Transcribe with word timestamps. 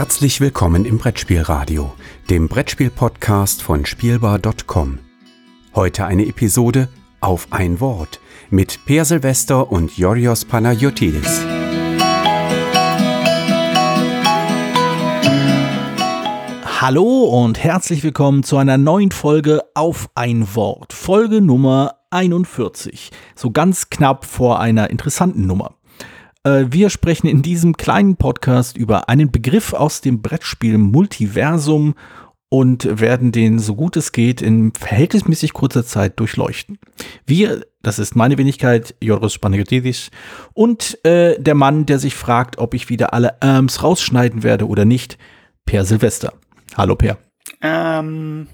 Herzlich 0.00 0.40
willkommen 0.40 0.86
im 0.86 0.96
Brettspielradio, 0.96 1.92
dem 2.30 2.48
Brettspiel-Podcast 2.48 3.60
von 3.60 3.84
Spielbar.com. 3.84 4.98
Heute 5.74 6.06
eine 6.06 6.24
Episode 6.24 6.88
auf 7.20 7.48
ein 7.50 7.80
Wort 7.80 8.18
mit 8.48 8.86
Per 8.86 9.04
Silvester 9.04 9.70
und 9.70 9.98
Yorios 9.98 10.46
Panayotidis. 10.46 11.42
Hallo 16.80 17.24
und 17.24 17.62
herzlich 17.62 18.02
willkommen 18.02 18.42
zu 18.42 18.56
einer 18.56 18.78
neuen 18.78 19.10
Folge 19.10 19.60
auf 19.74 20.08
ein 20.14 20.54
Wort. 20.54 20.94
Folge 20.94 21.42
Nummer 21.42 21.96
41. 22.08 23.10
So 23.34 23.50
ganz 23.50 23.90
knapp 23.90 24.24
vor 24.24 24.60
einer 24.60 24.88
interessanten 24.88 25.46
Nummer. 25.46 25.74
Äh, 26.44 26.66
wir 26.70 26.90
sprechen 26.90 27.26
in 27.26 27.42
diesem 27.42 27.76
kleinen 27.76 28.16
Podcast 28.16 28.76
über 28.76 29.08
einen 29.08 29.30
Begriff 29.30 29.72
aus 29.72 30.00
dem 30.00 30.22
Brettspiel 30.22 30.78
Multiversum 30.78 31.94
und 32.48 33.00
werden 33.00 33.30
den 33.30 33.58
so 33.58 33.76
gut 33.76 33.96
es 33.96 34.10
geht 34.10 34.42
in 34.42 34.72
verhältnismäßig 34.72 35.52
kurzer 35.52 35.84
Zeit 35.84 36.18
durchleuchten. 36.18 36.78
Wir, 37.24 37.64
das 37.82 37.98
ist 37.98 38.16
meine 38.16 38.38
Wenigkeit, 38.38 38.96
Joris 39.00 39.34
Spanagiotidis, 39.34 40.10
und 40.52 40.98
äh, 41.04 41.40
der 41.40 41.54
Mann, 41.54 41.86
der 41.86 42.00
sich 42.00 42.14
fragt, 42.14 42.58
ob 42.58 42.74
ich 42.74 42.88
wieder 42.88 43.14
alle 43.14 43.40
Arms 43.40 43.82
rausschneiden 43.82 44.42
werde 44.42 44.66
oder 44.66 44.84
nicht, 44.84 45.16
Per 45.64 45.84
Silvester. 45.84 46.32
Hallo 46.76 46.96
Per. 46.96 47.18
Ähm, 47.62 48.48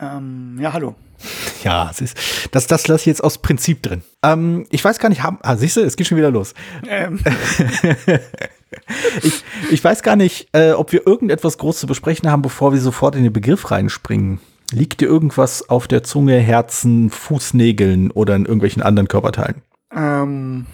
ähm, 0.00 0.58
ja, 0.60 0.72
hallo. 0.72 0.96
Ja, 1.64 1.86
das, 1.86 2.00
ist, 2.00 2.16
das, 2.50 2.66
das 2.66 2.88
lasse 2.88 3.02
ich 3.02 3.06
jetzt 3.06 3.24
aus 3.24 3.38
Prinzip 3.38 3.82
drin. 3.82 4.02
Ähm, 4.22 4.66
ich 4.70 4.84
weiß 4.84 4.98
gar 4.98 5.08
nicht, 5.08 5.22
haben, 5.22 5.38
ah, 5.42 5.56
siehst 5.56 5.76
du, 5.76 5.80
es 5.80 5.96
geht 5.96 6.06
schon 6.06 6.18
wieder 6.18 6.30
los. 6.30 6.54
Ähm. 6.88 7.20
ich, 9.22 9.44
ich 9.70 9.84
weiß 9.84 10.02
gar 10.02 10.16
nicht, 10.16 10.48
äh, 10.52 10.72
ob 10.72 10.92
wir 10.92 11.06
irgendetwas 11.06 11.58
groß 11.58 11.78
zu 11.78 11.86
besprechen 11.86 12.30
haben, 12.30 12.42
bevor 12.42 12.72
wir 12.72 12.80
sofort 12.80 13.14
in 13.14 13.22
den 13.22 13.32
Begriff 13.32 13.70
reinspringen. 13.70 14.40
Liegt 14.72 15.00
dir 15.00 15.06
irgendwas 15.06 15.68
auf 15.68 15.86
der 15.86 16.02
Zunge, 16.02 16.38
Herzen, 16.38 17.10
Fußnägeln 17.10 18.10
oder 18.10 18.34
in 18.34 18.46
irgendwelchen 18.46 18.82
anderen 18.82 19.08
Körperteilen? 19.08 19.62
Ähm, 19.94 20.66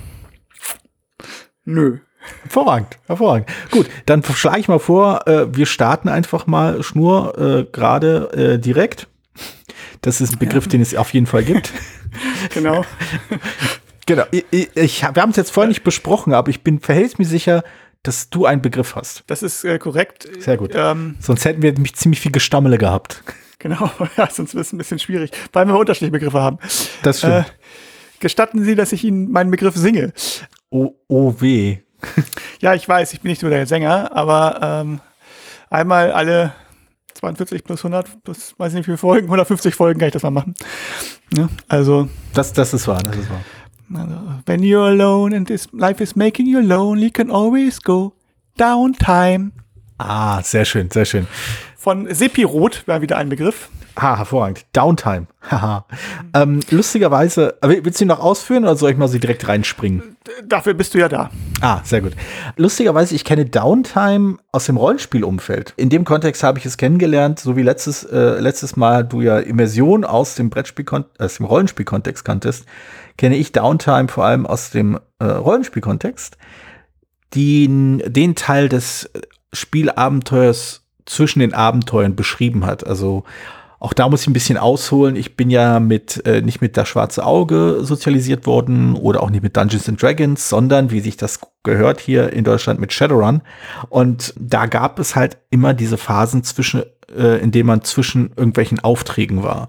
nö. 1.64 1.98
Hervorragend, 2.42 2.98
hervorragend. 3.06 3.48
Gut, 3.70 3.88
dann 4.06 4.22
schlage 4.22 4.60
ich 4.60 4.68
mal 4.68 4.78
vor, 4.78 5.26
äh, 5.26 5.54
wir 5.54 5.66
starten 5.66 6.08
einfach 6.08 6.46
mal 6.46 6.82
Schnur 6.82 7.38
äh, 7.38 7.64
gerade 7.64 8.30
äh, 8.32 8.58
direkt. 8.58 9.08
Das 10.02 10.20
ist 10.20 10.32
ein 10.32 10.38
Begriff, 10.38 10.64
ja. 10.64 10.70
den 10.70 10.80
es 10.80 10.94
auf 10.94 11.12
jeden 11.12 11.26
Fall 11.26 11.44
gibt. 11.44 11.72
genau. 12.54 12.84
genau. 14.06 14.24
Ich, 14.30 14.44
ich, 14.74 15.02
wir 15.02 15.22
haben 15.22 15.30
es 15.30 15.36
jetzt 15.36 15.50
vorher 15.50 15.68
nicht 15.68 15.84
besprochen, 15.84 16.32
aber 16.32 16.50
ich 16.50 16.62
bin 16.62 16.80
verhältnismäßig 16.80 17.30
sicher, 17.30 17.64
dass 18.02 18.30
du 18.30 18.46
einen 18.46 18.62
Begriff 18.62 18.94
hast. 18.94 19.24
Das 19.26 19.42
ist 19.42 19.64
äh, 19.64 19.78
korrekt. 19.78 20.28
Sehr 20.38 20.56
gut. 20.56 20.72
Ähm, 20.74 21.16
sonst 21.20 21.44
hätten 21.44 21.62
wir 21.62 21.72
nämlich 21.72 21.94
ziemlich 21.94 22.20
viel 22.20 22.32
Gestammele 22.32 22.78
gehabt. 22.78 23.22
Genau, 23.58 23.90
ja, 24.16 24.28
sonst 24.30 24.54
wäre 24.54 24.62
es 24.62 24.72
ein 24.72 24.78
bisschen 24.78 24.98
schwierig, 24.98 25.32
weil 25.52 25.66
wir 25.66 25.76
unterschiedliche 25.76 26.12
Begriffe 26.12 26.40
haben. 26.40 26.58
Das 27.02 27.18
stimmt. 27.18 27.34
Äh, 27.34 27.44
gestatten 28.20 28.64
Sie, 28.64 28.74
dass 28.74 28.92
ich 28.92 29.04
Ihnen 29.04 29.30
meinen 29.30 29.50
Begriff 29.50 29.74
singe? 29.74 30.12
Oh, 30.70 30.94
oh 31.08 31.34
weh. 31.40 31.78
ja, 32.60 32.74
ich 32.74 32.88
weiß, 32.88 33.12
ich 33.12 33.20
bin 33.20 33.30
nicht 33.30 33.42
nur 33.42 33.50
der 33.50 33.66
Sänger, 33.66 34.14
aber 34.14 34.60
ähm, 34.62 35.00
einmal 35.70 36.12
alle 36.12 36.52
42 37.18 37.64
plus 37.64 37.84
100 37.84 38.22
plus, 38.22 38.54
weiß 38.56 38.72
nicht 38.72 38.82
wie 38.82 38.84
viele 38.84 38.98
Folgen, 38.98 39.26
150 39.26 39.74
Folgen 39.74 39.98
kann 39.98 40.08
ich 40.08 40.12
das 40.12 40.22
mal 40.22 40.30
machen. 40.30 40.54
Ja, 41.36 41.48
also. 41.68 42.08
Das, 42.32 42.52
das 42.52 42.72
ist 42.74 42.86
wahr, 42.86 43.02
das 43.02 43.16
ist 43.16 43.30
wahr. 43.30 43.44
Also, 43.94 44.16
when 44.46 44.60
you're 44.60 44.86
alone 44.86 45.34
and 45.34 45.48
this 45.48 45.68
life 45.72 46.02
is 46.02 46.14
making 46.14 46.46
you 46.46 46.60
lonely, 46.60 47.06
you 47.06 47.10
can 47.10 47.30
always 47.30 47.80
go 47.82 48.12
downtime. 48.58 49.52
Ah, 49.98 50.42
sehr 50.42 50.64
schön, 50.64 50.90
sehr 50.90 51.04
schön. 51.04 51.26
Von 51.88 52.06
Sepirot 52.14 52.86
war 52.86 53.00
wieder 53.00 53.16
ein 53.16 53.30
Begriff. 53.30 53.70
Ha, 53.98 54.18
hervorragend. 54.18 54.66
Downtime. 54.74 55.26
Haha. 55.50 55.86
ähm, 56.34 56.60
lustigerweise, 56.68 57.56
willst 57.62 57.98
du 57.98 58.04
ihn 58.04 58.08
noch 58.08 58.20
ausführen 58.20 58.64
oder 58.64 58.76
soll 58.76 58.90
ich 58.90 58.98
mal 58.98 59.08
sie 59.08 59.20
direkt 59.20 59.48
reinspringen? 59.48 60.18
Dafür 60.44 60.74
bist 60.74 60.92
du 60.92 60.98
ja 60.98 61.08
da. 61.08 61.30
Ah, 61.62 61.80
sehr 61.84 62.02
gut. 62.02 62.12
Lustigerweise, 62.58 63.14
ich 63.14 63.24
kenne 63.24 63.46
Downtime 63.46 64.36
aus 64.52 64.66
dem 64.66 64.76
Rollenspielumfeld. 64.76 65.72
In 65.78 65.88
dem 65.88 66.04
Kontext 66.04 66.42
habe 66.42 66.58
ich 66.58 66.66
es 66.66 66.76
kennengelernt, 66.76 67.40
so 67.40 67.56
wie 67.56 67.62
letztes, 67.62 68.04
äh, 68.04 68.38
letztes 68.38 68.76
Mal 68.76 69.02
du 69.02 69.22
ja 69.22 69.38
Immersion 69.38 70.04
aus 70.04 70.34
dem 70.34 70.50
Brettspiel, 70.50 70.84
aus 71.18 71.36
dem 71.36 71.46
Rollenspielkontext 71.46 72.22
kanntest, 72.22 72.66
kenne 73.16 73.36
ich 73.36 73.52
Downtime 73.52 74.08
vor 74.08 74.26
allem 74.26 74.44
aus 74.44 74.68
dem 74.68 75.00
äh, 75.20 75.24
Rollenspielkontext. 75.24 76.36
Den, 77.34 78.02
den 78.06 78.34
Teil 78.34 78.68
des 78.68 79.08
Spielabenteuers 79.54 80.84
zwischen 81.08 81.40
den 81.40 81.54
Abenteuern 81.54 82.16
beschrieben 82.16 82.66
hat. 82.66 82.86
Also 82.86 83.24
auch 83.80 83.92
da 83.92 84.08
muss 84.08 84.22
ich 84.22 84.26
ein 84.26 84.32
bisschen 84.32 84.58
ausholen. 84.58 85.14
Ich 85.14 85.36
bin 85.36 85.50
ja 85.50 85.78
mit 85.78 86.26
äh, 86.26 86.40
nicht 86.40 86.60
mit 86.60 86.76
das 86.76 86.88
schwarze 86.88 87.24
Auge 87.24 87.78
sozialisiert 87.82 88.44
worden 88.46 88.94
oder 88.94 89.22
auch 89.22 89.30
nicht 89.30 89.42
mit 89.42 89.56
Dungeons 89.56 89.88
and 89.88 90.02
Dragons, 90.02 90.48
sondern 90.48 90.90
wie 90.90 91.00
sich 91.00 91.16
das 91.16 91.40
gehört 91.62 92.00
hier 92.00 92.32
in 92.32 92.44
Deutschland 92.44 92.80
mit 92.80 92.92
Shadowrun. 92.92 93.42
Und 93.88 94.34
da 94.36 94.66
gab 94.66 94.98
es 94.98 95.14
halt 95.14 95.38
immer 95.50 95.74
diese 95.74 95.96
Phasen 95.96 96.42
zwischen, 96.42 96.82
äh, 97.16 97.38
in 97.38 97.52
denen 97.52 97.68
man 97.68 97.82
zwischen 97.82 98.30
irgendwelchen 98.30 98.80
Aufträgen 98.80 99.44
war. 99.44 99.68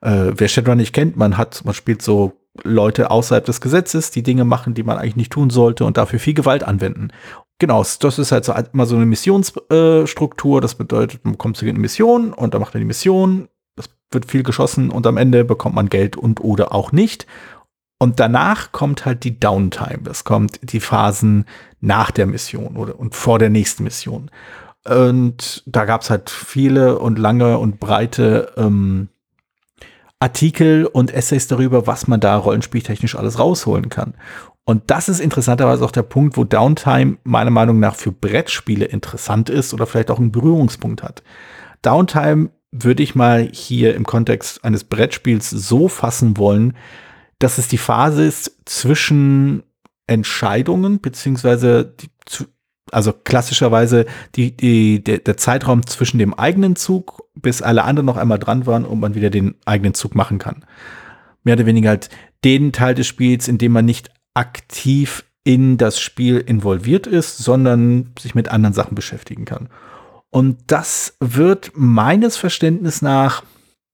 Äh, 0.00 0.32
wer 0.36 0.48
Shadowrun 0.48 0.78
nicht 0.78 0.92
kennt, 0.92 1.16
man 1.16 1.36
hat, 1.36 1.64
man 1.64 1.74
spielt 1.74 2.02
so 2.02 2.32
Leute 2.62 3.10
außerhalb 3.10 3.44
des 3.44 3.60
Gesetzes, 3.60 4.10
die 4.10 4.22
Dinge 4.22 4.44
machen, 4.44 4.74
die 4.74 4.82
man 4.82 4.98
eigentlich 4.98 5.16
nicht 5.16 5.32
tun 5.32 5.50
sollte 5.50 5.84
und 5.84 5.96
dafür 5.96 6.18
viel 6.18 6.34
Gewalt 6.34 6.62
anwenden. 6.62 7.08
Genau, 7.60 7.84
das 8.00 8.18
ist 8.18 8.32
halt 8.32 8.46
so 8.46 8.54
immer 8.72 8.86
so 8.86 8.96
eine 8.96 9.04
Missionsstruktur. 9.04 10.60
das 10.62 10.74
bedeutet, 10.74 11.24
man 11.24 11.36
kommt 11.36 11.58
zu 11.58 11.66
einer 11.66 11.78
Mission 11.78 12.32
und 12.32 12.54
dann 12.54 12.60
macht 12.62 12.72
man 12.72 12.80
die 12.80 12.86
Mission. 12.86 13.48
Es 13.76 13.90
wird 14.10 14.24
viel 14.24 14.42
geschossen 14.42 14.90
und 14.90 15.06
am 15.06 15.18
Ende 15.18 15.44
bekommt 15.44 15.74
man 15.74 15.90
Geld 15.90 16.16
und 16.16 16.40
oder 16.40 16.74
auch 16.74 16.90
nicht. 16.90 17.26
Und 17.98 18.18
danach 18.18 18.72
kommt 18.72 19.04
halt 19.04 19.24
die 19.24 19.38
Downtime. 19.38 20.00
Das 20.04 20.24
kommt 20.24 20.58
die 20.72 20.80
Phasen 20.80 21.44
nach 21.82 22.10
der 22.10 22.26
Mission 22.26 22.76
oder 22.76 22.98
und 22.98 23.14
vor 23.14 23.38
der 23.38 23.50
nächsten 23.50 23.84
Mission. 23.84 24.30
Und 24.88 25.62
da 25.66 25.84
gab 25.84 26.00
es 26.00 26.08
halt 26.08 26.30
viele 26.30 26.98
und 26.98 27.18
lange 27.18 27.58
und 27.58 27.78
breite 27.78 28.54
ähm, 28.56 29.10
Artikel 30.18 30.86
und 30.86 31.12
Essays 31.12 31.46
darüber, 31.46 31.86
was 31.86 32.08
man 32.08 32.20
da 32.20 32.38
rollenspieltechnisch 32.38 33.16
alles 33.16 33.38
rausholen 33.38 33.90
kann. 33.90 34.14
Und 34.70 34.88
das 34.88 35.08
ist 35.08 35.18
interessanterweise 35.18 35.84
auch 35.84 35.90
der 35.90 36.04
Punkt, 36.04 36.36
wo 36.36 36.44
Downtime 36.44 37.16
meiner 37.24 37.50
Meinung 37.50 37.80
nach 37.80 37.96
für 37.96 38.12
Brettspiele 38.12 38.84
interessant 38.84 39.50
ist 39.50 39.74
oder 39.74 39.84
vielleicht 39.84 40.12
auch 40.12 40.20
einen 40.20 40.30
Berührungspunkt 40.30 41.02
hat. 41.02 41.24
Downtime 41.82 42.50
würde 42.70 43.02
ich 43.02 43.16
mal 43.16 43.48
hier 43.52 43.96
im 43.96 44.06
Kontext 44.06 44.64
eines 44.64 44.84
Brettspiels 44.84 45.50
so 45.50 45.88
fassen 45.88 46.36
wollen, 46.36 46.76
dass 47.40 47.58
es 47.58 47.66
die 47.66 47.78
Phase 47.78 48.24
ist 48.24 48.60
zwischen 48.64 49.64
Entscheidungen, 50.06 51.00
beziehungsweise 51.00 51.92
die, 51.98 52.08
also 52.92 53.12
klassischerweise 53.12 54.06
die, 54.36 54.56
die, 54.56 55.02
der, 55.02 55.18
der 55.18 55.36
Zeitraum 55.36 55.84
zwischen 55.84 56.18
dem 56.18 56.32
eigenen 56.32 56.76
Zug, 56.76 57.24
bis 57.34 57.60
alle 57.60 57.82
anderen 57.82 58.06
noch 58.06 58.16
einmal 58.16 58.38
dran 58.38 58.66
waren 58.66 58.84
und 58.84 59.00
man 59.00 59.16
wieder 59.16 59.30
den 59.30 59.56
eigenen 59.64 59.94
Zug 59.94 60.14
machen 60.14 60.38
kann. 60.38 60.64
Mehr 61.42 61.56
oder 61.56 61.66
weniger 61.66 61.88
halt 61.88 62.08
den 62.44 62.70
Teil 62.70 62.94
des 62.94 63.08
Spiels, 63.08 63.48
in 63.48 63.58
dem 63.58 63.72
man 63.72 63.84
nicht 63.84 64.10
aktiv 64.34 65.24
in 65.44 65.78
das 65.78 66.00
Spiel 66.00 66.38
involviert 66.38 67.06
ist, 67.06 67.38
sondern 67.38 68.12
sich 68.18 68.34
mit 68.34 68.50
anderen 68.50 68.74
Sachen 68.74 68.94
beschäftigen 68.94 69.44
kann. 69.44 69.68
Und 70.30 70.58
das 70.68 71.16
wird 71.18 71.72
meines 71.74 72.36
Verständnisses 72.36 73.02
nach 73.02 73.42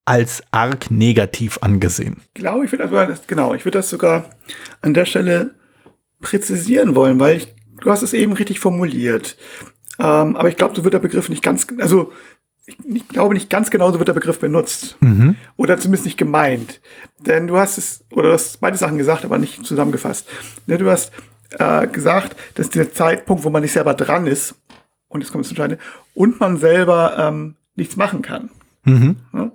als 0.04 0.42
arg 0.52 0.90
negativ 0.90 1.58
angesehen. 1.62 2.22
Ich 2.34 2.40
glaube, 2.40 2.64
ich 2.64 2.72
würde 2.72 2.88
das, 2.88 3.26
genau, 3.26 3.54
ich 3.54 3.64
würde 3.64 3.78
das 3.78 3.90
sogar 3.90 4.30
an 4.80 4.94
der 4.94 5.04
Stelle 5.04 5.54
präzisieren 6.20 6.94
wollen, 6.94 7.18
weil 7.18 7.38
ich, 7.38 7.54
du 7.80 7.90
hast 7.90 8.02
es 8.02 8.12
eben 8.12 8.32
richtig 8.32 8.60
formuliert. 8.60 9.36
Ähm, 9.98 10.36
aber 10.36 10.48
ich 10.48 10.56
glaube, 10.56 10.76
so 10.76 10.84
wird 10.84 10.94
der 10.94 11.00
Begriff 11.00 11.28
nicht 11.28 11.42
ganz, 11.42 11.66
also 11.78 12.12
ich, 12.66 13.08
glaube 13.08 13.34
nicht 13.34 13.48
ganz 13.48 13.70
genauso 13.70 13.98
wird 13.98 14.08
der 14.08 14.14
Begriff 14.14 14.40
benutzt. 14.40 14.96
Mhm. 15.00 15.36
Oder 15.56 15.78
zumindest 15.78 16.04
nicht 16.04 16.18
gemeint. 16.18 16.80
Denn 17.20 17.46
du 17.46 17.56
hast 17.56 17.78
es, 17.78 18.04
oder 18.10 18.28
du 18.28 18.34
hast 18.34 18.60
beide 18.60 18.76
Sachen 18.76 18.98
gesagt, 18.98 19.24
aber 19.24 19.38
nicht 19.38 19.64
zusammengefasst. 19.64 20.28
Ne, 20.66 20.78
du 20.78 20.90
hast 20.90 21.12
äh, 21.58 21.86
gesagt, 21.86 22.36
dass 22.54 22.70
der 22.70 22.92
Zeitpunkt, 22.92 23.44
wo 23.44 23.50
man 23.50 23.62
nicht 23.62 23.72
selber 23.72 23.94
dran 23.94 24.26
ist, 24.26 24.56
und 25.08 25.20
jetzt 25.20 25.30
kommt 25.30 25.44
es 25.44 25.50
entscheidende, 25.50 25.82
und 26.14 26.40
man 26.40 26.56
selber 26.56 27.16
ähm, 27.18 27.54
nichts 27.76 27.96
machen 27.96 28.22
kann. 28.22 28.50
Mhm. 28.84 29.16
Ja? 29.32 29.52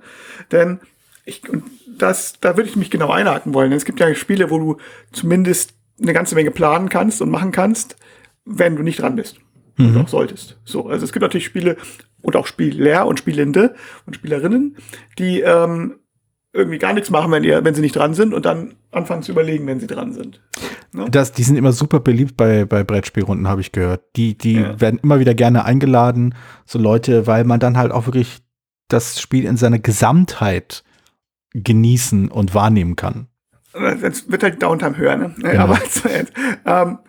Denn 0.52 0.80
ich, 1.26 1.48
und 1.50 1.64
das, 1.98 2.40
da 2.40 2.56
würde 2.56 2.70
ich 2.70 2.76
mich 2.76 2.90
genau 2.90 3.12
einhaken 3.12 3.54
wollen. 3.54 3.70
Denn 3.70 3.78
es 3.78 3.86
gibt 3.86 4.00
ja 4.00 4.14
Spiele, 4.16 4.50
wo 4.50 4.58
du 4.58 4.78
zumindest 5.12 5.74
eine 6.02 6.14
ganze 6.14 6.36
Menge 6.36 6.52
planen 6.52 6.90
kannst 6.90 7.22
und 7.22 7.30
machen 7.30 7.52
kannst, 7.52 7.98
wenn 8.46 8.76
du 8.76 8.84
nicht 8.84 9.02
dran 9.02 9.16
bist. 9.16 9.38
Mhm. 9.78 9.88
Und 9.88 9.98
auch 9.98 10.08
solltest. 10.08 10.58
So, 10.64 10.88
also 10.88 11.04
es 11.04 11.12
gibt 11.12 11.22
natürlich 11.22 11.46
Spiele, 11.46 11.78
und 12.22 12.36
auch 12.36 12.48
Spieler 12.48 13.06
und 13.08 13.20
Spielende 13.20 13.76
und 14.06 14.16
Spielerinnen, 14.16 14.78
die 15.18 15.42
ähm, 15.42 16.00
irgendwie 16.54 16.80
gar 16.80 16.94
nichts 16.94 17.10
machen, 17.10 17.32
wenn, 17.32 17.44
die, 17.44 17.50
wenn 17.50 17.74
sie 17.74 17.82
nicht 17.82 17.96
dran 17.96 18.14
sind 18.14 18.34
und 18.34 18.46
dann 18.46 18.76
anfangen 18.92 19.24
zu 19.24 19.32
überlegen, 19.32 19.68
wenn 19.68 19.80
sie 19.80 19.88
dran 19.88 20.14
sind. 20.14 20.42
Ne? 20.92 21.08
Das, 21.10 21.32
die 21.32 21.44
sind 21.44 21.56
immer 21.56 21.72
super 21.72 22.00
beliebt 22.02 22.36
bei, 22.36 22.66
bei 22.66 22.84
Brettspielrunden, 22.84 23.48
habe 23.48 23.62
ich 23.62 23.72
gehört. 23.72 24.04
Die, 24.16 24.38
die 24.38 24.56
ja. 24.56 24.80
werden 24.80 25.00
immer 25.02 25.20
wieder 25.20 25.34
gerne 25.34 25.64
eingeladen, 25.64 26.36
so 26.66 26.78
Leute, 26.78 27.28
weil 27.28 27.46
man 27.46 27.60
dann 27.60 27.78
halt 27.78 27.92
auch 27.92 28.06
wirklich 28.06 28.40
das 28.90 29.22
Spiel 29.22 29.46
in 29.46 29.56
seiner 29.56 29.80
Gesamtheit 29.80 30.84
genießen 31.54 32.30
und 32.30 32.54
wahrnehmen 32.54 32.96
kann. 32.96 33.28
Das 33.74 34.30
wird 34.30 34.44
halt 34.44 34.62
Downtime 34.62 34.98
höher, 34.98 35.16
ne? 35.16 35.34
Genau. 35.38 35.64
Aber 35.64 35.80
ähm, 36.66 37.00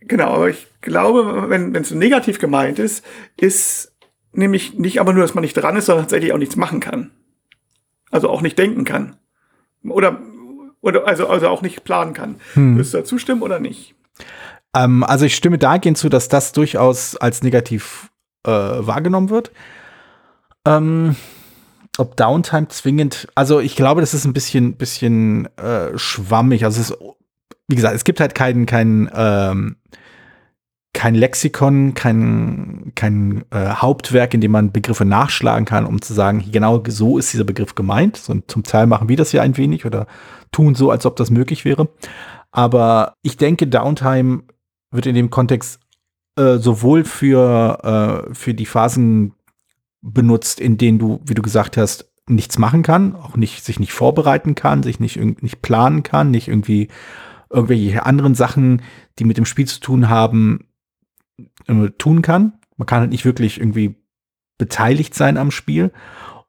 genau, 0.00 0.34
aber 0.34 0.50
ich 0.50 0.66
glaube, 0.82 1.48
wenn 1.48 1.74
es 1.74 1.88
so 1.88 1.96
negativ 1.96 2.38
gemeint 2.38 2.78
ist, 2.78 3.02
ist 3.38 3.91
nämlich 4.32 4.78
nicht 4.78 5.00
aber 5.00 5.12
nur, 5.12 5.22
dass 5.22 5.34
man 5.34 5.42
nicht 5.42 5.54
dran 5.54 5.76
ist, 5.76 5.86
sondern 5.86 6.04
tatsächlich 6.04 6.32
auch 6.32 6.38
nichts 6.38 6.56
machen 6.56 6.80
kann. 6.80 7.10
Also 8.10 8.28
auch 8.28 8.42
nicht 8.42 8.58
denken 8.58 8.84
kann. 8.84 9.16
Oder, 9.84 10.20
oder 10.80 11.06
also, 11.06 11.28
also 11.28 11.48
auch 11.48 11.62
nicht 11.62 11.84
planen 11.84 12.14
kann. 12.14 12.36
Hm. 12.54 12.76
Wirst 12.76 12.94
du 12.94 12.98
da 12.98 13.04
zustimmen 13.04 13.42
oder 13.42 13.58
nicht? 13.58 13.94
Ähm, 14.74 15.04
also 15.04 15.24
ich 15.24 15.34
stimme 15.34 15.58
dahingehend 15.58 15.98
zu, 15.98 16.08
dass 16.08 16.28
das 16.28 16.52
durchaus 16.52 17.16
als 17.16 17.42
negativ 17.42 18.10
äh, 18.44 18.50
wahrgenommen 18.50 19.30
wird. 19.30 19.52
Ähm, 20.66 21.16
ob 21.98 22.16
Downtime 22.16 22.68
zwingend, 22.68 23.28
also 23.34 23.60
ich 23.60 23.76
glaube, 23.76 24.00
das 24.00 24.14
ist 24.14 24.24
ein 24.24 24.32
bisschen, 24.32 24.76
bisschen 24.76 25.46
äh, 25.58 25.96
schwammig. 25.96 26.64
Also 26.64 26.80
es 26.80 26.90
ist, 26.90 26.98
wie 27.68 27.76
gesagt, 27.76 27.94
es 27.94 28.04
gibt 28.04 28.20
halt 28.20 28.34
keinen, 28.34 28.66
keinen, 28.66 29.10
ähm, 29.14 29.76
kein 30.94 31.14
Lexikon, 31.14 31.94
kein, 31.94 32.92
kein 32.94 33.44
äh, 33.50 33.68
Hauptwerk, 33.70 34.34
in 34.34 34.40
dem 34.40 34.52
man 34.52 34.72
Begriffe 34.72 35.04
nachschlagen 35.04 35.64
kann, 35.64 35.86
um 35.86 36.02
zu 36.02 36.12
sagen, 36.12 36.44
genau 36.52 36.82
so 36.86 37.18
ist 37.18 37.32
dieser 37.32 37.44
Begriff 37.44 37.74
gemeint. 37.74 38.16
So, 38.16 38.34
zum 38.46 38.62
Teil 38.62 38.86
machen 38.86 39.08
wir 39.08 39.16
das 39.16 39.32
ja 39.32 39.42
ein 39.42 39.56
wenig 39.56 39.86
oder 39.86 40.06
tun 40.50 40.74
so, 40.74 40.90
als 40.90 41.06
ob 41.06 41.16
das 41.16 41.30
möglich 41.30 41.64
wäre. 41.64 41.88
Aber 42.50 43.14
ich 43.22 43.38
denke, 43.38 43.66
Downtime 43.66 44.42
wird 44.90 45.06
in 45.06 45.14
dem 45.14 45.30
Kontext 45.30 45.80
äh, 46.36 46.58
sowohl 46.58 47.04
für, 47.04 48.26
äh, 48.30 48.34
für 48.34 48.52
die 48.52 48.66
Phasen 48.66 49.34
benutzt, 50.02 50.60
in 50.60 50.76
denen 50.76 50.98
du, 50.98 51.20
wie 51.24 51.34
du 51.34 51.42
gesagt 51.42 51.76
hast, 51.78 52.10
nichts 52.28 52.58
machen 52.58 52.82
kann, 52.82 53.16
auch 53.16 53.36
nicht, 53.36 53.64
sich 53.64 53.80
nicht 53.80 53.92
vorbereiten 53.92 54.54
kann, 54.54 54.82
sich 54.82 55.00
nicht, 55.00 55.16
nicht 55.16 55.62
planen 55.62 56.02
kann, 56.02 56.30
nicht 56.30 56.48
irgendwie 56.48 56.88
irgendwelche 57.50 58.04
anderen 58.06 58.34
Sachen, 58.34 58.82
die 59.18 59.24
mit 59.24 59.36
dem 59.36 59.44
Spiel 59.44 59.66
zu 59.66 59.80
tun 59.80 60.08
haben, 60.08 60.68
äh, 61.66 61.90
tun 61.98 62.22
kann. 62.22 62.54
Man 62.76 62.86
kann 62.86 63.00
halt 63.00 63.10
nicht 63.10 63.24
wirklich 63.24 63.58
irgendwie 63.58 63.96
beteiligt 64.58 65.14
sein 65.14 65.36
am 65.36 65.50
Spiel. 65.50 65.92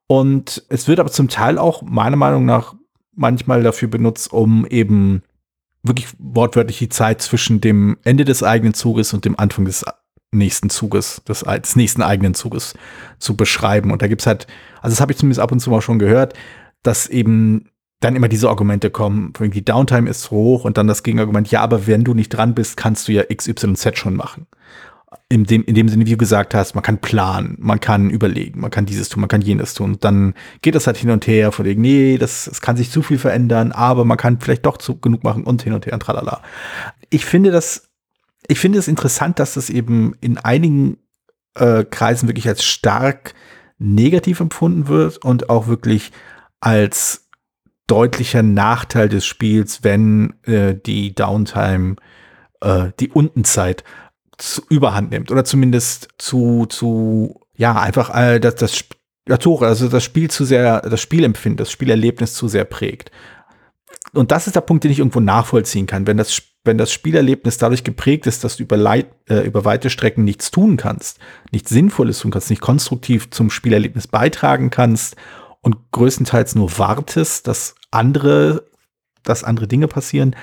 Und 0.08 0.64
es 0.70 0.88
wird 0.88 1.00
aber 1.00 1.12
zum 1.12 1.30
Teil 1.30 1.58
auch 1.58 1.82
meiner 1.82 2.18
Meinung 2.18 2.46
nach 2.46 2.76
manchmal 3.16 3.64
dafür 3.64 3.88
benutzt, 3.88 4.32
um 4.32 4.66
eben 4.66 5.24
wirklich 5.84 6.08
wortwörtlich 6.18 6.80
die 6.80 6.90
Zeit 6.90 7.22
zwischen 7.22 7.62
dem 7.62 7.98
Ende 8.04 8.26
des 8.26 8.44
eigenen 8.44 8.74
Zuges 8.74 9.14
und 9.14 9.26
dem 9.26 9.38
Anfang 9.38 9.66
des 9.66 9.86
nächsten 10.32 10.70
Zuges, 10.70 11.22
des, 11.28 11.42
des 11.42 11.76
nächsten 11.76 12.02
eigenen 12.02 12.34
Zuges 12.34 12.74
zu 13.20 13.36
beschreiben. 13.36 13.92
Und 13.92 14.02
da 14.02 14.08
gibt's 14.08 14.26
halt, 14.26 14.48
also 14.82 14.94
das 14.94 15.02
habe 15.02 15.12
ich 15.12 15.18
zumindest 15.18 15.42
ab 15.42 15.52
und 15.52 15.60
zu 15.60 15.70
mal 15.70 15.82
schon 15.82 16.00
gehört, 16.00 16.34
dass 16.82 17.08
eben 17.08 17.70
dann 18.00 18.16
immer 18.16 18.28
diese 18.28 18.50
Argumente 18.50 18.90
kommen, 18.90 19.32
irgendwie 19.40 19.62
Downtime 19.62 20.10
ist 20.10 20.32
hoch 20.32 20.66
und 20.66 20.78
dann 20.78 20.88
das 20.88 21.04
Gegenargument, 21.04 21.50
ja, 21.52 21.62
aber 21.62 21.88
wenn 21.88 22.04
du 22.04 22.14
nicht 22.14 22.30
dran 22.30 22.54
bist, 22.54 22.76
kannst 22.76 23.08
du 23.08 23.14
ja 23.14 23.24
XYZ 23.24 23.98
schon 23.98 24.16
machen. 24.16 24.48
In 25.30 25.46
dem, 25.46 25.64
in 25.64 25.76
dem 25.76 25.90
Sinne, 25.90 26.06
wie 26.06 26.12
du 26.12 26.18
gesagt 26.18 26.54
hast, 26.54 26.76
man 26.76 26.84
kann 26.84 27.00
planen, 27.00 27.58
man 27.60 27.80
kann 27.80 28.10
überlegen, 28.10 28.60
man 28.60 28.72
kann 28.72 28.86
dieses 28.86 29.10
tun, 29.10 29.22
man 29.22 29.30
kann 29.30 29.42
jenes 29.42 29.74
tun. 29.74 29.94
Und 29.94 30.04
dann 30.04 30.34
geht 30.62 30.76
das 30.76 30.88
halt 30.88 30.98
hin 30.98 31.10
und 31.10 31.26
her, 31.28 31.52
von 31.52 31.66
wegen, 31.66 31.82
nee, 31.82 32.18
das, 32.18 32.46
das 32.46 32.62
kann 32.62 32.78
sich 32.78 32.92
zu 32.92 33.02
viel 33.02 33.18
verändern, 33.18 33.72
aber 33.72 34.06
man 34.06 34.18
kann 34.18 34.40
vielleicht 34.40 34.66
doch 34.66 34.78
zu, 34.78 35.00
genug 35.00 35.24
machen 35.24 35.44
und 35.44 35.64
hin 35.64 35.74
und 35.74 35.86
her 35.86 35.94
und 35.94 36.02
tralala. 36.02 36.42
Ich 37.10 37.26
finde 37.26 37.52
das 37.52 37.90
ich 38.48 38.60
finde 38.60 38.80
es 38.80 38.88
interessant, 38.88 39.40
dass 39.40 39.54
das 39.54 39.70
eben 39.70 40.16
in 40.22 40.38
einigen 40.38 40.98
äh, 41.56 41.84
Kreisen 41.84 42.28
wirklich 42.28 42.48
als 42.48 42.64
stark 42.64 43.34
negativ 43.78 44.40
empfunden 44.40 44.88
wird 44.88 45.24
und 45.24 45.50
auch 45.50 45.68
wirklich 45.68 46.12
als 46.60 47.30
deutlicher 47.88 48.44
Nachteil 48.44 49.10
des 49.10 49.26
Spiels, 49.26 49.84
wenn 49.84 50.34
äh, 50.44 50.76
die 50.76 51.14
Downtime, 51.14 51.96
äh, 52.62 52.92
die 53.00 53.10
Untenzeit 53.10 53.84
zu, 54.44 54.62
überhand 54.70 55.12
nimmt 55.12 55.32
oder 55.32 55.46
zumindest 55.46 56.10
zu, 56.18 56.66
zu 56.68 57.42
ja, 57.56 57.80
einfach 57.80 58.14
äh, 58.16 58.40
das, 58.40 58.56
das 58.56 58.86
ja, 59.28 59.38
Tore, 59.38 59.68
also 59.68 59.88
das 59.88 60.04
Spiel 60.04 60.30
zu 60.30 60.44
sehr, 60.44 60.82
das 60.82 61.02
Spielempfinden, 61.02 61.58
das 61.58 61.72
Spielerlebnis 61.72 62.34
zu 62.34 62.48
sehr 62.48 62.66
prägt. 62.66 63.12
Und 64.14 64.32
das 64.32 64.48
ist 64.48 64.56
der 64.56 64.62
Punkt, 64.62 64.84
den 64.84 64.92
ich 64.92 65.00
irgendwo 65.00 65.22
nachvollziehen 65.22 65.88
kann. 65.88 66.06
Wenn 66.06 66.18
das 66.18 66.42
wenn 66.66 66.78
das 66.78 66.94
Spielerlebnis 66.94 67.58
dadurch 67.58 67.84
geprägt 67.84 68.26
ist, 68.26 68.44
dass 68.44 68.56
du 68.56 68.64
über, 68.64 68.78
Leit, 68.78 69.08
äh, 69.28 69.46
über 69.46 69.66
weite 69.66 69.90
Strecken 69.90 70.24
nichts 70.24 70.50
tun 70.50 70.78
kannst, 70.78 71.20
nichts 71.52 71.70
Sinnvolles 71.70 72.20
tun 72.20 72.32
kannst, 72.32 72.50
nicht 72.50 72.62
konstruktiv 72.62 73.30
zum 73.32 73.50
Spielerlebnis 73.50 74.08
beitragen 74.08 74.70
kannst 74.70 75.18
und 75.62 75.92
größtenteils 75.92 76.56
nur 76.56 76.78
wartest, 76.78 77.48
dass 77.48 77.76
andere, 77.92 78.64
dass 79.24 79.44
andere 79.44 79.68
Dinge 79.68 79.90
passieren, 79.90 80.38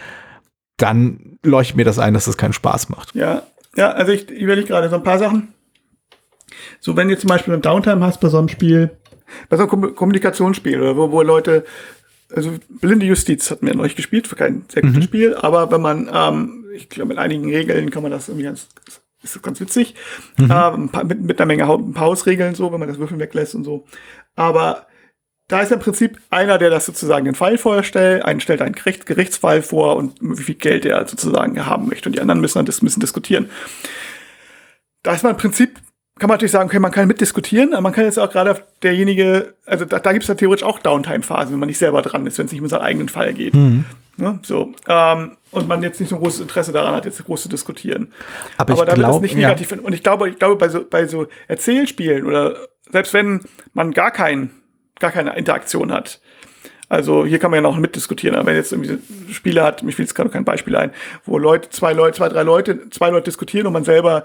dann 0.77 1.39
leuchtet 1.43 1.77
mir 1.77 1.85
das 1.85 1.99
ein, 1.99 2.13
dass 2.13 2.27
das 2.27 2.37
keinen 2.37 2.53
Spaß 2.53 2.91
macht. 2.91 3.15
Ja, 3.15 3.45
ja, 3.81 3.93
also 3.93 4.13
ich 4.13 4.31
überlege 4.31 4.69
gerade 4.69 4.91
so 4.91 4.97
ein 4.97 5.03
paar 5.03 5.19
Sachen. 5.19 5.55
So, 6.81 6.97
wenn 6.97 7.09
du 7.09 7.19
zum 7.19 7.29
Beispiel 7.29 7.55
ein 7.55 7.63
Downtime 7.63 8.05
hast 8.05 8.21
bei 8.21 8.29
so 8.29 8.39
einem 8.39 8.49
Spiel, 8.49 8.91
bei 9.49 9.57
so 9.57 9.69
einem 9.69 9.95
Kommunikationsspiel, 9.95 10.81
oder 10.81 10.97
wo, 10.97 11.11
wo 11.11 11.23
Leute 11.23 11.65
also 12.35 12.53
blinde 12.69 13.07
Justiz 13.07 13.51
hat 13.51 13.63
mir 13.63 13.75
neulich 13.75 13.97
gespielt, 13.97 14.29
für 14.29 14.37
kein 14.37 14.65
sehr 14.69 14.83
gutes 14.83 14.99
mhm. 14.99 15.03
Spiel, 15.03 15.35
aber 15.35 15.71
wenn 15.73 15.81
man, 15.81 16.11
ähm, 16.13 16.67
ich 16.75 16.89
glaube, 16.89 17.09
mit 17.09 17.19
einigen 17.19 17.49
Regeln 17.49 17.91
kann 17.91 18.03
man 18.03 18.13
das 18.13 18.29
irgendwie 18.29 18.45
ganz, 18.45 18.69
ist 19.23 19.35
das 19.35 19.43
ganz 19.43 19.61
witzig, 19.61 19.95
mhm. 20.37 20.51
ähm, 20.53 20.91
mit, 21.09 21.23
mit 21.23 21.41
einer 21.41 21.47
Menge 21.47 21.67
Hausregeln 21.67 22.55
so, 22.55 22.71
wenn 22.71 22.81
man 22.81 22.89
das 22.89 22.99
Würfeln 22.99 23.19
weglässt 23.19 23.55
und 23.55 23.65
so. 23.65 23.87
Aber 24.37 24.87
da 25.51 25.61
ist 25.61 25.73
im 25.73 25.81
Prinzip 25.81 26.19
einer, 26.31 26.59
der 26.59 26.71
das 26.71 26.87
sozusagen 26.87 27.25
den 27.25 27.35
Fall 27.35 27.59
vorstellt, 27.59 28.25
einen 28.25 28.41
stellt 28.41 28.63
einen 28.63 28.75
Gericht, 28.75 29.05
Gerichtsfall 29.05 29.63
vor 29.63 29.97
und 29.97 30.17
wie 30.21 30.43
viel 30.43 30.55
Geld 30.55 30.87
er 30.87 31.07
sozusagen 31.07 31.67
haben 31.67 31.89
möchte. 31.89 32.09
Und 32.09 32.15
die 32.15 32.21
anderen 32.21 32.41
müssen 32.41 32.59
dann 32.59 32.67
das 32.67 32.83
müssen 32.83 33.01
diskutieren. 33.01 33.51
Da 35.03 35.13
ist 35.13 35.23
man 35.23 35.33
im 35.33 35.39
Prinzip 35.39 35.79
kann 36.21 36.29
man 36.29 36.35
natürlich 36.35 36.53
sagen, 36.53 36.69
okay, 36.69 36.79
man 36.79 36.93
kann 36.93 37.09
mitdiskutieren, 37.09 37.73
aber 37.73 37.81
man 37.81 37.93
kann 37.93 38.05
jetzt 38.05 38.19
auch 38.19 38.31
gerade 38.31 38.63
derjenige, 38.83 39.55
also 39.65 39.87
da, 39.87 39.99
da 39.99 40.13
gibt 40.13 40.25
es 40.25 40.29
ja 40.29 40.35
theoretisch 40.35 40.67
auch 40.67 40.79
Downtime-Phasen, 40.79 41.53
wenn 41.53 41.59
man 41.59 41.69
nicht 41.69 41.79
selber 41.79 42.03
dran 42.03 42.27
ist, 42.27 42.37
wenn 42.37 42.45
es 42.45 42.53
nicht 42.53 42.61
um 42.61 42.69
seinen 42.69 42.83
eigenen 42.83 43.09
Fall 43.09 43.33
geht. 43.33 43.55
Mhm. 43.55 43.87
Ne? 44.19 44.39
So. 44.43 44.75
Ähm, 44.87 45.39
und 45.51 45.67
man 45.67 45.83
jetzt 45.83 45.99
nicht 45.99 46.11
so 46.11 46.17
ein 46.17 46.23
großes 46.23 46.41
Interesse 46.41 46.73
daran 46.73 46.95
hat, 46.95 47.07
jetzt 47.07 47.25
groß 47.25 47.45
zu 47.45 47.49
diskutieren. 47.49 48.13
Aber, 48.59 48.75
aber 48.75 48.85
da 48.85 48.97
wird 48.99 49.09
das 49.09 49.21
nicht 49.21 49.35
negativ. 49.35 49.71
Ja. 49.71 49.79
Und 49.79 49.95
ich 49.95 50.03
glaube, 50.03 50.29
ich 50.29 50.39
glaube, 50.39 50.57
bei 50.57 50.69
so, 50.69 50.85
bei 50.85 51.07
so 51.07 51.27
Erzählspielen 51.49 52.27
oder 52.27 52.57
selbst 52.93 53.15
wenn 53.15 53.41
man 53.73 53.93
gar 53.93 54.11
kein, 54.11 54.51
gar 55.01 55.11
keine 55.11 55.37
Interaktion 55.37 55.93
hat, 55.93 56.21
also 56.91 57.25
hier 57.25 57.39
kann 57.39 57.53
man 57.53 57.59
ja 57.59 57.63
noch 57.63 57.79
mitdiskutieren, 57.79 58.37
aber 58.37 58.47
wenn 58.47 58.57
jetzt 58.57 58.73
irgendwie 58.73 58.99
Spiele 59.33 59.63
hat, 59.63 59.85
mich 59.85 59.95
fiel 59.95 60.05
jetzt 60.05 60.15
gerade 60.15 60.29
kein 60.29 60.45
Beispiel 60.45 60.75
ein, 60.75 60.91
wo 61.25 61.39
Leute, 61.39 61.71
zwei 61.71 61.93
Leute, 61.93 62.17
zwei, 62.17 62.29
drei 62.29 62.43
Leute, 62.43 62.91
zwei 62.91 63.11
Leute 63.11 63.27
diskutieren 63.27 63.69
und 63.69 63.73
man 63.73 63.85
selber 63.85 64.25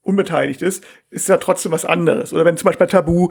unbeteiligt 0.00 0.62
ist, 0.62 0.82
ist 1.10 1.28
ja 1.28 1.36
trotzdem 1.36 1.72
was 1.72 1.84
anderes. 1.84 2.32
Oder 2.32 2.46
wenn 2.46 2.56
zum 2.56 2.64
Beispiel 2.64 2.86
bei 2.86 2.90
Tabu 2.90 3.28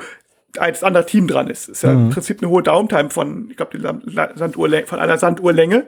ein 0.59 0.75
anderes 0.83 1.07
Team 1.07 1.27
dran 1.27 1.49
ist, 1.49 1.67
ist 1.67 1.81
ja 1.81 1.93
mhm. 1.93 2.05
im 2.05 2.09
Prinzip 2.11 2.41
eine 2.41 2.49
hohe 2.51 2.61
Downtime 2.61 3.09
von, 3.09 3.49
ich 3.49 3.57
glaube, 3.57 3.79
von 4.85 4.99
einer 4.99 5.17
Sanduhrlänge. 5.17 5.87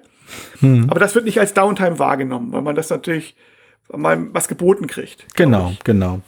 Mhm. 0.62 0.88
Aber 0.90 1.00
das 1.00 1.14
wird 1.14 1.26
nicht 1.26 1.40
als 1.40 1.54
Downtime 1.54 2.00
wahrgenommen, 2.00 2.52
weil 2.52 2.64
man 2.64 2.76
das 2.76 2.90
natürlich 2.90 3.36
mal 3.94 4.34
was 4.34 4.48
geboten 4.48 4.88
kriegt. 4.88 5.28
Genau, 5.36 5.74
genau. 5.84 6.22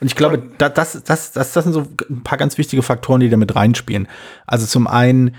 Und 0.00 0.06
ich 0.06 0.16
glaube, 0.16 0.42
das, 0.58 1.02
das, 1.04 1.32
das, 1.32 1.52
das 1.52 1.52
sind 1.52 1.72
so 1.72 1.86
ein 2.08 2.22
paar 2.22 2.38
ganz 2.38 2.58
wichtige 2.58 2.82
Faktoren, 2.82 3.20
die 3.20 3.28
da 3.28 3.36
mit 3.36 3.54
reinspielen. 3.54 4.08
Also 4.46 4.66
zum 4.66 4.86
einen 4.86 5.34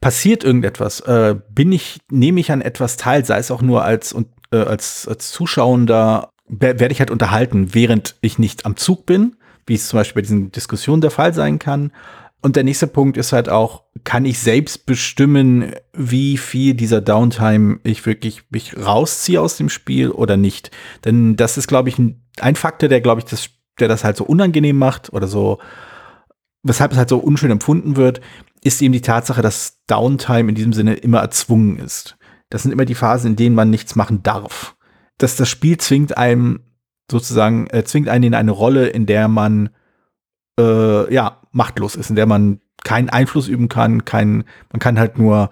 passiert 0.00 0.44
irgendetwas, 0.44 1.00
äh, 1.00 1.36
bin 1.50 1.72
ich, 1.72 2.00
nehme 2.10 2.40
ich 2.40 2.52
an 2.52 2.62
etwas 2.62 2.96
teil, 2.96 3.24
sei 3.24 3.38
es 3.38 3.50
auch 3.50 3.62
nur 3.62 3.84
als, 3.84 4.14
äh, 4.50 4.56
als, 4.56 5.06
als 5.06 5.30
Zuschauender 5.30 6.30
werde 6.48 6.92
ich 6.92 6.98
halt 6.98 7.12
unterhalten, 7.12 7.74
während 7.74 8.16
ich 8.22 8.38
nicht 8.38 8.66
am 8.66 8.76
Zug 8.76 9.06
bin, 9.06 9.36
wie 9.66 9.74
es 9.74 9.88
zum 9.88 9.98
Beispiel 9.98 10.20
bei 10.20 10.22
diesen 10.22 10.50
Diskussionen 10.50 11.00
der 11.00 11.12
Fall 11.12 11.32
sein 11.32 11.60
kann. 11.60 11.92
Und 12.42 12.56
der 12.56 12.64
nächste 12.64 12.86
Punkt 12.86 13.16
ist 13.16 13.32
halt 13.32 13.48
auch, 13.48 13.84
kann 14.04 14.24
ich 14.24 14.38
selbst 14.38 14.86
bestimmen, 14.86 15.72
wie 15.92 16.38
viel 16.38 16.74
dieser 16.74 17.00
Downtime 17.00 17.80
ich 17.84 18.06
wirklich 18.06 18.42
mich 18.50 18.76
rausziehe 18.76 19.40
aus 19.40 19.56
dem 19.56 19.68
Spiel 19.68 20.10
oder 20.10 20.36
nicht? 20.36 20.70
Denn 21.04 21.36
das 21.36 21.58
ist, 21.58 21.68
glaube 21.68 21.90
ich, 21.90 21.98
ein, 21.98 22.22
ein 22.38 22.56
Faktor, 22.56 22.88
der, 22.88 23.00
glaube 23.00 23.20
ich, 23.20 23.26
das, 23.26 23.50
der 23.78 23.88
das 23.88 24.04
halt 24.04 24.16
so 24.16 24.24
unangenehm 24.24 24.78
macht 24.78 25.12
oder 25.12 25.26
so, 25.26 25.58
weshalb 26.62 26.92
es 26.92 26.98
halt 26.98 27.10
so 27.10 27.18
unschön 27.18 27.50
empfunden 27.50 27.96
wird, 27.96 28.20
ist 28.62 28.80
eben 28.80 28.92
die 28.92 29.02
Tatsache, 29.02 29.42
dass 29.42 29.78
Downtime 29.86 30.48
in 30.48 30.54
diesem 30.54 30.72
Sinne 30.72 30.94
immer 30.94 31.20
erzwungen 31.20 31.78
ist. 31.78 32.16
Das 32.48 32.62
sind 32.62 32.72
immer 32.72 32.84
die 32.84 32.94
Phasen, 32.94 33.32
in 33.32 33.36
denen 33.36 33.54
man 33.54 33.70
nichts 33.70 33.96
machen 33.96 34.22
darf 34.22 34.74
dass 35.20 35.36
das 35.36 35.48
Spiel 35.48 35.76
zwingt 35.78 36.16
einem 36.16 36.60
sozusagen, 37.10 37.66
äh, 37.68 37.84
zwingt 37.84 38.08
einen 38.08 38.24
in 38.24 38.34
eine 38.34 38.50
Rolle, 38.50 38.88
in 38.88 39.06
der 39.06 39.28
man 39.28 39.70
äh, 40.60 41.14
ja 41.14 41.38
machtlos 41.52 41.96
ist, 41.96 42.10
in 42.10 42.16
der 42.16 42.26
man 42.26 42.60
keinen 42.84 43.10
Einfluss 43.10 43.48
üben 43.48 43.68
kann, 43.68 44.04
kein, 44.04 44.44
man 44.72 44.80
kann 44.80 44.98
halt 44.98 45.18
nur 45.18 45.50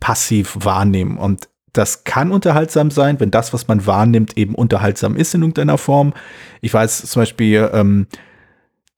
passiv 0.00 0.56
wahrnehmen. 0.60 1.18
Und 1.18 1.48
das 1.72 2.04
kann 2.04 2.32
unterhaltsam 2.32 2.90
sein, 2.90 3.20
wenn 3.20 3.30
das, 3.30 3.52
was 3.52 3.68
man 3.68 3.86
wahrnimmt, 3.86 4.36
eben 4.36 4.54
unterhaltsam 4.54 5.16
ist 5.16 5.34
in 5.34 5.42
irgendeiner 5.42 5.78
Form. 5.78 6.12
Ich 6.60 6.72
weiß 6.72 7.06
zum 7.06 7.22
Beispiel, 7.22 7.70
ähm, 7.72 8.06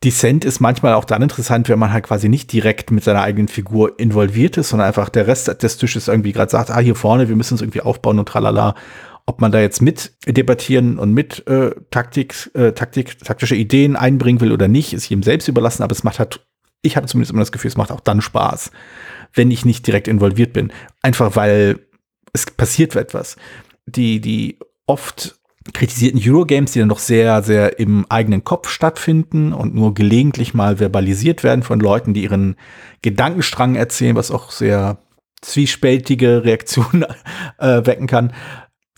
Descent 0.03 0.47
ist 0.47 0.61
manchmal 0.61 0.95
auch 0.95 1.05
dann 1.05 1.21
interessant, 1.21 1.69
wenn 1.69 1.79
man 1.79 1.93
halt 1.93 2.05
quasi 2.05 2.31
nicht 2.31 2.51
direkt 2.53 2.91
mit 2.91 3.05
seiner 3.05 3.21
eigenen 3.21 3.49
Figur 3.49 3.99
involviert 3.99 4.57
ist, 4.57 4.71
sondern 4.71 4.89
einfach 4.89 5.11
der 5.11 5.27
Rest 5.27 5.63
des 5.63 5.77
Tisches 5.77 6.09
irgendwie 6.09 6.33
gerade 6.33 6.51
sagt, 6.51 6.71
ah, 6.71 6.79
hier 6.79 6.95
vorne, 6.95 7.29
wir 7.29 7.37
müssen 7.37 7.55
uns 7.55 7.61
irgendwie 7.61 7.83
aufbauen 7.83 8.19
und 8.19 8.27
tralala. 8.27 8.75
Ob 9.31 9.41
man 9.41 9.53
da 9.53 9.61
jetzt 9.61 9.81
mit 9.81 10.13
debattieren 10.27 10.99
und 10.99 11.15
mit 11.15 11.47
äh, 11.47 11.71
Taktik, 11.93 12.51
äh, 12.55 12.73
Taktik, 12.73 13.17
taktische 13.21 13.55
Ideen 13.55 13.95
einbringen 13.95 14.41
will 14.41 14.51
oder 14.51 14.67
nicht, 14.67 14.93
ist 14.93 15.09
jedem 15.09 15.23
selbst 15.23 15.47
überlassen, 15.47 15.85
aber 15.85 15.93
es 15.93 16.03
macht 16.03 16.19
halt, 16.19 16.45
ich 16.83 16.97
habe 16.97 17.07
zumindest 17.07 17.31
immer 17.31 17.39
das 17.39 17.53
Gefühl, 17.53 17.69
es 17.69 17.77
macht 17.77 17.93
auch 17.93 18.01
dann 18.01 18.23
Spaß, 18.23 18.73
wenn 19.33 19.53
ich 19.53 19.65
nicht 19.65 19.87
direkt 19.87 20.09
involviert 20.09 20.53
bin. 20.53 20.73
Einfach 21.01 21.37
weil 21.37 21.79
es 22.33 22.45
passiert 22.45 22.97
etwas. 22.97 23.37
Die, 23.87 24.21
die 24.21 24.59
oft 24.89 25.39
kritisierten 25.75 26.21
Eurogames, 26.21 26.73
die 26.73 26.81
dann 26.81 26.89
noch 26.89 26.99
sehr, 26.99 27.45
sehr 27.45 27.79
im 27.79 28.07
eigenen 28.09 28.43
Kopf 28.43 28.69
stattfinden 28.69 29.53
und 29.53 29.77
nur 29.77 29.95
gelegentlich 29.95 30.55
mal 30.55 30.79
verbalisiert 30.79 31.45
werden 31.45 31.63
von 31.63 31.79
Leuten, 31.79 32.15
die 32.15 32.25
ihren 32.25 32.57
Gedankenstrang 33.03 33.77
erzählen, 33.77 34.17
was 34.17 34.33
auch 34.33 34.51
sehr 34.51 34.99
zwiespältige 35.41 36.43
Reaktionen 36.45 37.05
äh, 37.59 37.87
wecken 37.87 38.09
kann. 38.09 38.33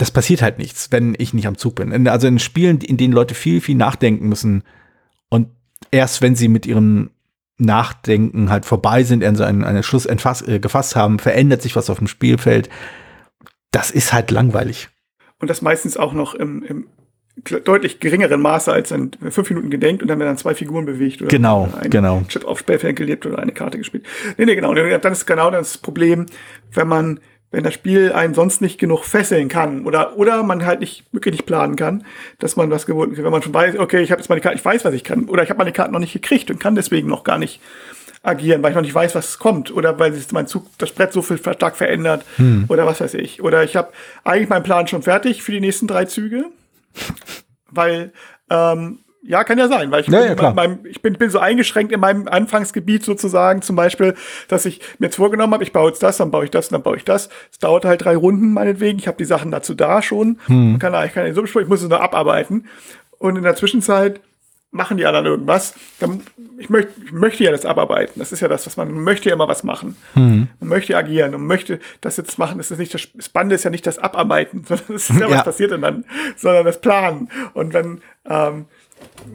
Das 0.03 0.11
passiert 0.11 0.43
halt 0.43 0.59
nichts, 0.59 0.91
wenn 0.91 1.15
ich 1.17 1.33
nicht 1.33 1.47
am 1.47 1.57
Zug 1.57 1.77
bin. 1.77 2.09
Also 2.09 2.27
in 2.27 2.41
Spielen, 2.41 2.81
in 2.81 2.97
denen 2.97 3.15
Leute 3.15 3.37
viel, 3.37 3.61
viel 3.61 3.77
nachdenken 3.77 4.29
müssen 4.29 4.65
und 5.29 5.47
erst 5.93 6.23
wenn 6.23 6.35
sie 6.35 6.49
mit 6.49 6.67
ihrem 6.67 7.11
Nachdenken 7.57 8.51
halt 8.51 8.65
vorbei 8.65 9.05
sind, 9.05 9.23
also 9.23 9.45
einen, 9.45 9.63
einen 9.63 9.85
Schluss 9.85 10.07
äh, 10.07 10.59
gefasst 10.59 10.97
haben, 10.97 11.21
verändert 11.21 11.63
sich 11.63 11.77
was 11.77 11.89
auf 11.89 11.99
dem 11.99 12.09
Spielfeld. 12.09 12.69
Das 13.71 13.93
ist 13.93 14.13
halt 14.13 14.33
langweilig. 14.33 14.89
Und 15.39 15.49
das 15.49 15.63
meistens 15.63 15.97
auch 15.97 16.15
noch 16.15 16.35
im, 16.35 16.65
im 16.65 16.87
deutlich 17.37 18.01
geringeren 18.01 18.43
Maße 18.43 18.73
als 18.73 18.89
dann 18.89 19.13
fünf 19.31 19.51
Minuten 19.51 19.71
gedenkt 19.71 20.03
und 20.03 20.09
dann 20.09 20.19
werden 20.19 20.31
dann 20.31 20.37
zwei 20.37 20.57
Figuren 20.57 20.85
bewegt 20.85 21.23
oder 21.23 21.31
genau, 21.31 21.73
einen 21.81 21.91
genau. 21.91 22.23
Chip 22.27 22.45
auf 22.45 22.59
Spielfeld 22.59 22.97
gelebt 22.97 23.25
oder 23.25 23.39
eine 23.39 23.53
Karte 23.53 23.79
gespielt. 23.79 24.05
Nee, 24.37 24.47
nee, 24.47 24.57
genau. 24.57 24.75
Dann 24.75 25.13
ist 25.13 25.27
genau 25.27 25.53
das 25.53 25.79
Problem, 25.79 26.27
wenn 26.73 26.89
man, 26.89 27.21
wenn 27.53 27.63
das 27.63 27.75
Spiel 27.75 28.13
einen 28.13 28.35
sonst 28.35 28.61
nicht 28.61 28.79
genug 28.79 29.05
fesseln 29.05 29.49
kann 29.49 29.85
oder, 29.85 30.17
oder 30.17 30.43
man 30.43 30.65
halt 30.65 30.81
nicht 30.81 31.05
wirklich 31.13 31.35
nicht 31.35 31.47
planen 31.47 31.77
kann, 31.77 32.05
dass 32.39 32.57
man 32.57 32.71
was 32.71 32.87
gewohnt, 32.87 33.17
wenn 33.17 33.31
man 33.31 33.43
schon 33.43 33.55
weiß, 33.55 33.79
okay, 33.79 34.03
ich 34.03 34.11
habe 34.11 34.21
jetzt 34.21 34.29
meine 34.29 34.41
Karte, 34.41 34.57
ich 34.57 34.65
weiß, 34.65 34.85
was 34.85 34.95
ich 34.95 35.05
kann, 35.05 35.27
oder 35.27 35.43
ich 35.43 35.51
habe 35.51 35.59
meine 35.59 35.73
Karten 35.73 35.93
noch 35.93 36.01
nicht 36.01 36.15
gekriegt 36.15 36.51
und 36.51 36.59
kann 36.59 36.75
deswegen 36.75 37.09
noch 37.09 37.25
gar 37.25 37.39
nicht 37.39 37.61
agieren, 38.23 38.63
weil 38.63 38.71
ich 38.71 38.77
noch 38.77 38.83
nicht 38.83 38.95
weiß, 38.95 39.15
was 39.15 39.39
kommt 39.39 39.71
oder 39.75 39.99
weil 39.99 40.13
sich 40.13 40.31
mein 40.33 40.47
Zug, 40.47 40.67
das 40.79 40.93
Brett 40.93 41.13
so 41.13 41.23
viel 41.23 41.39
stark 41.39 41.77
verändert 41.77 42.25
hm. 42.37 42.65
oder 42.69 42.87
was 42.87 43.01
weiß 43.01 43.15
ich. 43.15 43.43
Oder 43.43 43.65
ich 43.65 43.77
habe 43.77 43.93
eigentlich 44.25 44.49
meinen 44.49 44.63
Plan 44.63 44.87
schon 44.87 45.03
fertig 45.03 45.43
für 45.43 45.53
die 45.53 45.61
nächsten 45.61 45.87
drei 45.87 46.07
Züge, 46.07 46.47
weil 47.71 48.13
ähm, 48.49 49.01
ja, 49.23 49.45
kann 49.45 49.57
ja 49.57 49.69
sein, 49.69 49.91
weil 49.93 50.01
ich, 50.01 50.09
ja, 50.09 50.35
bin, 50.35 50.37
ja, 50.37 50.53
meinem, 50.53 50.81
ich 50.85 51.01
bin, 51.01 51.15
bin 51.15 51.31
so 51.31 51.39
eingeschränkt 51.39 51.93
in 51.93 52.01
meinem 52.01 52.27
Anfangsgebiet 52.27 53.05
sozusagen, 53.05 53.63
zum 53.63 53.77
Beispiel, 53.77 54.15
dass 54.49 54.67
ich 54.67 54.81
mir 54.99 55.07
jetzt 55.07 55.17
vorgenommen 55.17 55.55
habe, 55.55 55.63
ich 55.63 55.73
baue 55.73 55.91
jetzt 55.91 56.03
das, 56.03 56.17
dann 56.17 56.33
baue 56.33 56.45
ich 56.45 56.51
das, 56.51 56.69
dann 56.69 56.83
baue 56.83 56.97
ich 56.97 57.05
das. 57.05 57.29
Es 57.51 57.59
dauert 57.61 57.85
halt 57.85 58.05
drei 58.05 58.17
Runden 58.17 58.53
meinetwegen. 58.53 58.99
Ich 58.99 59.07
habe 59.07 59.17
die 59.17 59.25
Sachen 59.25 59.53
dazu 59.53 59.75
da 59.75 60.03
schon. 60.03 60.41
Hm. 60.47 60.79
Kann, 60.81 60.93
ich 61.07 61.13
kann 61.13 61.33
so 61.35 61.45
ich 61.45 61.69
muss 61.69 61.83
es 61.83 61.89
nur 61.89 62.01
abarbeiten. 62.01 62.67
Und 63.19 63.37
in 63.37 63.45
der 63.45 63.55
Zwischenzeit 63.55 64.21
machen 64.73 64.97
die 64.97 65.07
anderen 65.07 65.27
irgendwas. 65.27 65.75
Dann, 66.01 66.23
ich, 66.59 66.71
möchte, 66.71 66.93
ich 67.05 67.13
möchte 67.13 67.45
ja 67.45 67.53
das 67.53 67.65
abarbeiten. 67.65 68.19
Das 68.19 68.33
ist 68.33 68.41
ja 68.41 68.49
das, 68.49 68.67
was 68.67 68.77
man, 68.77 68.91
man 68.91 69.05
möchte 69.05 69.29
ja 69.29 69.35
immer 69.35 69.47
was 69.47 69.63
machen. 69.63 69.97
Mhm. 70.15 70.49
Man 70.59 70.69
möchte 70.69 70.97
agieren 70.97 71.35
und 71.35 71.47
möchte 71.47 71.79
das 72.01 72.17
jetzt 72.17 72.39
machen. 72.39 72.59
Das 72.59 72.71
ist 72.71 72.79
nicht 72.79 72.93
das 72.93 73.03
Spannende 73.03 73.55
ist 73.55 73.65
ja 73.65 73.71
nicht 73.71 73.87
das 73.87 73.99
Abarbeiten, 73.99 74.65
sondern 74.67 74.87
das 74.89 75.11
ist 75.11 75.21
ja, 75.21 75.31
was 75.31 75.45
passiert 75.45 75.71
dann, 75.71 76.05
sondern 76.37 76.65
das 76.65 76.81
Planen. 76.81 77.29
Und 77.53 77.75
wenn, 77.75 78.01
ähm, 78.25 78.67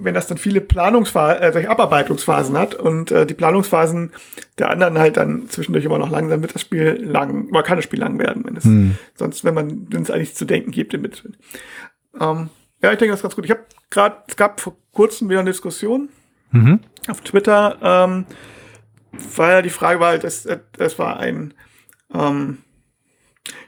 wenn 0.01 0.13
das 0.13 0.27
dann 0.27 0.37
viele 0.37 0.61
Planungsphasen, 0.61 1.63
äh, 1.63 1.67
Abarbeitungsphasen 1.67 2.57
hat 2.57 2.75
und 2.75 3.11
äh, 3.11 3.25
die 3.25 3.33
Planungsphasen 3.33 4.11
der 4.57 4.69
anderen 4.69 4.97
halt 4.97 5.17
dann 5.17 5.49
zwischendurch 5.49 5.85
immer 5.85 5.97
noch 5.97 6.09
lang, 6.09 6.29
dann 6.29 6.41
wird 6.41 6.55
das 6.55 6.61
Spiel 6.61 6.99
lang, 7.01 7.49
man 7.51 7.63
kann 7.63 7.77
das 7.77 7.85
Spiel 7.85 7.99
lang 7.99 8.19
werden, 8.19 8.43
wenn 8.45 8.55
es, 8.55 8.65
hm. 8.65 8.97
sonst, 9.15 9.43
wenn 9.43 9.53
man, 9.53 9.87
wenn 9.89 10.01
es 10.01 10.11
eigentlich 10.11 10.35
zu 10.35 10.45
denken 10.45 10.71
gibt 10.71 10.93
im 10.93 11.01
Mittelfeld. 11.01 11.37
Ähm, 12.19 12.49
ja, 12.81 12.91
ich 12.91 12.97
denke, 12.97 13.11
das 13.11 13.19
ist 13.19 13.23
ganz 13.23 13.35
gut. 13.35 13.45
Ich 13.45 13.51
habe 13.51 13.65
gerade, 13.89 14.17
es 14.27 14.35
gab 14.35 14.59
vor 14.59 14.75
kurzem 14.91 15.29
wieder 15.29 15.39
eine 15.39 15.49
Diskussion 15.49 16.09
mhm. 16.51 16.79
auf 17.07 17.21
Twitter, 17.21 17.77
ähm, 17.81 18.25
weil 19.35 19.63
die 19.63 19.69
Frage 19.69 19.99
war 19.99 20.09
halt, 20.09 20.23
das, 20.23 20.47
das 20.73 20.99
war 20.99 21.19
ein, 21.19 21.53
ähm, 22.13 22.59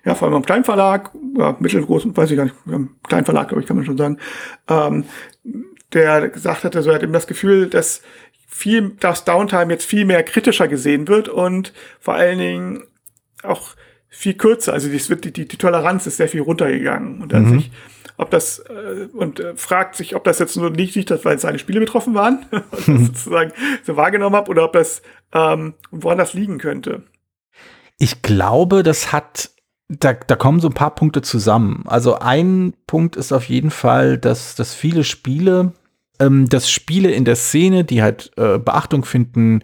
ja, 0.05 0.15
vor 0.15 0.27
allem 0.27 0.35
am 0.35 0.45
Kleinverlag, 0.45 1.11
ja, 1.37 1.55
mittelgroßen, 1.59 2.15
weiß 2.15 2.31
ich 2.31 2.37
gar 2.37 2.45
nicht, 2.45 2.55
Kleinverlag, 3.03 3.47
glaube 3.47 3.61
ich, 3.61 3.67
kann 3.67 3.77
man 3.77 3.85
schon 3.85 3.97
sagen, 3.97 4.17
ähm, 4.67 5.05
der 5.93 6.29
gesagt 6.29 6.63
hatte, 6.63 6.81
so 6.81 6.89
er 6.89 6.95
hat 6.95 7.03
eben 7.03 7.13
das 7.13 7.27
Gefühl, 7.27 7.67
dass 7.67 8.01
viel, 8.47 8.91
dass 8.99 9.25
Downtime 9.25 9.71
jetzt 9.71 9.85
viel 9.85 10.05
mehr 10.05 10.23
kritischer 10.23 10.67
gesehen 10.67 11.07
wird 11.07 11.29
und 11.29 11.73
vor 11.99 12.15
allen 12.15 12.39
Dingen 12.39 12.83
auch 13.43 13.75
viel 14.09 14.33
kürzer. 14.33 14.73
Also 14.73 14.89
die, 14.89 14.97
die, 14.97 15.31
die, 15.31 15.47
die 15.47 15.57
Toleranz 15.57 16.07
ist 16.07 16.17
sehr 16.17 16.29
viel 16.29 16.41
runtergegangen 16.41 17.21
und 17.21 17.31
dann 17.31 17.45
mhm. 17.45 17.59
sich 17.59 17.71
ob 18.19 18.29
das 18.31 18.59
äh, 18.59 19.07
und 19.13 19.39
äh, 19.39 19.55
fragt 19.55 19.95
sich, 19.95 20.13
ob 20.15 20.25
das 20.25 20.39
jetzt 20.39 20.57
nur 20.57 20.69
nicht 20.69 20.93
liegt, 20.95 21.09
weil 21.23 21.39
seine 21.39 21.57
Spiele 21.57 21.79
betroffen 21.79 22.13
waren 22.13 22.45
und 22.51 22.61
das 22.71 22.85
sozusagen 22.85 23.53
so 23.83 23.95
wahrgenommen 23.95 24.35
habe 24.35 24.51
oder 24.51 24.65
ob 24.65 24.73
das 24.73 25.01
ähm, 25.33 25.73
woran 25.89 26.17
das 26.17 26.33
liegen 26.33 26.57
könnte. 26.57 27.03
Ich 27.97 28.21
glaube, 28.21 28.83
das 28.83 29.13
hat 29.13 29.51
da, 29.87 30.13
da 30.13 30.35
kommen 30.35 30.59
so 30.59 30.67
ein 30.67 30.73
paar 30.73 30.93
Punkte 30.93 31.21
zusammen. 31.21 31.83
Also 31.87 32.19
ein 32.19 32.73
Punkt 32.85 33.15
ist 33.15 33.31
auf 33.31 33.45
jeden 33.45 33.71
Fall, 33.71 34.17
dass, 34.17 34.53
dass 34.53 34.75
viele 34.75 35.03
Spiele, 35.03 35.71
ähm, 36.19 36.47
dass 36.49 36.69
Spiele 36.69 37.11
in 37.11 37.25
der 37.25 37.35
Szene, 37.35 37.83
die 37.83 38.01
halt 38.01 38.31
äh, 38.37 38.57
Beachtung 38.57 39.05
finden, 39.05 39.63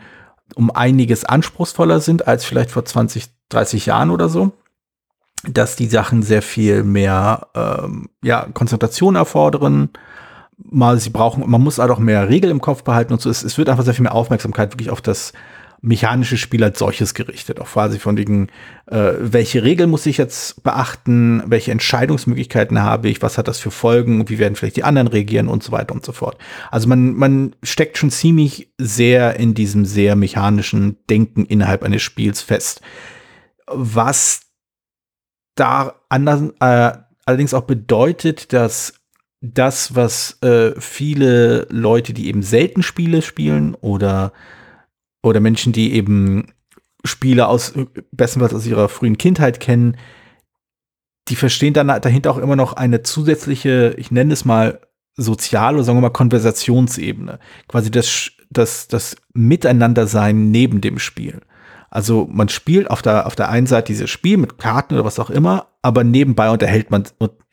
um 0.56 0.72
einiges 0.72 1.26
anspruchsvoller 1.26 2.00
sind 2.00 2.28
als 2.28 2.46
vielleicht 2.46 2.72
vor 2.72 2.86
20, 2.86 3.26
30 3.50 3.88
Jahren 3.88 4.12
oder 4.12 4.30
so 4.30 4.54
dass 5.48 5.76
die 5.76 5.88
Sachen 5.88 6.24
sehr 6.24 6.42
viel 6.42 6.84
mehr 6.84 7.48
ähm, 7.54 8.10
ja, 8.24 8.48
Konzentration 8.54 9.16
erfordern. 9.16 9.90
Mal, 10.58 11.00
sie 11.00 11.10
brauchen, 11.10 11.50
man 11.50 11.62
muss 11.62 11.80
halt 11.80 11.92
auch 11.92 12.00
mehr 12.00 12.30
Regeln 12.30 12.52
im 12.52 12.62
Kopf 12.62 12.84
behalten 12.84 13.14
und 13.14 13.22
so. 13.22 13.30
Es, 13.30 13.44
es 13.44 13.58
wird 13.58 13.70
einfach 13.70 13.84
sehr 13.84 13.94
viel 13.94 14.04
mehr 14.04 14.16
Aufmerksamkeit 14.16 14.74
wirklich 14.74 14.90
auf 14.90 15.02
das 15.02 15.34
mechanische 15.86 16.38
Spiel 16.38 16.64
als 16.64 16.80
solches 16.80 17.14
gerichtet. 17.14 17.60
Auch 17.60 17.72
quasi 17.72 18.00
von 18.00 18.18
wegen, 18.18 18.48
äh, 18.88 19.14
welche 19.20 19.64
Regeln 19.64 19.90
muss 19.90 20.06
ich 20.06 20.18
jetzt 20.18 20.64
beachten, 20.64 21.44
welche 21.46 21.72
Entscheidungsmöglichkeiten 21.72 22.82
habe 22.82 23.08
ich, 23.08 23.22
was 23.22 23.38
hat 23.38 23.48
das 23.48 23.60
für 23.60 23.72
Folgen, 23.72 24.28
wie 24.28 24.40
werden 24.40 24.56
vielleicht 24.56 24.78
die 24.78 24.84
anderen 24.84 25.08
reagieren 25.08 25.48
und 25.48 25.64
so 25.64 25.72
weiter 25.72 25.94
und 25.94 26.04
so 26.04 26.12
fort. 26.12 26.38
Also 26.72 26.90
man, 26.90 27.14
man 27.14 27.56
steckt 27.64 27.98
schon 27.98 28.10
ziemlich 28.10 28.74
sehr 28.80 29.40
in 29.40 29.54
diesem 29.54 29.86
sehr 29.86 30.16
mechanischen 30.16 30.98
Denken 31.10 31.46
innerhalb 31.46 31.84
eines 31.84 32.02
Spiels 32.02 32.42
fest. 32.42 32.82
Was 33.68 34.42
da 35.56 36.02
anders, 36.10 36.42
äh, 36.60 36.98
allerdings 37.26 37.54
auch 37.54 37.64
bedeutet, 37.64 38.54
dass 38.54 38.94
das, 39.42 39.94
was 39.94 40.42
äh, 40.42 40.72
viele 40.80 41.68
Leute, 41.70 42.14
die 42.14 42.28
eben 42.28 42.42
selten 42.42 42.82
Spiele 42.82 43.22
spielen 43.22 43.76
oder, 43.76 44.34
oder 45.30 45.40
Menschen, 45.40 45.74
die 45.74 45.94
eben 45.94 46.54
Spiele 47.04 47.48
aus 47.48 47.74
bestenfalls 48.12 48.54
aus 48.54 48.66
ihrer 48.66 48.90
frühen 48.90 49.18
Kindheit 49.18 49.60
kennen, 49.60 49.98
die 51.28 51.36
verstehen 51.36 51.74
dann 51.74 51.88
dahinter 51.88 52.32
auch 52.32 52.38
immer 52.38 52.56
noch 52.56 52.74
eine 52.74 53.02
zusätzliche, 53.04 53.96
ich 53.98 54.12
nenne 54.12 54.34
es 54.34 54.46
mal 54.46 54.82
soziale 55.16 55.84
sagen 55.84 55.98
wir 55.98 56.02
mal 56.02 56.10
Konversationsebene. 56.10 57.40
Quasi 57.68 57.90
das, 57.90 58.32
das, 58.50 58.88
das 58.88 59.16
Miteinandersein 59.34 60.52
neben 60.52 60.82
dem 60.82 61.00
Spiel. 61.00 61.42
Also 61.90 62.28
man 62.30 62.50
spielt 62.50 62.90
auf 62.90 63.02
der, 63.02 63.26
auf 63.26 63.36
der 63.36 63.50
einen 63.50 63.68
Seite 63.68 63.88
dieses 63.88 64.10
Spiel 64.10 64.38
mit 64.38 64.58
Karten 64.58 64.96
oder 64.96 65.06
was 65.06 65.20
auch 65.20 65.30
immer, 65.30 65.68
aber 65.82 66.04
nebenbei 66.04 66.50
unterhält 66.50 66.92
man, 66.92 67.06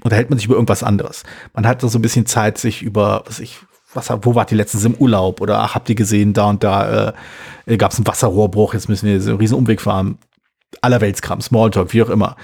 unterhält 0.03 0.31
man 0.31 0.39
sich 0.39 0.47
über 0.47 0.57
irgendwas 0.57 0.83
anderes. 0.83 1.23
Man 1.55 1.67
hat 1.67 1.81
so 1.81 1.97
ein 1.97 2.03
bisschen 2.03 2.27
Zeit, 2.27 2.59
sich 2.59 2.83
über, 2.83 3.23
was 3.27 3.39
ich, 3.39 3.61
was, 3.95 4.11
wo 4.23 4.35
wart 4.35 4.51
ihr 4.51 4.57
letztens 4.57 4.85
im 4.85 4.95
Urlaub? 4.95 5.41
Oder 5.41 5.61
ach, 5.61 5.75
habt 5.75 5.89
ihr 5.89 5.95
gesehen, 5.95 6.33
da 6.33 6.49
und 6.49 6.65
da 6.65 7.15
äh, 7.67 7.77
gab 7.77 7.93
es 7.93 7.99
einen 7.99 8.07
Wasserrohrbruch, 8.07 8.75
jetzt 8.75 8.89
müssen 8.89 9.09
wir 9.09 9.21
so 9.21 9.31
einen 9.31 9.39
riesen 9.39 9.57
Umweg 9.57 9.81
fahren. 9.81 10.19
Allerweltskram, 10.81 11.41
Smalltalk, 11.41 11.93
wie 11.93 12.03
auch 12.03 12.09
immer. 12.09 12.37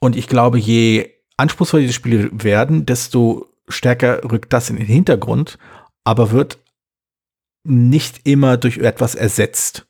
Und 0.00 0.16
ich 0.16 0.28
glaube, 0.28 0.58
je 0.58 1.10
anspruchsvoller 1.36 1.82
diese 1.82 1.92
Spiele 1.92 2.30
werden, 2.32 2.86
desto 2.86 3.46
stärker 3.68 4.20
rückt 4.30 4.52
das 4.52 4.70
in 4.70 4.76
den 4.76 4.86
Hintergrund, 4.86 5.58
aber 6.04 6.30
wird 6.30 6.58
nicht 7.64 8.20
immer 8.24 8.56
durch 8.56 8.78
etwas 8.78 9.14
ersetzt. 9.14 9.86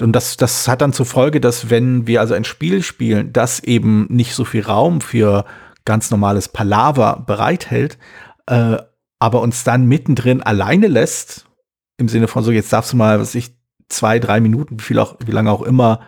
Und 0.00 0.12
das, 0.12 0.36
das 0.36 0.68
hat 0.68 0.80
dann 0.80 0.92
zur 0.92 1.06
Folge, 1.06 1.40
dass 1.40 1.70
wenn 1.70 2.06
wir 2.06 2.20
also 2.20 2.34
ein 2.34 2.44
Spiel 2.44 2.82
spielen, 2.82 3.32
das 3.32 3.60
eben 3.60 4.06
nicht 4.08 4.34
so 4.34 4.44
viel 4.44 4.62
Raum 4.62 5.00
für 5.00 5.44
ganz 5.84 6.10
normales 6.10 6.48
Palaver 6.48 7.24
bereithält, 7.26 7.98
äh, 8.46 8.78
aber 9.18 9.40
uns 9.40 9.64
dann 9.64 9.86
mittendrin 9.86 10.42
alleine 10.42 10.86
lässt, 10.86 11.46
im 11.96 12.08
Sinne 12.08 12.28
von 12.28 12.44
so, 12.44 12.50
jetzt 12.50 12.72
darfst 12.72 12.92
du 12.92 12.96
mal, 12.96 13.18
was 13.20 13.34
ich, 13.34 13.56
zwei, 13.88 14.18
drei 14.18 14.40
Minuten, 14.40 14.78
wie 14.78 14.84
viel 14.84 14.98
auch, 14.98 15.16
wie 15.24 15.32
lange 15.32 15.50
auch 15.50 15.62
immer, 15.62 16.00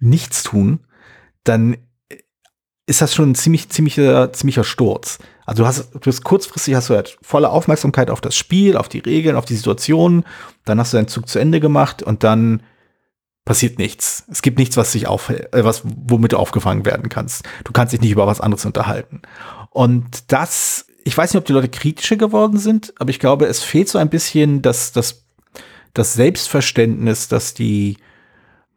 nichts 0.00 0.42
tun, 0.42 0.80
dann 1.44 1.76
ist 2.86 3.02
das 3.02 3.14
schon 3.14 3.30
ein 3.30 3.34
ziemlich, 3.34 3.68
ziemlicher, 3.68 4.32
ziemlicher 4.32 4.64
Sturz. 4.64 5.18
Also 5.44 5.62
du 5.62 5.66
hast, 5.66 5.90
du 5.92 6.06
hast 6.06 6.24
kurzfristig 6.24 6.74
hast 6.74 6.88
du 6.88 6.94
halt 6.94 7.18
volle 7.20 7.50
Aufmerksamkeit 7.50 8.10
auf 8.10 8.20
das 8.20 8.36
Spiel, 8.36 8.76
auf 8.76 8.88
die 8.88 9.00
Regeln, 9.00 9.36
auf 9.36 9.44
die 9.44 9.56
Situation. 9.56 10.24
Dann 10.64 10.78
hast 10.78 10.92
du 10.92 10.96
deinen 10.96 11.08
Zug 11.08 11.28
zu 11.28 11.38
Ende 11.38 11.60
gemacht 11.60 12.02
und 12.02 12.24
dann 12.24 12.62
passiert 13.44 13.78
nichts. 13.78 14.24
Es 14.30 14.42
gibt 14.42 14.58
nichts, 14.58 14.76
was 14.76 14.92
sich 14.92 15.06
auf, 15.06 15.30
äh, 15.30 15.48
was, 15.52 15.82
womit 15.84 16.32
du 16.32 16.36
aufgefangen 16.36 16.84
werden 16.84 17.08
kannst. 17.08 17.44
Du 17.64 17.72
kannst 17.72 17.92
dich 17.92 18.00
nicht 18.00 18.10
über 18.10 18.26
was 18.26 18.40
anderes 18.40 18.64
unterhalten. 18.66 19.22
Und 19.70 20.32
das, 20.32 20.86
ich 21.06 21.16
weiß 21.16 21.32
nicht, 21.32 21.38
ob 21.38 21.44
die 21.44 21.52
Leute 21.52 21.68
kritischer 21.68 22.16
geworden 22.16 22.58
sind, 22.58 22.92
aber 22.98 23.10
ich 23.10 23.20
glaube, 23.20 23.46
es 23.46 23.62
fehlt 23.62 23.88
so 23.88 23.96
ein 23.96 24.10
bisschen 24.10 24.60
das, 24.60 24.90
das, 24.90 25.24
das 25.94 26.14
Selbstverständnis, 26.14 27.28
dass 27.28 27.54
die, 27.54 27.98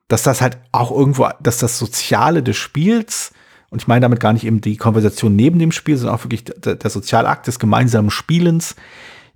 dass 0.07 0.21
das 0.21 0.39
halt 0.39 0.59
auch 0.71 0.91
irgendwo, 0.91 1.27
dass 1.41 1.57
das 1.57 1.79
Soziale 1.79 2.43
des 2.43 2.55
Spiels 2.55 3.31
und 3.71 3.81
ich 3.81 3.88
meine 3.88 4.01
damit 4.01 4.19
gar 4.19 4.33
nicht 4.33 4.45
eben 4.45 4.62
die 4.62 4.77
Konversation 4.77 5.36
neben 5.36 5.57
dem 5.57 5.71
Spiel, 5.71 5.98
sondern 5.98 6.17
auch 6.17 6.24
wirklich 6.24 6.43
der, 6.43 6.75
der 6.75 6.89
Sozialakt 6.91 7.48
des 7.48 7.57
gemeinsamen 7.57 8.12
Spielens 8.12 8.75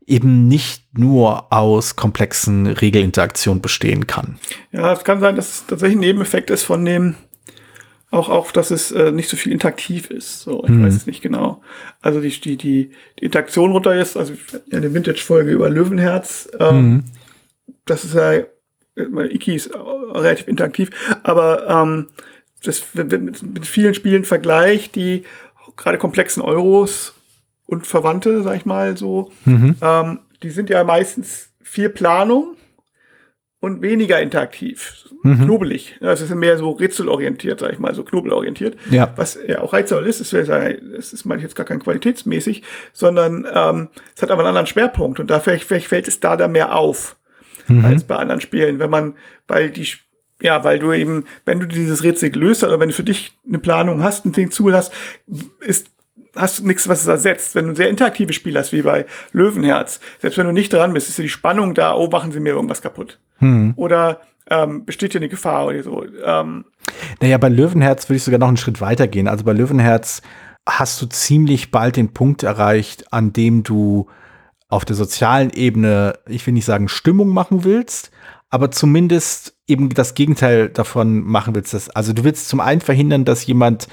eben 0.05 0.47
nicht 0.47 0.95
nur 0.95 1.51
aus 1.51 1.95
komplexen 1.95 2.67
Regelinteraktionen 2.67 3.61
bestehen 3.61 4.05
kann. 4.05 4.37
Ja, 4.71 4.93
es 4.93 5.03
kann 5.03 5.19
sein, 5.19 5.35
dass 5.35 5.49
es 5.49 5.65
tatsächlich 5.65 5.97
ein 5.97 6.01
Nebeneffekt 6.01 6.51
ist 6.51 6.63
von 6.63 6.85
dem, 6.85 7.15
auch, 8.13 8.29
auch 8.29 8.51
dass 8.51 8.69
es 8.71 8.91
äh, 8.91 9.11
nicht 9.11 9.27
so 9.27 9.35
viel 9.35 9.51
interaktiv 9.51 10.11
ist. 10.11 10.41
So, 10.41 10.63
ich 10.63 10.69
hm. 10.69 10.85
weiß 10.85 10.95
es 10.95 11.07
nicht 11.07 11.21
genau. 11.21 11.61
Also 12.01 12.21
die, 12.21 12.29
die, 12.29 12.57
die, 12.57 12.91
die 13.19 13.25
Interaktion 13.25 13.71
runter 13.71 13.95
ist, 13.99 14.15
also 14.15 14.33
eine 14.71 14.93
Vintage-Folge 14.93 15.51
über 15.51 15.69
Löwenherz, 15.69 16.49
ähm, 16.59 16.69
hm. 16.69 17.03
das 17.85 18.03
ist 18.03 18.13
ja, 18.13 18.43
Iki 18.95 19.55
ist 19.55 19.71
relativ 19.73 20.47
interaktiv, 20.47 20.91
aber 21.23 21.67
ähm, 21.67 22.07
das 22.63 22.83
mit, 22.93 23.41
mit 23.41 23.65
vielen 23.65 23.95
Spielen 23.95 24.25
vergleicht, 24.25 24.95
die 24.95 25.23
gerade 25.75 25.97
komplexen 25.97 26.43
Euros 26.43 27.15
und 27.65 27.87
Verwandte, 27.87 28.43
sag 28.43 28.55
ich 28.55 28.65
mal 28.65 28.95
so, 28.95 29.31
mhm. 29.45 29.75
ähm, 29.81 30.19
die 30.43 30.51
sind 30.51 30.69
ja 30.69 30.83
meistens 30.83 31.49
viel 31.63 31.89
Planung 31.89 32.55
und 33.63 33.81
weniger 33.81 34.19
interaktiv, 34.19 35.05
mhm. 35.23 35.45
knobelig. 35.45 35.95
Das 36.01 36.19
ist 36.19 36.35
mehr 36.35 36.57
so 36.57 36.71
rätselorientiert, 36.71 37.61
sag 37.61 37.71
ich 37.71 37.79
mal, 37.79 37.95
so 37.95 38.03
knobelorientiert. 38.03 38.75
Ja. 38.91 39.13
Was 39.15 39.39
ja 39.47 39.61
auch 39.61 39.71
reizvoll 39.71 40.05
ist, 40.05 40.19
das, 40.19 40.31
das 40.31 41.13
ist 41.13 41.23
meine 41.23 41.37
ich 41.37 41.43
jetzt 41.43 41.55
gar 41.55 41.65
kein 41.65 41.79
qualitätsmäßig, 41.79 42.61
sondern 42.91 43.47
ähm, 43.53 43.87
es 44.13 44.21
hat 44.21 44.31
aber 44.31 44.41
einen 44.41 44.49
anderen 44.49 44.67
Schwerpunkt 44.67 45.21
und 45.21 45.31
da 45.31 45.39
vielleicht, 45.39 45.63
vielleicht 45.63 45.87
fällt 45.87 46.09
es 46.09 46.19
da 46.19 46.35
da 46.35 46.49
mehr 46.49 46.75
auf 46.75 47.15
mhm. 47.69 47.85
als 47.85 48.03
bei 48.03 48.17
anderen 48.17 48.41
Spielen, 48.41 48.79
wenn 48.79 48.89
man, 48.89 49.15
weil 49.47 49.69
die 49.69 49.87
ja, 50.41 50.65
weil 50.65 50.77
du 50.77 50.91
eben, 50.91 51.23
wenn 51.45 51.61
du 51.61 51.65
dieses 51.65 52.03
Rätsel 52.03 52.31
gelöst 52.31 52.63
hast, 52.63 52.69
oder 52.69 52.81
wenn 52.81 52.89
du 52.89 52.95
für 52.95 53.05
dich 53.05 53.31
eine 53.47 53.59
Planung 53.59 54.03
hast, 54.03 54.25
ein 54.25 54.33
Ding 54.33 54.51
zulässt, 54.51 54.91
ist 55.61 55.92
hast 56.35 56.59
du 56.59 56.67
nichts, 56.67 56.87
was 56.87 57.01
es 57.01 57.07
ersetzt. 57.07 57.55
Wenn 57.55 57.65
du 57.65 57.71
ein 57.71 57.75
sehr 57.75 57.89
interaktives 57.89 58.35
Spiel 58.35 58.57
hast, 58.57 58.71
wie 58.73 58.81
bei 58.81 59.05
Löwenherz, 59.31 59.99
selbst 60.19 60.37
wenn 60.37 60.47
du 60.47 60.51
nicht 60.51 60.73
dran 60.73 60.93
bist, 60.93 61.09
ist 61.09 61.17
ja 61.17 61.23
die 61.23 61.29
Spannung 61.29 61.73
da, 61.73 61.95
oh, 61.95 62.07
machen 62.09 62.31
sie 62.31 62.39
mir 62.39 62.53
irgendwas 62.53 62.81
kaputt. 62.81 63.19
Hm. 63.37 63.73
Oder 63.75 64.21
ähm, 64.49 64.85
besteht 64.85 65.13
hier 65.13 65.21
eine 65.21 65.29
Gefahr 65.29 65.67
oder 65.67 65.83
so. 65.83 66.03
Ähm, 66.23 66.65
naja, 67.21 67.37
bei 67.37 67.49
Löwenherz 67.49 68.09
würde 68.09 68.17
ich 68.17 68.23
sogar 68.23 68.39
noch 68.39 68.47
einen 68.47 68.57
Schritt 68.57 68.81
weiter 68.81 69.07
gehen. 69.07 69.27
Also 69.27 69.43
bei 69.43 69.53
Löwenherz 69.53 70.21
hast 70.67 71.01
du 71.01 71.05
ziemlich 71.07 71.71
bald 71.71 71.95
den 71.95 72.13
Punkt 72.13 72.43
erreicht, 72.43 73.11
an 73.11 73.33
dem 73.33 73.63
du 73.63 74.07
auf 74.69 74.85
der 74.85 74.95
sozialen 74.95 75.51
Ebene, 75.51 76.17
ich 76.27 76.45
will 76.47 76.53
nicht 76.53 76.65
sagen 76.65 76.87
Stimmung 76.87 77.29
machen 77.29 77.63
willst, 77.63 78.11
aber 78.49 78.71
zumindest 78.71 79.55
eben 79.67 79.89
das 79.89 80.13
Gegenteil 80.13 80.69
davon 80.69 81.21
machen 81.21 81.55
willst. 81.55 81.73
Dass, 81.73 81.89
also 81.89 82.13
du 82.13 82.23
willst 82.23 82.49
zum 82.49 82.59
einen 82.59 82.81
verhindern, 82.81 83.25
dass 83.25 83.45
jemand 83.45 83.87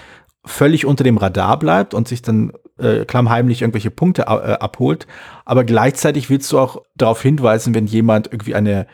völlig 0.45 0.87
unter 0.87 1.05
dem 1.05 1.19
Radar 1.19 1.59
bleibt 1.59 1.95
und 1.95 2.09
sich 2.09 2.23
dann 2.23 2.53
äh, 2.79 3.05
klammheimlich 3.05 3.63
irgendwelche 3.63 3.91
Punkte 3.91 4.23
äh, 4.23 4.25
abholt, 4.25 5.07
aber 5.45 5.65
gleichzeitig 5.65 6.31
willst 6.31 6.51
du 6.53 6.59
auch 6.59 6.83
darauf 6.97 7.21
hinweisen, 7.21 7.75
wenn 7.75 7.87
jemand 7.87 8.29
irgendwie 8.33 8.55
eine 8.55 8.87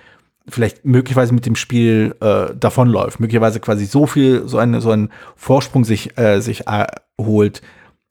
vielleicht 0.49 0.85
möglicherweise 0.85 1.35
mit 1.35 1.47
dem 1.47 1.57
Spiel 1.57 2.15
äh, 2.21 2.55
davonläuft, 2.55 3.21
möglicherweise 3.21 3.61
quasi 3.61 3.85
so 3.87 4.07
viel, 4.07 4.47
so, 4.47 4.59
eine, 4.59 4.81
so 4.81 4.91
einen 4.91 5.11
Vorsprung 5.35 5.85
sich, 5.85 6.17
äh, 6.19 6.41
sich 6.41 6.65
erholt, 6.67 7.63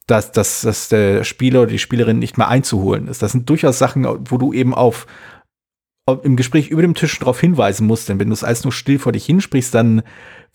dass, 0.07 0.31
dass, 0.31 0.61
dass 0.61 0.89
der 0.89 1.23
Spieler 1.23 1.61
oder 1.61 1.71
die 1.71 1.79
Spielerin 1.79 2.19
nicht 2.19 2.37
mehr 2.37 2.49
einzuholen 2.49 3.07
ist. 3.07 3.21
Das 3.21 3.31
sind 3.31 3.49
durchaus 3.49 3.79
Sachen, 3.79 4.05
wo 4.29 4.37
du 4.37 4.53
eben 4.53 4.73
auf 4.73 5.07
im 6.21 6.35
Gespräch 6.35 6.67
über 6.69 6.83
dem 6.83 6.93
Tisch 6.93 7.17
darauf 7.17 7.39
hinweisen 7.39 7.87
musst, 7.87 8.09
denn 8.09 8.19
wenn 8.19 8.27
du 8.27 8.33
es 8.33 8.43
alles 8.43 8.63
nur 8.63 8.71
still 8.71 8.99
vor 8.99 9.11
dich 9.11 9.25
hinsprichst, 9.25 9.73
dann 9.73 10.03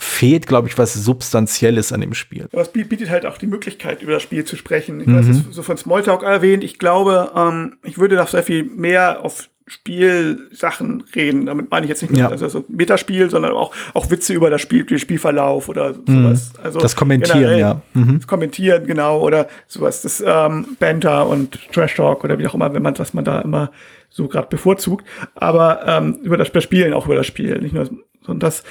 fehlt, 0.01 0.47
glaube 0.47 0.69
ich, 0.69 0.79
was 0.79 0.95
Substanzielles 0.95 1.93
an 1.93 2.01
dem 2.01 2.15
Spiel. 2.15 2.49
Aber 2.53 2.63
es 2.63 2.69
bietet 2.69 3.11
halt 3.11 3.27
auch 3.27 3.39
die 3.39 3.47
Möglichkeit, 3.47 4.03
über 4.03 4.13
das 4.13 4.23
Spiel 4.23 4.45
zu 4.45 4.57
sprechen. 4.57 5.01
Ich 5.01 5.07
mhm. 5.07 5.19
weiß, 5.19 5.29
es 5.29 5.55
so 5.55 5.63
von 5.63 5.77
Smalltalk 5.77 6.23
erwähnt. 6.23 6.65
Ich 6.65 6.79
glaube, 6.79 7.33
ähm, 7.37 7.77
ich 7.83 7.99
würde 7.99 8.17
da 8.17 8.27
sehr 8.27 8.43
viel 8.43 8.65
mehr 8.65 9.25
auf 9.25 9.49
Spielsachen 9.71 11.05
reden. 11.15 11.47
Damit 11.47 11.71
meine 11.71 11.85
ich 11.87 11.91
jetzt 11.91 12.03
nicht 12.03 12.11
nur 12.11 12.21
ja. 12.21 12.29
also 12.29 12.49
so 12.49 12.65
Metaspiel, 12.69 13.31
sondern 13.31 13.53
auch, 13.53 13.73
auch 13.95 14.11
Witze 14.11 14.35
über 14.35 14.51
das 14.51 14.61
Spiel, 14.61 14.85
den 14.85 14.99
Spielverlauf 14.99 15.69
oder 15.69 15.93
mhm. 15.93 16.25
sowas. 16.25 16.53
Also 16.63 16.81
das 16.81 16.97
Kommentieren, 16.97 17.57
ja. 17.57 17.81
Mhm. 17.95 18.17
Das 18.19 18.27
Kommentieren, 18.27 18.87
genau, 18.87 19.21
oder 19.21 19.49
sowas, 19.69 20.03
das 20.03 20.23
ähm, 20.27 20.77
Banter 20.81 21.29
und 21.29 21.59
Trash 21.73 21.95
Talk 21.95 22.25
oder 22.25 22.39
wie 22.39 22.49
auch 22.49 22.55
immer, 22.55 22.75
wenn 22.75 22.83
man, 22.83 22.99
was 22.99 23.15
man 23.15 23.25
da 23.25 23.41
immer 23.41 23.71
so 24.09 24.27
gerade 24.27 24.49
bevorzugt, 24.49 25.07
aber 25.37 25.87
ähm, 25.87 26.19
über 26.23 26.37
das 26.37 26.49
Spielen, 26.65 26.93
auch 26.93 27.07
über 27.07 27.15
das 27.15 27.27
Spiel, 27.27 27.61
nicht 27.61 27.73
nur, 27.73 27.89
und 28.27 28.43
das 28.43 28.65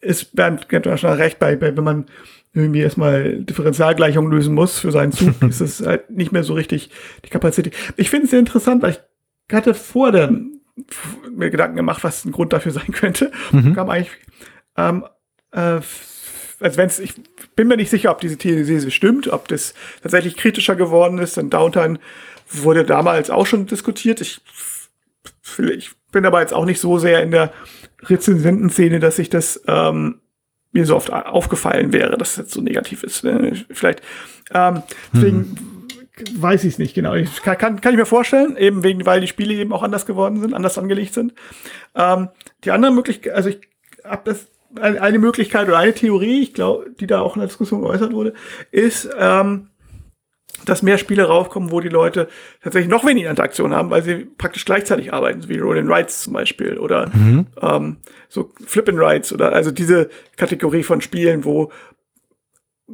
ist 0.00 0.34
Bernd 0.36 0.68
Gentner 0.68 0.96
schon 0.96 1.12
recht 1.12 1.38
bei, 1.38 1.56
bei, 1.56 1.76
wenn 1.76 1.84
man 1.84 2.06
irgendwie 2.54 2.80
erstmal 2.80 3.42
Differentialgleichungen 3.44 4.30
lösen 4.30 4.54
muss 4.54 4.78
für 4.78 4.92
seinen 4.92 5.12
Zug, 5.12 5.42
ist 5.48 5.60
es 5.60 5.84
halt 5.84 6.10
nicht 6.10 6.32
mehr 6.32 6.44
so 6.44 6.54
richtig 6.54 6.90
die 7.24 7.30
Kapazität. 7.30 7.74
Ich 7.96 8.10
finde 8.10 8.24
es 8.24 8.30
sehr 8.30 8.40
interessant, 8.40 8.82
weil 8.82 8.92
ich 8.92 9.54
hatte 9.54 9.74
vor 9.74 10.12
dem 10.12 10.60
mir 11.34 11.50
Gedanken 11.50 11.76
gemacht, 11.76 12.04
was 12.04 12.24
ein 12.24 12.32
Grund 12.32 12.52
dafür 12.52 12.72
sein 12.72 12.92
könnte. 12.92 13.32
Mhm. 13.50 13.74
Kam 13.74 13.90
eigentlich, 13.90 14.12
ähm, 14.76 15.04
äh, 15.52 15.80
also 16.60 16.76
wenn 16.76 16.86
es, 16.86 16.98
ich 16.98 17.14
bin 17.56 17.68
mir 17.68 17.76
nicht 17.76 17.90
sicher, 17.90 18.10
ob 18.10 18.20
diese 18.20 18.36
These 18.36 18.90
stimmt, 18.90 19.28
ob 19.28 19.48
das 19.48 19.74
tatsächlich 20.02 20.36
kritischer 20.36 20.76
geworden 20.76 21.18
ist, 21.18 21.36
denn 21.36 21.50
Downtown 21.50 21.98
wurde 22.50 22.84
damals 22.84 23.30
auch 23.30 23.46
schon 23.46 23.66
diskutiert. 23.66 24.20
Ich, 24.20 24.40
ich 25.58 25.92
bin 26.12 26.26
aber 26.26 26.40
jetzt 26.40 26.54
auch 26.54 26.64
nicht 26.64 26.80
so 26.80 26.98
sehr 26.98 27.22
in 27.22 27.30
der 27.30 27.52
Rezensentenszene, 28.02 29.00
dass 29.00 29.18
ich 29.18 29.28
das 29.28 29.62
ähm, 29.66 30.20
mir 30.72 30.86
so 30.86 30.96
oft 30.96 31.12
aufgefallen 31.12 31.92
wäre, 31.92 32.16
dass 32.16 32.34
das 32.34 32.36
jetzt 32.36 32.52
so 32.52 32.60
negativ 32.60 33.02
ist. 33.02 33.24
Ne? 33.24 33.64
Vielleicht 33.70 34.02
ähm, 34.52 34.82
deswegen 35.12 35.56
hm. 36.16 36.42
weiß 36.42 36.64
ich 36.64 36.74
es 36.74 36.78
nicht 36.78 36.94
genau. 36.94 37.14
Ich 37.14 37.42
kann, 37.42 37.58
kann, 37.58 37.80
kann 37.80 37.92
ich 37.92 37.98
mir 37.98 38.06
vorstellen, 38.06 38.56
eben 38.56 38.82
wegen, 38.82 39.04
weil 39.06 39.20
die 39.20 39.28
Spiele 39.28 39.54
eben 39.54 39.72
auch 39.72 39.82
anders 39.82 40.06
geworden 40.06 40.40
sind, 40.40 40.54
anders 40.54 40.78
angelegt 40.78 41.14
sind. 41.14 41.34
Ähm, 41.94 42.28
die 42.64 42.70
andere 42.70 42.92
Möglichkeit, 42.92 43.34
also 43.34 43.48
ich 43.48 43.60
habe 44.04 44.22
das 44.24 44.48
eine 44.76 45.18
Möglichkeit 45.18 45.66
oder 45.66 45.78
eine 45.78 45.94
Theorie, 45.94 46.42
ich 46.42 46.52
glaube, 46.52 46.90
die 47.00 47.06
da 47.06 47.20
auch 47.20 47.36
in 47.36 47.40
der 47.40 47.48
Diskussion 47.48 47.80
geäußert 47.80 48.12
wurde, 48.12 48.34
ist, 48.70 49.08
ähm, 49.18 49.70
dass 50.68 50.82
mehr 50.82 50.98
Spiele 50.98 51.24
raufkommen, 51.24 51.70
wo 51.70 51.80
die 51.80 51.88
Leute 51.88 52.28
tatsächlich 52.62 52.90
noch 52.90 53.06
weniger 53.06 53.30
Interaktion 53.30 53.74
haben, 53.74 53.90
weil 53.90 54.02
sie 54.02 54.26
praktisch 54.26 54.64
gleichzeitig 54.64 55.12
arbeiten, 55.12 55.40
so 55.40 55.48
wie 55.48 55.58
Roll 55.58 55.78
and 55.78 55.90
Rides 55.90 56.22
zum 56.22 56.32
Beispiel 56.34 56.78
oder 56.78 57.08
mhm. 57.14 57.46
ähm, 57.60 57.96
so 58.28 58.50
Flip 58.66 58.88
and 58.88 58.98
Rides 58.98 59.32
oder 59.32 59.52
also 59.52 59.70
diese 59.70 60.10
Kategorie 60.36 60.82
von 60.82 61.00
Spielen, 61.00 61.44
wo 61.44 61.70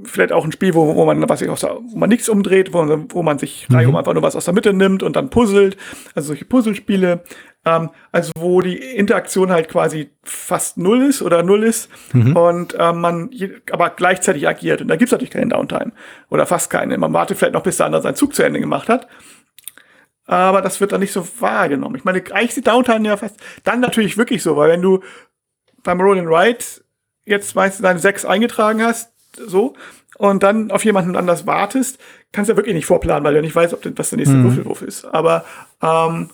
vielleicht 0.02 0.32
auch 0.32 0.44
ein 0.44 0.52
Spiel, 0.52 0.74
wo, 0.74 0.94
wo 0.96 1.04
man 1.04 1.28
was 1.28 1.40
ich 1.40 1.48
auch 1.48 1.62
wo 1.62 1.96
man 1.96 2.08
nichts 2.08 2.28
umdreht, 2.28 2.72
wo, 2.72 2.84
wo 3.10 3.22
man 3.22 3.38
sich 3.38 3.68
mhm. 3.68 3.76
reihum 3.76 3.96
einfach 3.96 4.12
nur 4.12 4.22
was 4.22 4.34
aus 4.34 4.46
der 4.46 4.54
Mitte 4.54 4.72
nimmt 4.72 5.02
und 5.02 5.14
dann 5.14 5.30
puzzelt, 5.30 5.76
also 6.14 6.28
solche 6.28 6.44
Puzzlespiele, 6.44 7.22
ähm, 7.64 7.90
also 8.10 8.32
wo 8.36 8.60
die 8.60 8.76
Interaktion 8.76 9.52
halt 9.52 9.68
quasi 9.68 10.10
fast 10.24 10.78
null 10.78 11.02
ist 11.02 11.22
oder 11.22 11.42
null 11.42 11.62
ist 11.62 11.88
mhm. 12.12 12.36
und 12.36 12.76
ähm, 12.78 13.00
man 13.00 13.30
aber 13.70 13.90
gleichzeitig 13.90 14.48
agiert. 14.48 14.80
Und 14.80 14.88
da 14.88 14.96
gibt's 14.96 15.12
natürlich 15.12 15.30
keine 15.30 15.48
Downtime 15.48 15.92
oder 16.28 16.46
fast 16.46 16.70
keine. 16.70 16.98
Man 16.98 17.12
wartet 17.12 17.38
vielleicht 17.38 17.54
noch, 17.54 17.62
bis 17.62 17.76
der 17.76 17.86
andere 17.86 18.02
seinen 18.02 18.16
Zug 18.16 18.34
zu 18.34 18.42
Ende 18.42 18.60
gemacht 18.60 18.88
hat. 18.88 19.06
Aber 20.26 20.62
das 20.62 20.80
wird 20.80 20.92
dann 20.92 21.00
nicht 21.00 21.12
so 21.12 21.26
wahrgenommen. 21.40 21.96
Ich 21.96 22.04
meine, 22.04 22.18
eigentlich 22.32 22.54
die 22.54 22.62
Downtime 22.62 23.06
ja 23.06 23.16
fast 23.16 23.38
dann 23.62 23.80
natürlich 23.80 24.16
wirklich 24.16 24.42
so, 24.42 24.56
weil 24.56 24.70
wenn 24.70 24.82
du 24.82 25.00
beim 25.82 26.00
Roll 26.00 26.18
and 26.18 26.28
Ride 26.28 26.64
jetzt 27.26 27.54
meistens 27.54 27.82
deine 27.82 27.98
sechs 27.98 28.24
eingetragen 28.24 28.82
hast, 28.82 29.13
so, 29.36 29.74
und 30.16 30.42
dann 30.42 30.70
auf 30.70 30.84
jemanden 30.84 31.16
anders 31.16 31.46
wartest, 31.46 31.98
kannst 32.32 32.48
du 32.48 32.52
ja 32.52 32.56
wirklich 32.56 32.74
nicht 32.74 32.86
vorplanen, 32.86 33.24
weil 33.24 33.34
du 33.34 33.40
nicht 33.40 33.54
weißt, 33.54 33.74
ob 33.74 33.82
das, 33.82 33.92
was 33.96 34.10
der 34.10 34.18
nächste 34.18 34.36
mhm. 34.36 34.44
Würfelwurf 34.44 34.82
ist. 34.82 35.04
Aber 35.06 35.44
ähm, 35.82 36.30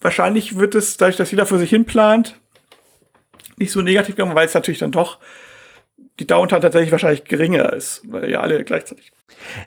wahrscheinlich 0.00 0.56
wird 0.56 0.74
es, 0.74 0.96
dadurch, 0.96 1.16
dass 1.16 1.30
jeder 1.30 1.46
für 1.46 1.58
sich 1.58 1.70
hin 1.70 1.84
plant, 1.84 2.40
nicht 3.56 3.72
so 3.72 3.82
negativ 3.82 4.16
gegangen, 4.16 4.34
weil 4.34 4.46
es 4.46 4.54
natürlich 4.54 4.78
dann 4.78 4.92
doch 4.92 5.18
die 6.20 6.26
Downtime 6.26 6.60
tatsächlich 6.60 6.92
wahrscheinlich 6.92 7.24
geringer 7.24 7.72
ist, 7.72 8.02
weil 8.08 8.30
ja 8.30 8.40
alle 8.40 8.64
gleichzeitig. 8.64 9.12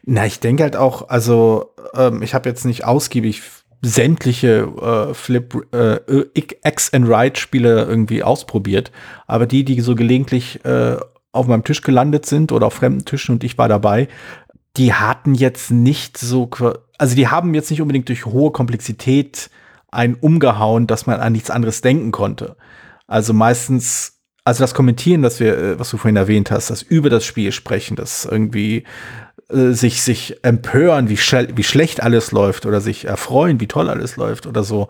Na, 0.04 0.26
ich 0.26 0.40
denke 0.40 0.64
halt 0.64 0.76
auch, 0.76 1.10
also 1.10 1.74
ähm, 1.94 2.22
ich 2.22 2.34
habe 2.34 2.50
jetzt 2.50 2.66
nicht 2.66 2.84
ausgiebig 2.84 3.42
sämtliche 3.82 4.68
äh, 5.10 5.14
Flip 5.14 5.56
äh, 5.74 6.00
X 6.34 6.94
and 6.94 7.08
Ride 7.08 7.40
Spiele 7.40 7.86
irgendwie 7.86 8.24
ausprobiert, 8.24 8.92
aber 9.28 9.46
die, 9.46 9.64
die 9.64 9.82
so 9.82 9.96
gelegentlich 9.96 10.64
äh, 10.66 10.98
auf 11.32 11.48
meinem 11.48 11.64
Tisch 11.64 11.82
gelandet 11.82 12.26
sind 12.26 12.52
oder 12.52 12.68
auf 12.68 12.74
fremden 12.74 13.06
Tischen 13.06 13.36
und 13.36 13.44
ich 13.44 13.58
war 13.58 13.70
dabei, 13.70 14.08
die 14.78 14.94
hatten 14.94 15.36
jetzt 15.36 15.72
nicht 15.72 16.18
so, 16.18 16.50
also 16.98 17.16
die 17.16 17.28
haben 17.28 17.54
jetzt 17.54 17.72
nicht 17.72 17.82
unbedingt 17.82 18.10
durch 18.10 18.26
hohe 18.26 18.52
Komplexität 18.52 19.50
einen 19.92 20.16
umgehauen, 20.16 20.88
dass 20.88 21.06
man 21.06 21.20
an 21.20 21.34
nichts 21.34 21.50
anderes 21.50 21.82
denken 21.82 22.12
konnte. 22.12 22.56
Also 23.08 23.34
meistens, 23.34 24.22
also 24.46 24.64
das 24.64 24.74
Kommentieren, 24.74 25.22
das 25.22 25.40
wir, 25.40 25.58
äh, 25.58 25.80
was 25.80 25.90
du 25.90 25.98
vorhin 25.98 26.16
erwähnt 26.16 26.50
hast, 26.50 26.70
das 26.70 26.82
über 26.82 27.10
das 27.10 27.26
Spiel 27.26 27.52
sprechen, 27.52 27.98
das 27.98 28.24
irgendwie 28.26 28.86
äh, 29.50 29.72
sich, 29.74 30.02
sich 30.02 30.44
empören, 30.44 31.10
wie, 31.10 31.18
wie 31.18 31.64
schlecht 31.64 32.02
alles 32.02 32.32
läuft 32.32 32.66
oder 32.66 32.80
sich 32.80 33.06
erfreuen, 33.06 33.60
wie 33.60 33.68
toll 33.68 33.90
alles 33.90 34.16
läuft 34.16 34.48
oder 34.48 34.64
so. 34.64 34.88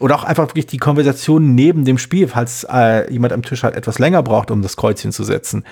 Oder 0.00 0.16
auch 0.16 0.24
einfach 0.24 0.48
wirklich 0.48 0.66
die 0.66 0.78
Konversation 0.78 1.54
neben 1.54 1.84
dem 1.84 1.98
Spiel, 1.98 2.28
falls 2.28 2.66
äh, 2.70 3.10
jemand 3.10 3.32
am 3.32 3.42
Tisch 3.42 3.62
halt 3.62 3.74
etwas 3.74 3.98
länger 3.98 4.22
braucht, 4.22 4.50
um 4.50 4.62
das 4.62 4.76
Kreuzchen 4.76 5.12
zu 5.12 5.24
setzen. 5.24 5.64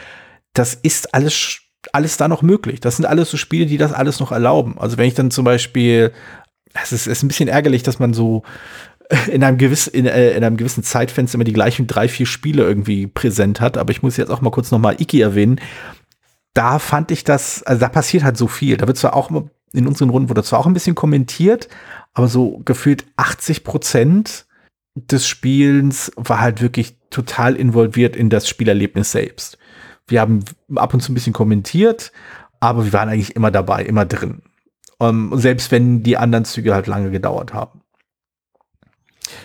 Das 0.52 0.74
ist 0.74 1.14
alles, 1.14 1.60
alles 1.92 2.16
da 2.16 2.28
noch 2.28 2.42
möglich. 2.42 2.80
Das 2.80 2.96
sind 2.96 3.06
alles 3.06 3.30
so 3.30 3.36
Spiele, 3.36 3.66
die 3.66 3.78
das 3.78 3.92
alles 3.92 4.20
noch 4.20 4.32
erlauben. 4.32 4.76
Also 4.78 4.98
wenn 4.98 5.06
ich 5.06 5.14
dann 5.14 5.30
zum 5.30 5.44
Beispiel, 5.44 6.12
es 6.82 6.92
ist, 6.92 7.06
ist 7.06 7.22
ein 7.22 7.28
bisschen 7.28 7.48
ärgerlich, 7.48 7.82
dass 7.82 7.98
man 7.98 8.14
so 8.14 8.42
in 9.30 9.44
einem, 9.44 9.58
gewiss, 9.58 9.86
in, 9.86 10.06
äh, 10.06 10.30
in 10.30 10.44
einem 10.44 10.56
gewissen 10.56 10.84
Zeitfenster 10.84 11.36
immer 11.36 11.44
die 11.44 11.52
gleichen 11.52 11.86
drei, 11.86 12.08
vier 12.08 12.26
Spiele 12.26 12.62
irgendwie 12.62 13.06
präsent 13.06 13.60
hat. 13.60 13.76
Aber 13.76 13.90
ich 13.90 14.02
muss 14.02 14.16
jetzt 14.16 14.30
auch 14.30 14.40
mal 14.40 14.50
kurz 14.50 14.70
nochmal 14.70 15.00
Iki 15.00 15.20
erwähnen 15.20 15.60
da 16.54 16.78
fand 16.78 17.10
ich 17.10 17.24
das, 17.24 17.62
also 17.62 17.80
da 17.80 17.88
passiert 17.88 18.24
halt 18.24 18.36
so 18.36 18.48
viel. 18.48 18.76
Da 18.76 18.86
wird 18.86 18.96
zwar 18.96 19.14
auch 19.14 19.30
in 19.72 19.86
unseren 19.86 20.10
Runden 20.10 20.28
wurde 20.28 20.42
zwar 20.42 20.58
auch 20.58 20.66
ein 20.66 20.72
bisschen 20.72 20.94
kommentiert, 20.94 21.68
aber 22.12 22.28
so 22.28 22.60
gefühlt 22.64 23.06
80 23.16 23.64
Prozent 23.64 24.46
des 24.94 25.26
Spielens 25.26 26.12
war 26.16 26.40
halt 26.40 26.60
wirklich 26.60 26.96
total 27.10 27.56
involviert 27.56 28.16
in 28.16 28.30
das 28.30 28.48
Spielerlebnis 28.48 29.12
selbst. 29.12 29.58
Wir 30.06 30.20
haben 30.20 30.44
ab 30.74 30.92
und 30.92 31.00
zu 31.00 31.12
ein 31.12 31.14
bisschen 31.14 31.32
kommentiert, 31.32 32.12
aber 32.58 32.84
wir 32.84 32.92
waren 32.92 33.08
eigentlich 33.08 33.36
immer 33.36 33.50
dabei, 33.50 33.84
immer 33.84 34.04
drin. 34.04 34.42
Um, 34.98 35.38
selbst 35.38 35.70
wenn 35.70 36.02
die 36.02 36.18
anderen 36.18 36.44
Züge 36.44 36.74
halt 36.74 36.86
lange 36.86 37.10
gedauert 37.10 37.54
haben. 37.54 37.80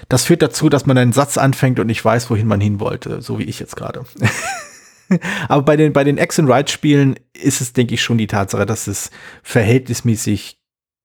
Das 0.10 0.26
führt 0.26 0.42
dazu, 0.42 0.68
dass 0.68 0.86
man 0.86 0.98
einen 0.98 1.14
Satz 1.14 1.38
anfängt 1.38 1.80
und 1.80 1.88
nicht 1.88 2.04
weiß, 2.04 2.30
wohin 2.30 2.48
man 2.48 2.60
hin 2.60 2.82
wollte, 2.82 3.22
so 3.22 3.40
wie 3.40 3.44
ich 3.44 3.60
jetzt 3.60 3.78
gerade. 3.78 4.06
Aber 5.48 5.62
bei 5.64 5.78
den, 5.78 5.94
bei 5.94 6.04
den 6.04 6.18
X-and-Ride-Spielen 6.18 7.20
ist 7.34 7.62
es, 7.62 7.72
denke 7.72 7.94
ich, 7.94 8.02
schon 8.02 8.18
die 8.18 8.28
Tatsache, 8.28 8.66
dass 8.66 8.88
es 8.88 9.12
verhältnismäßig 9.44 10.60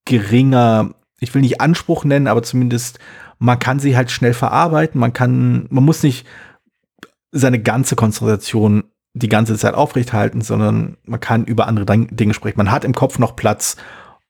geringer, 0.05 0.95
ich 1.21 1.33
will 1.33 1.41
nicht 1.41 1.61
Anspruch 1.61 2.03
nennen, 2.03 2.27
aber 2.27 2.43
zumindest 2.43 2.99
man 3.39 3.59
kann 3.59 3.79
sie 3.79 3.95
halt 3.95 4.11
schnell 4.11 4.33
verarbeiten. 4.33 4.99
Man 4.99 5.13
kann, 5.13 5.67
man 5.69 5.85
muss 5.85 6.03
nicht 6.03 6.27
seine 7.31 7.61
ganze 7.61 7.95
Konzentration 7.95 8.83
die 9.13 9.29
ganze 9.29 9.57
Zeit 9.57 9.73
aufrechthalten, 9.73 10.41
sondern 10.41 10.97
man 11.05 11.19
kann 11.19 11.45
über 11.45 11.67
andere 11.67 11.85
Dinge 11.85 12.33
sprechen. 12.33 12.57
Man 12.57 12.71
hat 12.71 12.83
im 12.83 12.95
Kopf 12.95 13.19
noch 13.19 13.35
Platz, 13.35 13.77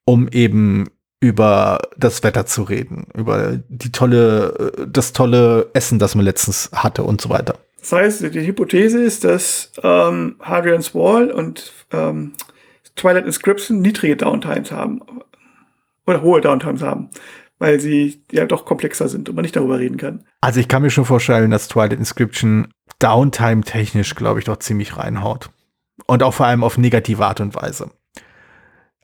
um 0.06 0.28
eben 0.28 0.90
über 1.20 1.80
das 1.98 2.24
Wetter 2.24 2.46
zu 2.46 2.64
reden, 2.64 3.06
über 3.16 3.60
die 3.70 3.92
tolle, 3.92 4.74
das 4.88 5.14
tolle 5.14 5.70
Essen, 5.74 6.00
das 6.00 6.16
man 6.16 6.26
letztens 6.26 6.72
hatte 6.74 7.04
und 7.04 7.22
so 7.22 7.30
weiter. 7.30 7.58
Das 7.80 7.92
heißt, 7.92 8.22
die 8.34 8.46
Hypothese 8.46 9.02
ist, 9.02 9.24
dass 9.24 9.72
ähm, 9.84 10.36
Hadrian's 10.40 10.94
Wall 10.94 11.32
und 11.32 11.72
ähm, 11.92 12.34
Twilight 12.96 13.26
Inscription 13.26 13.82
niedrige 13.82 14.18
Downtimes 14.18 14.72
haben. 14.72 15.02
Oder 16.12 16.22
hohe 16.22 16.42
Downtimes 16.42 16.82
haben. 16.82 17.10
Weil 17.60 17.80
sie 17.80 18.24
ja 18.32 18.46
doch 18.46 18.66
komplexer 18.66 19.08
sind 19.08 19.30
und 19.30 19.36
man 19.36 19.44
nicht 19.44 19.56
darüber 19.56 19.80
reden 19.80 19.98
kann. 19.98 20.24
Also 20.42 20.60
ich 20.60 20.68
kann 20.68 20.82
mir 20.82 20.90
schon 20.90 21.06
vorstellen, 21.06 21.52
dass 21.52 21.68
Twilight 21.68 21.94
Inscription 21.94 22.70
Downtime 23.00 23.62
technisch, 23.62 24.16
glaube 24.16 24.40
ich, 24.40 24.46
doch 24.46 24.58
ziemlich 24.58 24.98
reinhaut. 24.98 25.50
Und 26.08 26.24
auch 26.24 26.34
vor 26.34 26.48
allem 26.48 26.64
auf 26.64 26.78
negative 26.78 27.26
Art 27.26 27.40
und 27.40 27.56
Weise. 27.56 27.92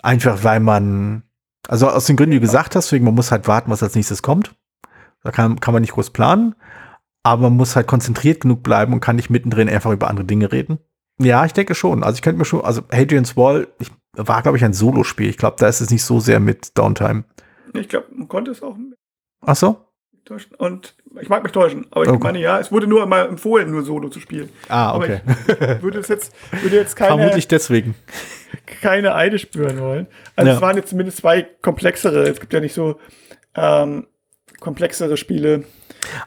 Einfach 0.02 0.44
weil 0.44 0.60
man, 0.60 1.24
also 1.68 1.88
aus 1.90 2.06
den 2.06 2.16
Gründen, 2.16 2.32
die 2.32 2.38
du 2.38 2.46
gesagt 2.46 2.76
hast, 2.76 2.92
man 2.92 3.14
muss 3.14 3.32
halt 3.32 3.48
warten, 3.48 3.72
was 3.72 3.84
als 3.84 3.96
nächstes 3.96 4.22
kommt. 4.22 4.56
Da 5.24 5.32
kann, 5.32 5.60
kann 5.60 5.74
man 5.74 5.82
nicht 5.82 5.94
groß 5.94 6.12
planen 6.12 6.56
aber 7.28 7.44
man 7.44 7.58
muss 7.58 7.76
halt 7.76 7.88
konzentriert 7.88 8.42
genug 8.42 8.64
bleiben 8.64 8.94
und 8.94 9.02
kann 9.02 9.18
nicht 9.18 9.30
mittendrin 9.30 9.68
einfach 9.68 9.92
über 9.92 10.10
andere 10.10 10.26
Dinge 10.26 10.52
reden. 10.54 10.80
Ja, 11.20 11.46
ich 11.46 11.52
denke 11.52 11.76
schon. 11.76 12.04
Also 12.04 12.16
ich 12.16 12.22
könnte 12.22 12.40
mir 12.40 12.46
schon, 12.46 12.64
also 12.64 12.84
Hadrian's 12.92 13.36
Wall 13.36 13.68
ich, 13.80 13.92
war, 14.18 14.42
glaube 14.42 14.58
ich, 14.58 14.66
ein 14.66 14.74
Solospiel. 14.74 15.30
Ich 15.30 15.38
glaube, 15.38 15.56
da 15.60 15.68
ist 15.68 15.82
es 15.82 15.90
nicht 15.90 16.04
so 16.04 16.20
sehr 16.20 16.40
mit 16.40 16.78
Downtime. 16.78 17.24
Ich 17.74 17.90
glaube, 17.90 18.08
man 18.12 18.28
konnte 18.28 18.52
es 18.52 18.62
auch. 18.62 18.76
Ach 19.42 19.56
so? 19.56 19.84
Und 20.58 20.96
ich 21.22 21.30
mag 21.30 21.44
mich 21.44 21.54
täuschen, 21.54 21.88
aber 21.92 22.04
ich 22.04 22.10
okay. 22.10 22.20
meine, 22.22 22.40
ja, 22.40 22.60
es 22.60 22.70
wurde 22.70 22.86
nur 22.86 23.02
einmal 23.02 23.30
empfohlen, 23.30 23.72
nur 23.72 23.84
Solo 23.84 24.10
zu 24.10 24.20
spielen. 24.20 24.50
Ah, 24.68 24.94
okay. 24.94 25.22
würde 25.82 26.00
es 26.00 26.10
jetzt, 26.10 26.34
würde 26.62 26.76
jetzt 26.76 26.98
keine. 26.98 27.16
Vermutlich 27.16 27.48
deswegen. 27.48 27.96
Keine 28.82 29.16
Eide 29.16 29.40
spüren 29.40 29.80
wollen. 29.80 30.08
Also 30.36 30.50
ja. 30.50 30.56
es 30.56 30.62
waren 30.62 30.76
jetzt 30.76 30.90
zumindest 30.90 31.20
zwei 31.20 31.44
komplexere. 31.62 32.24
Es 32.24 32.42
gibt 32.42 32.52
ja 32.52 32.60
nicht 32.60 32.74
so 32.74 33.00
ähm, 33.56 34.08
komplexere 34.60 35.16
Spiele 35.16 35.64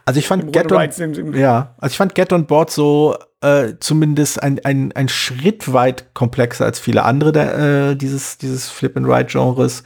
also 0.05 0.19
ich 0.19 0.27
fand 0.27 0.51
Get 0.53 0.71
on, 0.71 1.33
ja, 1.33 1.75
also 1.77 1.93
ich 1.93 1.97
fand 1.97 2.15
Get 2.15 2.33
on 2.33 2.45
Board 2.45 2.71
so 2.71 3.17
äh, 3.41 3.73
zumindest 3.79 4.41
ein, 4.41 4.63
ein, 4.63 4.91
ein 4.93 5.09
Schritt 5.09 5.73
weit 5.73 6.13
komplexer 6.13 6.65
als 6.65 6.79
viele 6.79 7.03
andere 7.03 7.31
der, 7.31 7.57
äh, 7.57 7.95
dieses, 7.95 8.37
dieses 8.37 8.69
Flip 8.69 8.95
and 8.95 9.07
Ride 9.07 9.25
Genres. 9.25 9.83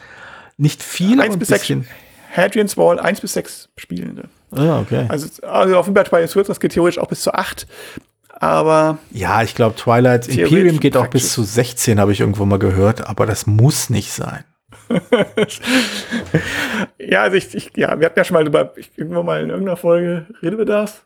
Nicht 0.57 0.83
viel, 0.83 1.19
eins 1.21 1.37
bis 1.37 1.49
bisschen. 1.49 1.83
Sechs, 1.83 1.93
Hadrian's 2.35 2.77
Wall, 2.77 2.99
eins 2.99 3.21
bis 3.21 3.33
sechs 3.33 3.69
Spielende. 3.77 4.29
Ah, 4.51 4.79
okay. 4.79 5.05
Also, 5.09 5.27
also 5.45 5.77
auf 5.77 5.85
dem 5.85 5.95
Twilight 5.95 6.29
Swords, 6.29 6.47
das 6.47 6.59
geht 6.59 6.73
theoretisch 6.73 6.99
auch 6.99 7.07
bis 7.07 7.21
zu 7.21 7.33
acht. 7.33 7.67
Aber. 8.29 8.99
Ja, 9.11 9.41
ich 9.43 9.55
glaube, 9.55 9.75
Twilight 9.75 10.27
Imperium 10.27 10.79
geht 10.79 10.97
auch 10.97 11.07
bis 11.07 11.31
zu 11.31 11.43
16, 11.43 11.99
habe 11.99 12.11
ich 12.11 12.19
irgendwo 12.19 12.45
mal 12.45 12.59
gehört, 12.59 13.07
aber 13.07 13.25
das 13.25 13.47
muss 13.47 13.89
nicht 13.89 14.11
sein. 14.11 14.43
ja, 16.99 17.23
also 17.23 17.37
ich, 17.37 17.55
ich, 17.55 17.71
ja, 17.75 17.99
wir 17.99 18.05
hatten 18.05 18.19
ja 18.19 18.23
schon 18.23 18.35
mal 18.35 18.45
über, 18.45 18.73
ich, 18.77 18.91
irgendwann 18.97 19.25
mal 19.25 19.41
in 19.41 19.49
irgendeiner 19.49 19.77
Folge, 19.77 20.27
reden 20.43 20.57
wir 20.57 20.65
das? 20.65 21.04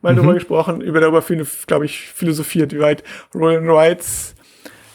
Mal 0.00 0.12
mhm. 0.12 0.16
darüber 0.16 0.34
gesprochen, 0.34 0.80
über 0.80 1.00
darüber, 1.00 1.22
glaube 1.66 1.84
ich, 1.84 2.08
philosophiert, 2.08 2.72
wie 2.72 2.80
weit 2.80 3.02
Roll 3.34 3.56
and 3.56 3.68
Rights, 3.68 4.34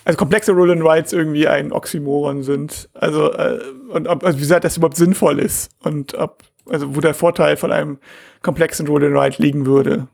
also 0.05 0.17
komplexe 0.17 0.51
Roll 0.51 0.71
and 0.71 0.83
Rights 0.83 1.13
irgendwie 1.13 1.47
ein 1.47 1.71
Oxymoron 1.71 2.43
sind. 2.43 2.89
Also, 2.93 3.31
äh, 3.33 3.59
und 3.89 4.07
ob, 4.07 4.23
also 4.23 4.37
wie 4.37 4.41
gesagt, 4.41 4.63
das 4.63 4.77
überhaupt 4.77 4.97
sinnvoll 4.97 5.39
ist 5.39 5.69
und 5.83 6.13
ob, 6.13 6.43
also 6.69 6.95
wo 6.95 7.01
der 7.01 7.13
Vorteil 7.13 7.57
von 7.57 7.71
einem 7.71 7.97
komplexen 8.41 8.87
Roll 8.87 9.05
and 9.05 9.15
Write 9.15 9.41
liegen 9.41 9.65
würde 9.65 10.07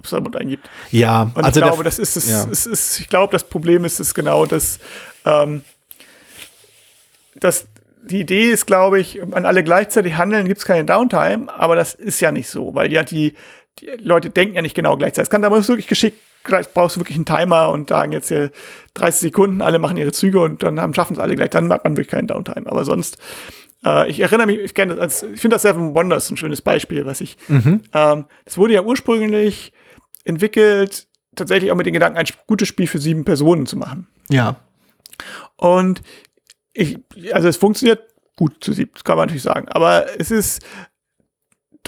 ob 0.00 0.06
es 0.06 0.10
da 0.12 0.16
überhaupt 0.16 0.36
einen 0.36 0.48
gibt. 0.48 0.70
Ja, 0.90 1.30
und 1.34 1.44
also 1.44 1.60
ich 1.60 1.66
glaube, 1.66 1.84
das 1.84 1.98
ist 1.98 2.16
es, 2.16 2.30
ja. 2.30 2.46
es 2.50 2.64
ist, 2.64 3.00
ich 3.00 3.08
glaube, 3.08 3.32
das 3.32 3.44
Problem 3.44 3.84
ist 3.84 4.00
es 4.00 4.14
genau, 4.14 4.46
dass 4.46 4.78
ähm, 5.26 5.62
das, 7.34 7.66
die 8.02 8.20
Idee 8.20 8.50
ist, 8.50 8.66
glaube 8.66 8.98
ich, 8.98 9.22
an 9.22 9.44
alle 9.44 9.62
gleichzeitig 9.62 10.16
handeln, 10.16 10.48
gibt 10.48 10.58
es 10.58 10.64
keine 10.64 10.86
Downtime, 10.86 11.52
aber 11.52 11.76
das 11.76 11.92
ist 11.92 12.18
ja 12.20 12.32
nicht 12.32 12.48
so, 12.48 12.74
weil 12.74 12.90
ja 12.90 13.02
die, 13.02 13.34
die 13.34 13.36
Leute 13.98 14.30
denken 14.30 14.54
ja 14.54 14.62
nicht 14.62 14.74
genau 14.74 14.96
gleichzeitig. 14.96 15.26
Es 15.26 15.30
kann 15.30 15.42
da 15.42 15.50
wirklich 15.50 15.86
geschickt, 15.86 16.18
brauchst 16.42 16.96
du 16.96 17.00
wirklich 17.00 17.16
einen 17.16 17.26
Timer 17.26 17.70
und 17.70 17.90
sagen 17.90 18.12
jetzt 18.12 18.28
hier 18.28 18.50
30 18.94 19.20
Sekunden, 19.20 19.62
alle 19.62 19.78
machen 19.78 19.96
ihre 19.96 20.12
Züge 20.12 20.40
und 20.40 20.62
dann 20.62 20.94
schaffen 20.94 21.14
es 21.14 21.18
alle 21.18 21.36
gleich, 21.36 21.50
dann 21.50 21.72
hat 21.72 21.84
man 21.84 21.96
wirklich 21.96 22.08
keinen 22.08 22.28
Downtime. 22.28 22.66
Aber 22.66 22.84
sonst, 22.84 23.18
äh, 23.84 24.08
ich 24.10 24.20
erinnere 24.20 24.46
mich, 24.46 24.58
ich 24.58 24.74
kenne 24.74 24.96
das, 24.96 25.22
ich 25.22 25.40
finde 25.40 25.56
das 25.56 25.62
Seven 25.62 25.94
Wonders 25.94 26.30
ein 26.30 26.36
schönes 26.36 26.62
Beispiel, 26.62 27.06
was 27.06 27.20
ich, 27.20 27.36
mhm. 27.48 27.82
ähm, 27.92 28.24
das 28.44 28.56
wurde 28.58 28.74
ja 28.74 28.82
ursprünglich 28.82 29.72
entwickelt, 30.24 31.06
tatsächlich 31.36 31.70
auch 31.70 31.76
mit 31.76 31.86
den 31.86 31.94
Gedanken, 31.94 32.18
ein 32.18 32.26
gutes 32.46 32.68
Spiel 32.68 32.86
für 32.86 32.98
sieben 32.98 33.24
Personen 33.24 33.66
zu 33.66 33.76
machen. 33.76 34.06
Ja. 34.30 34.56
Und 35.56 36.02
ich, 36.72 36.98
also 37.32 37.48
es 37.48 37.56
funktioniert 37.56 38.02
gut 38.36 38.64
zu 38.64 38.72
siebt, 38.72 39.04
kann 39.04 39.16
man 39.16 39.26
natürlich 39.26 39.42
sagen. 39.42 39.68
Aber 39.68 40.18
es 40.18 40.30
ist 40.30 40.64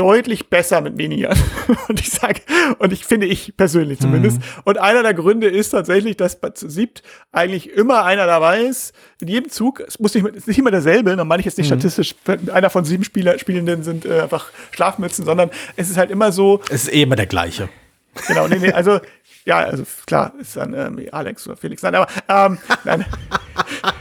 deutlich 0.03 0.51
besser 0.51 0.81
mit 0.81 0.99
weniger. 0.99 1.33
und 1.89 2.01
ich 2.01 2.11
sage, 2.11 2.41
und 2.81 2.93
ich 2.93 3.05
finde 3.05 3.29
ich 3.29 3.57
persönlich 3.57 4.01
zumindest. 4.01 4.39
Mhm. 4.39 4.63
Und 4.65 4.79
einer 4.79 5.05
der 5.05 5.15
Gründe 5.15 5.47
ist 5.47 5.71
tatsächlich, 5.71 6.17
dass 6.17 6.41
bei 6.41 6.51
zu 6.51 6.69
siebt 6.69 7.05
eigentlich 7.31 7.71
immer 7.71 8.05
einer 8.05 8.27
dabei 8.27 8.63
ist. 8.63 8.95
In 9.21 9.29
jedem 9.29 9.49
Zug, 9.49 9.79
es 9.79 10.01
muss 10.01 10.13
nicht, 10.13 10.27
ist 10.27 10.49
nicht 10.49 10.59
immer 10.59 10.73
derselbe, 10.73 11.15
dann 11.15 11.29
meine 11.29 11.39
ich 11.39 11.47
jetzt 11.47 11.57
nicht 11.57 11.71
mhm. 11.71 11.79
statistisch, 11.79 12.17
einer 12.53 12.69
von 12.69 12.85
sieben 12.85 13.05
Spieler, 13.05 13.39
Spielenden 13.39 13.85
sind 13.85 14.05
äh, 14.05 14.23
einfach 14.23 14.51
Schlafmützen, 14.73 15.25
sondern 15.25 15.51
es 15.77 15.89
ist 15.89 15.97
halt 15.97 16.11
immer 16.11 16.33
so. 16.33 16.61
Es 16.69 16.85
ist 16.85 16.93
eh 16.93 17.03
immer 17.03 17.17
der 17.17 17.27
gleiche. 17.27 17.69
Genau, 18.27 18.49
nee, 18.49 18.59
nee, 18.59 18.73
also, 18.73 18.99
ja, 19.45 19.59
also 19.59 19.85
klar, 20.05 20.33
ist 20.41 20.57
dann 20.57 20.75
ähm, 20.75 21.09
Alex 21.13 21.47
oder 21.47 21.57
Felix, 21.57 21.81
nein, 21.83 21.95
aber, 21.95 22.09
ähm, 22.29 22.59
nein. 22.83 23.07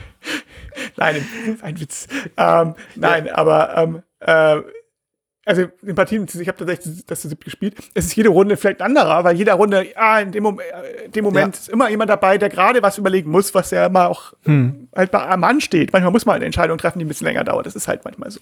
nein, 0.98 1.28
ein 1.62 1.80
Witz. 1.80 2.08
Ähm, 2.38 2.74
nein, 2.96 3.28
ja. 3.28 3.38
aber 3.38 3.78
ähm, 3.78 4.02
äh, 4.20 4.62
also 5.46 5.64
in 5.82 5.96
Partien, 5.96 6.28
ich 6.28 6.48
habe 6.48 6.58
tatsächlich 6.58 7.06
das 7.06 7.22
zu 7.22 7.28
siebten 7.28 7.46
gespielt, 7.46 7.76
es 7.96 8.06
ist 8.06 8.16
jede 8.16 8.30
Runde 8.30 8.58
vielleicht 8.58 8.82
ein 8.82 8.96
anderer, 8.96 9.24
weil 9.24 9.36
jeder 9.36 9.56
Runde, 9.56 9.88
ah, 9.96 10.20
in 10.20 10.32
dem, 10.32 10.44
Mom 10.44 10.60
äh, 10.60 11.10
dem 11.10 11.26
Moment 11.26 11.56
ja. 11.56 11.62
ist 11.62 11.70
immer 11.70 11.90
jemand 11.90 12.12
dabei, 12.12 12.38
der 12.38 12.50
gerade 12.50 12.84
was 12.84 13.00
überlegen 13.00 13.32
muss, 13.32 13.56
was 13.56 13.72
ja 13.72 13.88
immer 13.88 14.10
auch 14.10 14.34
hm. 14.44 14.88
halt 14.96 15.10
bei, 15.10 15.28
am 15.28 15.44
ansteht. 15.44 15.94
Manchmal 15.94 16.12
muss 16.12 16.26
man 16.26 16.36
eine 16.36 16.46
Entscheidung 16.46 16.78
treffen, 16.78 17.00
die 17.00 17.06
ein 17.06 17.08
bisschen 17.08 17.26
länger 17.26 17.44
dauert. 17.44 17.66
Das 17.66 17.76
ist 17.76 17.88
halt 17.88 18.06
manchmal 18.06 18.30
so. 18.30 18.42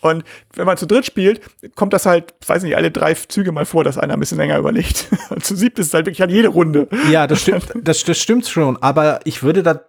Und 0.00 0.24
wenn 0.54 0.66
man 0.66 0.76
zu 0.76 0.86
dritt 0.86 1.06
spielt, 1.06 1.40
kommt 1.74 1.94
das 1.94 2.04
halt, 2.04 2.34
weiß 2.46 2.62
nicht, 2.64 2.76
alle 2.76 2.90
drei 2.90 3.14
Züge 3.14 3.50
mal 3.52 3.64
vor, 3.64 3.84
dass 3.84 3.96
einer 3.96 4.14
ein 4.14 4.20
bisschen 4.20 4.38
länger 4.38 4.58
überlegt. 4.58 5.08
Und 5.30 5.44
zu 5.44 5.56
siebt 5.56 5.78
ist 5.78 5.88
es 5.88 5.94
halt 5.94 6.04
wirklich 6.04 6.22
an 6.22 6.30
jede 6.30 6.48
Runde. 6.48 6.88
Ja, 7.10 7.26
das 7.26 7.40
stimmt, 7.40 7.72
das, 7.82 8.04
das 8.04 8.18
stimmt 8.18 8.46
schon. 8.46 8.76
Aber 8.82 9.20
ich 9.24 9.42
würde 9.42 9.62
da 9.62 9.80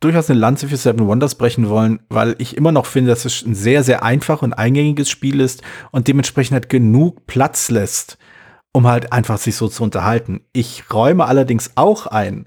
durchaus 0.00 0.30
eine 0.30 0.38
Lanze 0.38 0.68
für 0.68 0.76
Seven 0.76 1.06
Wonders 1.06 1.36
brechen 1.36 1.68
wollen, 1.68 2.00
weil 2.08 2.36
ich 2.38 2.56
immer 2.56 2.72
noch 2.72 2.86
finde, 2.86 3.10
dass 3.10 3.24
es 3.24 3.44
ein 3.44 3.54
sehr, 3.54 3.82
sehr 3.82 4.02
einfach 4.02 4.42
und 4.42 4.52
eingängiges 4.52 5.08
Spiel 5.08 5.40
ist 5.40 5.62
und 5.90 6.08
dementsprechend 6.08 6.54
halt 6.54 6.68
genug 6.68 7.26
Platz 7.26 7.70
lässt, 7.70 8.18
um 8.72 8.86
halt 8.86 9.12
einfach 9.12 9.38
sich 9.38 9.56
so 9.56 9.68
zu 9.68 9.82
unterhalten. 9.82 10.42
Ich 10.52 10.92
räume 10.92 11.24
allerdings 11.24 11.72
auch 11.76 12.06
ein, 12.06 12.46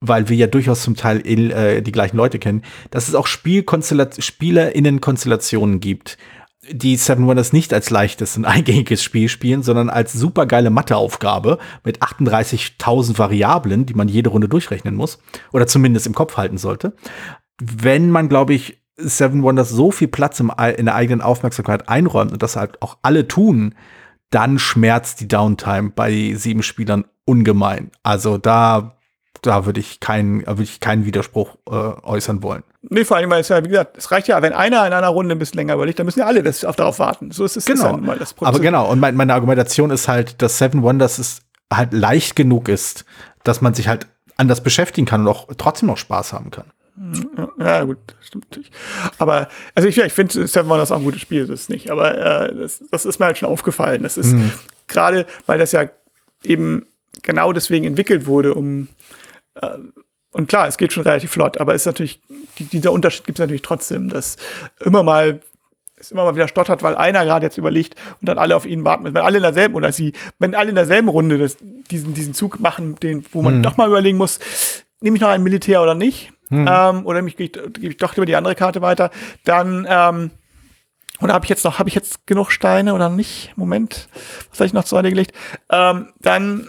weil 0.00 0.28
wir 0.28 0.36
ja 0.36 0.46
durchaus 0.46 0.82
zum 0.82 0.96
Teil 0.96 1.26
äh, 1.26 1.80
die 1.80 1.92
gleichen 1.92 2.18
Leute 2.18 2.38
kennen, 2.38 2.60
dass 2.90 3.08
es 3.08 3.14
auch 3.14 3.26
SpielerInnen-Konstellationen 3.26 5.80
gibt, 5.80 6.18
die 6.70 6.96
Seven 6.96 7.26
Wonders 7.26 7.52
nicht 7.52 7.72
als 7.72 7.90
leichtes 7.90 8.36
und 8.36 8.44
eingängiges 8.44 9.02
Spiel 9.02 9.28
spielen, 9.28 9.62
sondern 9.62 9.90
als 9.90 10.12
supergeile 10.12 10.70
Matheaufgabe 10.70 11.58
mit 11.84 12.02
38.000 12.02 13.18
Variablen, 13.18 13.86
die 13.86 13.94
man 13.94 14.08
jede 14.08 14.30
Runde 14.30 14.48
durchrechnen 14.48 14.94
muss 14.94 15.18
oder 15.52 15.66
zumindest 15.66 16.06
im 16.06 16.14
Kopf 16.14 16.36
halten 16.36 16.58
sollte. 16.58 16.94
Wenn 17.60 18.10
man, 18.10 18.28
glaube 18.28 18.54
ich, 18.54 18.80
Seven 18.96 19.42
Wonders 19.42 19.70
so 19.70 19.90
viel 19.90 20.08
Platz 20.08 20.38
im, 20.40 20.52
in 20.76 20.86
der 20.86 20.94
eigenen 20.94 21.20
Aufmerksamkeit 21.20 21.88
einräumt 21.88 22.32
und 22.32 22.42
das 22.42 22.56
halt 22.56 22.80
auch 22.80 22.98
alle 23.02 23.26
tun, 23.26 23.74
dann 24.30 24.58
schmerzt 24.58 25.20
die 25.20 25.28
Downtime 25.28 25.90
bei 25.90 26.34
sieben 26.34 26.62
Spielern 26.62 27.04
ungemein. 27.24 27.90
Also 28.02 28.38
da, 28.38 28.96
da 29.42 29.66
würde 29.66 29.80
ich 29.80 30.00
keinen, 30.00 30.46
würde 30.46 30.62
ich 30.62 30.80
keinen 30.80 31.04
Widerspruch 31.04 31.56
äh, 31.68 31.72
äußern 31.72 32.42
wollen. 32.42 32.62
Nee, 32.90 33.04
vor 33.04 33.16
allem, 33.16 33.30
weil 33.30 33.40
es 33.40 33.48
ja, 33.48 33.64
wie 33.64 33.68
gesagt, 33.68 33.96
es 33.96 34.10
reicht 34.10 34.28
ja, 34.28 34.40
wenn 34.42 34.52
einer 34.52 34.86
in 34.86 34.92
einer 34.92 35.08
Runde 35.08 35.34
ein 35.34 35.38
bisschen 35.38 35.56
länger 35.56 35.74
überlegt, 35.74 35.98
dann 35.98 36.06
müssen 36.06 36.20
ja 36.20 36.26
alle 36.26 36.42
das, 36.42 36.64
auf, 36.64 36.76
darauf 36.76 36.98
warten. 36.98 37.30
So 37.30 37.44
ist 37.44 37.56
es 37.56 37.64
genau. 37.64 37.96
Ist 37.96 38.02
mal 38.02 38.18
das 38.18 38.34
Aber 38.40 38.60
genau, 38.60 38.90
und 38.90 39.00
mein, 39.00 39.14
meine 39.16 39.32
Argumentation 39.34 39.90
ist 39.90 40.08
halt, 40.08 40.42
dass 40.42 40.58
Seven 40.58 40.82
Wonders 40.82 41.18
ist, 41.18 41.42
halt 41.72 41.92
leicht 41.92 42.36
genug 42.36 42.68
ist, 42.68 43.04
dass 43.42 43.60
man 43.60 43.74
sich 43.74 43.88
halt 43.88 44.06
anders 44.36 44.62
beschäftigen 44.62 45.06
kann 45.06 45.22
und 45.22 45.28
auch 45.28 45.48
trotzdem 45.56 45.88
noch 45.88 45.96
Spaß 45.96 46.32
haben 46.32 46.50
kann. 46.50 46.66
Ja, 47.58 47.82
gut, 47.82 47.98
das 48.06 48.26
stimmt 48.26 48.46
natürlich. 48.50 48.70
Aber, 49.18 49.48
also 49.74 49.88
ich, 49.88 49.96
ja, 49.96 50.04
ich 50.04 50.12
finde 50.12 50.46
Seven 50.46 50.68
Wonders 50.68 50.92
auch 50.92 50.98
ein 50.98 51.04
gutes 51.04 51.20
Spiel, 51.20 51.46
das 51.46 51.62
ist 51.62 51.70
nicht. 51.70 51.90
Aber 51.90 52.16
äh, 52.16 52.54
das, 52.54 52.84
das 52.90 53.04
ist 53.04 53.18
mir 53.18 53.26
halt 53.26 53.38
schon 53.38 53.48
aufgefallen. 53.48 54.02
Das 54.02 54.16
ist 54.16 54.32
mhm. 54.32 54.52
gerade, 54.86 55.26
weil 55.46 55.58
das 55.58 55.72
ja 55.72 55.88
eben 56.44 56.86
genau 57.22 57.52
deswegen 57.52 57.84
entwickelt 57.84 58.26
wurde, 58.26 58.54
um 58.54 58.88
äh, 59.54 59.70
und 60.34 60.48
klar, 60.48 60.66
es 60.66 60.76
geht 60.76 60.92
schon 60.92 61.04
relativ 61.04 61.30
flott, 61.30 61.58
aber 61.58 61.74
ist 61.74 61.86
natürlich, 61.86 62.20
die, 62.58 62.64
dieser 62.64 62.92
Unterschied 62.92 63.24
gibt 63.24 63.38
es 63.38 63.40
natürlich 63.40 63.62
trotzdem, 63.62 64.08
dass 64.08 64.36
immer 64.80 65.02
mal 65.02 65.40
es 65.96 66.10
immer 66.10 66.24
mal 66.24 66.34
wieder 66.34 66.48
stottert, 66.48 66.82
weil 66.82 66.96
einer 66.96 67.24
gerade 67.24 67.46
jetzt 67.46 67.56
überlegt 67.56 67.94
und 68.20 68.28
dann 68.28 68.36
alle 68.36 68.56
auf 68.56 68.66
ihn 68.66 68.84
warten 68.84 69.04
Wenn 69.04 69.16
alle 69.16 69.36
in 69.36 69.42
derselben 69.44 69.76
oder 69.76 69.92
sie, 69.92 70.12
wenn 70.40 70.56
alle 70.56 70.70
in 70.70 70.74
derselben 70.74 71.08
Runde 71.08 71.38
das, 71.38 71.56
diesen, 71.88 72.14
diesen 72.14 72.34
Zug 72.34 72.58
machen, 72.58 72.96
den, 72.96 73.24
wo 73.32 73.42
man 73.42 73.54
hm. 73.54 73.62
doch 73.62 73.76
mal 73.76 73.88
überlegen 73.88 74.18
muss, 74.18 74.40
nehme 75.00 75.16
ich 75.16 75.22
noch 75.22 75.28
ein 75.28 75.42
Militär 75.42 75.80
oder 75.80 75.94
nicht? 75.94 76.32
Hm. 76.48 76.68
Ähm, 76.68 77.06
oder 77.06 77.22
mich 77.22 77.36
gebe 77.36 77.70
ich 77.80 77.96
doch 77.96 78.16
über 78.16 78.26
die 78.26 78.34
andere 78.34 78.56
Karte 78.56 78.82
weiter, 78.82 79.10
dann 79.44 79.86
ähm, 79.88 80.30
oder 81.20 81.32
habe 81.32 81.44
ich 81.44 81.50
jetzt 81.50 81.64
noch, 81.64 81.78
habe 81.78 81.88
ich 81.88 81.94
jetzt 81.94 82.26
genug 82.26 82.50
Steine 82.50 82.92
oder 82.92 83.08
nicht? 83.08 83.52
Moment, 83.56 84.08
was 84.50 84.58
habe 84.58 84.66
ich 84.66 84.72
noch 84.72 84.84
zu 84.84 84.96
Ende 84.96 85.10
gelegt? 85.10 85.32
Ähm, 85.70 86.08
dann 86.20 86.68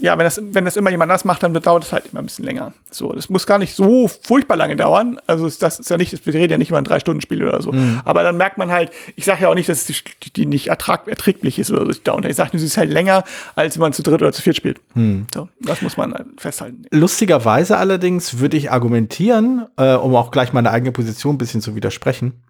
ja, 0.00 0.16
wenn 0.16 0.24
das, 0.24 0.40
wenn 0.42 0.64
das 0.64 0.76
immer 0.76 0.90
jemand 0.90 1.10
anders 1.10 1.24
macht, 1.24 1.42
dann 1.42 1.52
dauert 1.54 1.84
es 1.84 1.92
halt 1.92 2.06
immer 2.12 2.20
ein 2.20 2.26
bisschen 2.26 2.44
länger. 2.44 2.72
So, 2.90 3.12
das 3.12 3.28
muss 3.28 3.46
gar 3.46 3.58
nicht 3.58 3.74
so 3.74 4.08
furchtbar 4.08 4.56
lange 4.56 4.76
dauern. 4.76 5.20
Also 5.26 5.48
das 5.48 5.80
ist 5.80 5.90
ja 5.90 5.96
nicht, 5.96 6.24
wir 6.24 6.34
reden 6.34 6.52
ja 6.52 6.58
nicht 6.58 6.68
über 6.68 6.78
ein 6.78 6.84
drei-Stunden-Spiel 6.84 7.42
oder 7.42 7.60
so. 7.60 7.72
Mhm. 7.72 8.00
Aber 8.04 8.22
dann 8.22 8.36
merkt 8.36 8.58
man 8.58 8.70
halt, 8.70 8.90
ich 9.16 9.24
sage 9.24 9.42
ja 9.42 9.48
auch 9.48 9.54
nicht, 9.54 9.68
dass 9.68 9.86
die, 9.86 9.94
die 10.34 10.46
nicht 10.46 10.68
ertrag, 10.68 11.08
erträglich 11.08 11.58
ist 11.58 11.70
oder 11.70 11.84
so. 11.84 11.90
Ich 11.90 12.36
sage 12.36 12.50
nur, 12.52 12.60
sie 12.60 12.66
ist 12.66 12.76
halt 12.76 12.90
länger, 12.90 13.24
als 13.54 13.76
wenn 13.76 13.82
man 13.82 13.92
zu 13.92 14.02
dritt 14.02 14.22
oder 14.22 14.32
zu 14.32 14.42
viert 14.42 14.56
spielt. 14.56 14.80
Mhm. 14.94 15.26
So, 15.32 15.48
das 15.60 15.82
muss 15.82 15.96
man 15.96 16.14
halt 16.14 16.26
festhalten. 16.38 16.84
Lustigerweise 16.90 17.76
allerdings 17.76 18.38
würde 18.38 18.56
ich 18.56 18.70
argumentieren, 18.70 19.66
äh, 19.76 19.94
um 19.94 20.14
auch 20.14 20.30
gleich 20.30 20.52
meine 20.52 20.70
eigene 20.70 20.92
Position 20.92 21.34
ein 21.34 21.38
bisschen 21.38 21.60
zu 21.60 21.74
widersprechen. 21.74 22.42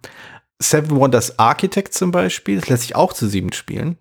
Seven 0.61 0.91
Wonders 0.97 1.39
Architect 1.39 1.93
zum 1.93 2.11
Beispiel, 2.11 2.59
das 2.59 2.69
lässt 2.69 2.83
sich 2.83 2.95
auch 2.95 3.13
zu 3.13 3.27
sieben 3.27 3.53
spielen. 3.53 3.97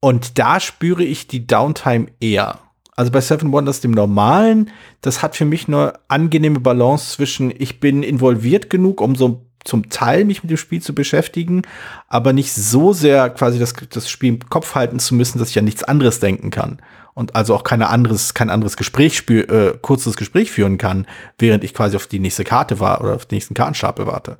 Und 0.00 0.38
da 0.38 0.60
spüre 0.60 1.04
ich 1.04 1.26
die 1.28 1.46
Downtime 1.46 2.06
eher. 2.20 2.58
Also 2.96 3.12
bei 3.12 3.20
Seven 3.20 3.52
Wonders, 3.52 3.80
dem 3.80 3.92
normalen, 3.92 4.70
das 5.00 5.22
hat 5.22 5.36
für 5.36 5.44
mich 5.44 5.68
eine 5.68 5.94
angenehme 6.08 6.60
Balance 6.60 7.14
zwischen, 7.14 7.52
ich 7.56 7.80
bin 7.80 8.02
involviert 8.02 8.68
genug, 8.68 9.00
um 9.00 9.14
so 9.14 9.46
zum 9.64 9.90
Teil 9.90 10.24
mich 10.24 10.42
mit 10.42 10.50
dem 10.50 10.56
Spiel 10.56 10.80
zu 10.80 10.94
beschäftigen, 10.94 11.62
aber 12.08 12.32
nicht 12.32 12.52
so 12.52 12.92
sehr 12.92 13.30
quasi 13.30 13.58
das, 13.58 13.74
das 13.90 14.10
Spiel 14.10 14.34
im 14.34 14.48
Kopf 14.48 14.74
halten 14.74 14.98
zu 14.98 15.14
müssen, 15.14 15.38
dass 15.38 15.50
ich 15.50 15.58
an 15.58 15.64
nichts 15.66 15.84
anderes 15.84 16.20
denken 16.20 16.50
kann. 16.50 16.80
Und 17.12 17.36
also 17.36 17.54
auch 17.54 17.64
keine 17.64 17.88
anderes, 17.88 18.34
kein 18.34 18.50
anderes 18.50 18.76
Gespräch, 18.76 19.16
spür, 19.16 19.48
äh, 19.50 19.78
kurzes 19.80 20.16
Gespräch 20.16 20.50
führen 20.50 20.78
kann, 20.78 21.06
während 21.38 21.64
ich 21.64 21.74
quasi 21.74 21.96
auf 21.96 22.06
die 22.06 22.20
nächste 22.20 22.44
Karte 22.44 22.80
war 22.80 23.02
oder 23.02 23.14
auf 23.14 23.26
den 23.26 23.36
nächsten 23.36 23.54
Kartenstapel 23.54 24.06
warte. 24.06 24.38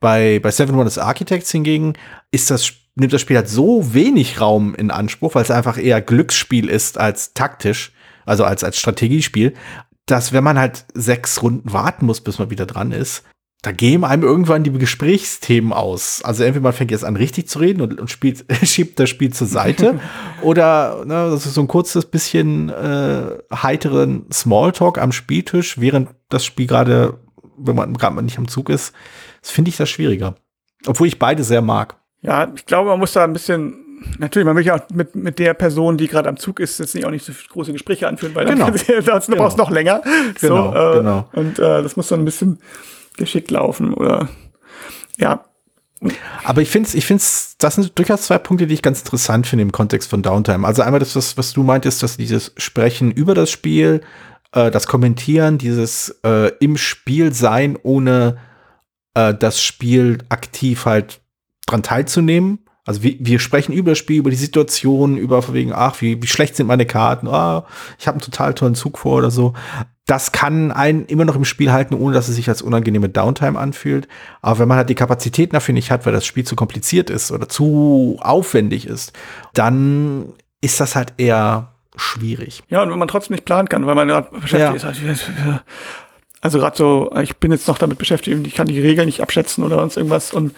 Bei, 0.00 0.40
bei 0.40 0.50
Seven 0.50 0.76
Wonders 0.76 0.98
Architects 0.98 1.50
hingegen 1.52 1.94
ist 2.30 2.50
das 2.50 2.66
Spiel 2.66 2.85
nimmt 2.96 3.12
das 3.12 3.20
Spiel 3.20 3.36
halt 3.36 3.48
so 3.48 3.94
wenig 3.94 4.40
Raum 4.40 4.74
in 4.74 4.90
Anspruch, 4.90 5.34
weil 5.34 5.42
es 5.42 5.50
einfach 5.50 5.78
eher 5.78 6.00
Glücksspiel 6.00 6.68
ist 6.68 6.98
als 6.98 7.34
taktisch, 7.34 7.92
also 8.24 8.44
als, 8.44 8.64
als 8.64 8.78
Strategiespiel, 8.78 9.54
dass 10.06 10.32
wenn 10.32 10.42
man 10.42 10.58
halt 10.58 10.86
sechs 10.94 11.42
Runden 11.42 11.72
warten 11.72 12.06
muss, 12.06 12.20
bis 12.20 12.38
man 12.38 12.50
wieder 12.50 12.66
dran 12.66 12.92
ist, 12.92 13.22
da 13.62 13.72
gehen 13.72 14.04
einem 14.04 14.22
irgendwann 14.22 14.62
die 14.62 14.70
Gesprächsthemen 14.70 15.72
aus. 15.72 16.22
Also 16.22 16.44
entweder 16.44 16.62
man 16.62 16.72
fängt 16.72 16.92
jetzt 16.92 17.04
an 17.04 17.16
richtig 17.16 17.48
zu 17.48 17.58
reden 17.58 17.80
und, 17.80 18.00
und 18.00 18.10
spielt, 18.10 18.44
schiebt 18.62 18.98
das 18.98 19.10
Spiel 19.10 19.32
zur 19.32 19.46
Seite 19.46 20.00
oder 20.42 21.04
ne, 21.04 21.30
das 21.30 21.46
ist 21.46 21.54
so 21.54 21.62
ein 21.62 21.68
kurzes 21.68 22.06
bisschen 22.06 22.70
äh, 22.70 23.38
heiteren 23.52 24.26
Smalltalk 24.32 24.98
am 24.98 25.12
Spieltisch, 25.12 25.80
während 25.80 26.10
das 26.28 26.44
Spiel 26.44 26.66
gerade, 26.66 27.18
wenn 27.58 27.76
man 27.76 27.94
gerade 27.94 28.22
nicht 28.22 28.38
am 28.38 28.48
Zug 28.48 28.70
ist, 28.70 28.94
das 29.42 29.50
finde 29.50 29.70
ich 29.70 29.76
das 29.76 29.90
schwieriger. 29.90 30.36
Obwohl 30.86 31.08
ich 31.08 31.18
beide 31.18 31.42
sehr 31.42 31.62
mag. 31.62 31.96
Ja, 32.26 32.52
ich 32.54 32.66
glaube, 32.66 32.90
man 32.90 32.98
muss 32.98 33.12
da 33.12 33.24
ein 33.24 33.32
bisschen 33.32 33.86
Natürlich, 34.18 34.46
man 34.46 34.56
will 34.56 34.64
ja 34.64 34.76
auch 34.76 34.90
mit, 34.92 35.14
mit 35.14 35.38
der 35.38 35.54
Person, 35.54 35.96
die 35.96 36.08
gerade 36.08 36.28
am 36.28 36.36
Zug 36.36 36.60
ist, 36.60 36.78
jetzt 36.78 36.94
nicht 36.94 37.06
auch 37.06 37.10
nicht 37.10 37.24
so 37.24 37.32
große 37.50 37.72
Gespräche 37.72 38.08
anführen, 38.08 38.34
weil 38.34 38.46
genau. 38.46 38.66
dann 38.70 38.76
genau. 38.86 39.36
brauchst 39.36 39.58
du 39.58 39.62
noch 39.62 39.70
länger. 39.70 40.02
Genau, 40.40 40.72
so, 40.72 40.78
äh, 40.78 40.98
genau. 40.98 41.28
Und 41.32 41.58
äh, 41.58 41.82
das 41.82 41.96
muss 41.96 42.08
dann 42.08 42.20
ein 42.20 42.24
bisschen 42.24 42.60
geschickt 43.16 43.50
laufen 43.50 43.94
oder 43.94 44.28
ja. 45.16 45.44
Aber 46.44 46.60
ich 46.60 46.68
finde, 46.68 46.90
ich 46.92 47.06
finde, 47.06 47.24
das 47.58 47.74
sind 47.74 47.98
durchaus 47.98 48.22
zwei 48.22 48.38
Punkte, 48.38 48.66
die 48.66 48.74
ich 48.74 48.82
ganz 48.82 49.00
interessant 49.00 49.46
finde 49.46 49.62
im 49.62 49.72
Kontext 49.72 50.10
von 50.10 50.22
Downtime. 50.22 50.66
Also 50.66 50.82
einmal 50.82 51.00
das, 51.00 51.16
was, 51.16 51.38
was 51.38 51.54
du 51.54 51.62
meintest, 51.62 52.02
dass 52.02 52.18
dieses 52.18 52.52
Sprechen 52.58 53.10
über 53.10 53.34
das 53.34 53.50
Spiel, 53.50 54.02
äh, 54.52 54.70
das 54.70 54.86
Kommentieren, 54.86 55.58
dieses 55.58 56.20
äh, 56.22 56.52
im 56.60 56.76
Spiel 56.76 57.32
sein, 57.32 57.78
ohne 57.82 58.36
äh, 59.14 59.34
das 59.34 59.62
Spiel 59.62 60.18
aktiv 60.28 60.84
halt 60.84 61.20
dran 61.66 61.82
teilzunehmen. 61.82 62.60
Also 62.86 63.02
wir, 63.02 63.16
wir 63.18 63.40
sprechen 63.40 63.72
über 63.72 63.90
das 63.90 63.98
Spiel, 63.98 64.18
über 64.18 64.30
die 64.30 64.36
Situation, 64.36 65.16
über 65.16 65.52
wegen, 65.52 65.72
ach, 65.74 66.00
wie, 66.00 66.22
wie 66.22 66.26
schlecht 66.28 66.54
sind 66.54 66.68
meine 66.68 66.86
Karten, 66.86 67.26
ah, 67.26 67.66
ich 67.98 68.06
habe 68.06 68.14
einen 68.14 68.22
total 68.22 68.54
tollen 68.54 68.76
Zug 68.76 68.96
vor 68.98 69.18
oder 69.18 69.32
so. 69.32 69.54
Das 70.06 70.30
kann 70.30 70.70
einen 70.70 71.04
immer 71.06 71.24
noch 71.24 71.34
im 71.34 71.44
Spiel 71.44 71.72
halten, 71.72 71.94
ohne 71.94 72.14
dass 72.14 72.28
es 72.28 72.36
sich 72.36 72.48
als 72.48 72.62
unangenehme 72.62 73.08
Downtime 73.08 73.58
anfühlt. 73.58 74.06
Aber 74.40 74.60
wenn 74.60 74.68
man 74.68 74.76
halt 74.76 74.88
die 74.88 74.94
Kapazitäten 74.94 75.54
dafür 75.54 75.74
nicht 75.74 75.90
hat, 75.90 76.06
weil 76.06 76.12
das 76.12 76.24
Spiel 76.24 76.44
zu 76.44 76.54
kompliziert 76.54 77.10
ist 77.10 77.32
oder 77.32 77.48
zu 77.48 78.18
aufwendig 78.20 78.86
ist, 78.86 79.12
dann 79.54 80.32
ist 80.60 80.78
das 80.78 80.94
halt 80.94 81.14
eher 81.16 81.72
schwierig. 81.96 82.62
Ja, 82.68 82.82
und 82.82 82.90
wenn 82.90 82.98
man 83.00 83.08
trotzdem 83.08 83.34
nicht 83.34 83.44
planen 83.44 83.68
kann, 83.68 83.84
weil 83.84 83.96
man 83.96 84.06
gerade 84.06 84.28
beschäftigt 84.30 84.84
ja. 84.84 85.10
ist. 85.10 85.32
Also 86.40 86.58
gerade 86.60 86.76
so, 86.76 87.12
ich 87.20 87.38
bin 87.38 87.50
jetzt 87.50 87.66
noch 87.66 87.78
damit 87.78 87.98
beschäftigt 87.98 88.36
und 88.36 88.46
ich 88.46 88.54
kann 88.54 88.68
die 88.68 88.80
Regeln 88.80 89.06
nicht 89.06 89.20
abschätzen 89.20 89.64
oder 89.64 89.76
sonst 89.76 89.96
irgendwas 89.96 90.32
und 90.32 90.54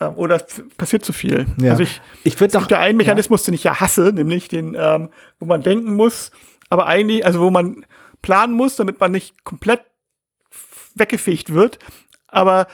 ähm, 0.00 0.14
oder 0.16 0.36
es 0.36 0.62
passiert 0.76 1.04
zu 1.04 1.12
viel. 1.12 1.46
Ja. 1.60 1.72
Also 1.72 1.82
ich, 1.82 2.00
ich 2.24 2.38
würde 2.40 2.52
doch 2.52 2.66
der 2.66 2.80
einen 2.80 2.96
Mechanismus, 2.96 3.42
ja. 3.42 3.46
den 3.46 3.54
ich 3.54 3.64
ja 3.64 3.80
hasse, 3.80 4.12
nämlich 4.12 4.48
den, 4.48 4.76
ähm, 4.78 5.10
wo 5.38 5.46
man 5.46 5.62
denken 5.62 5.94
muss, 5.94 6.30
aber 6.70 6.86
eigentlich, 6.86 7.24
also 7.24 7.40
wo 7.40 7.50
man 7.50 7.84
planen 8.22 8.54
muss, 8.54 8.76
damit 8.76 9.00
man 9.00 9.12
nicht 9.12 9.44
komplett 9.44 9.80
weggefegt 10.94 11.54
wird, 11.54 11.78
aber 12.26 12.66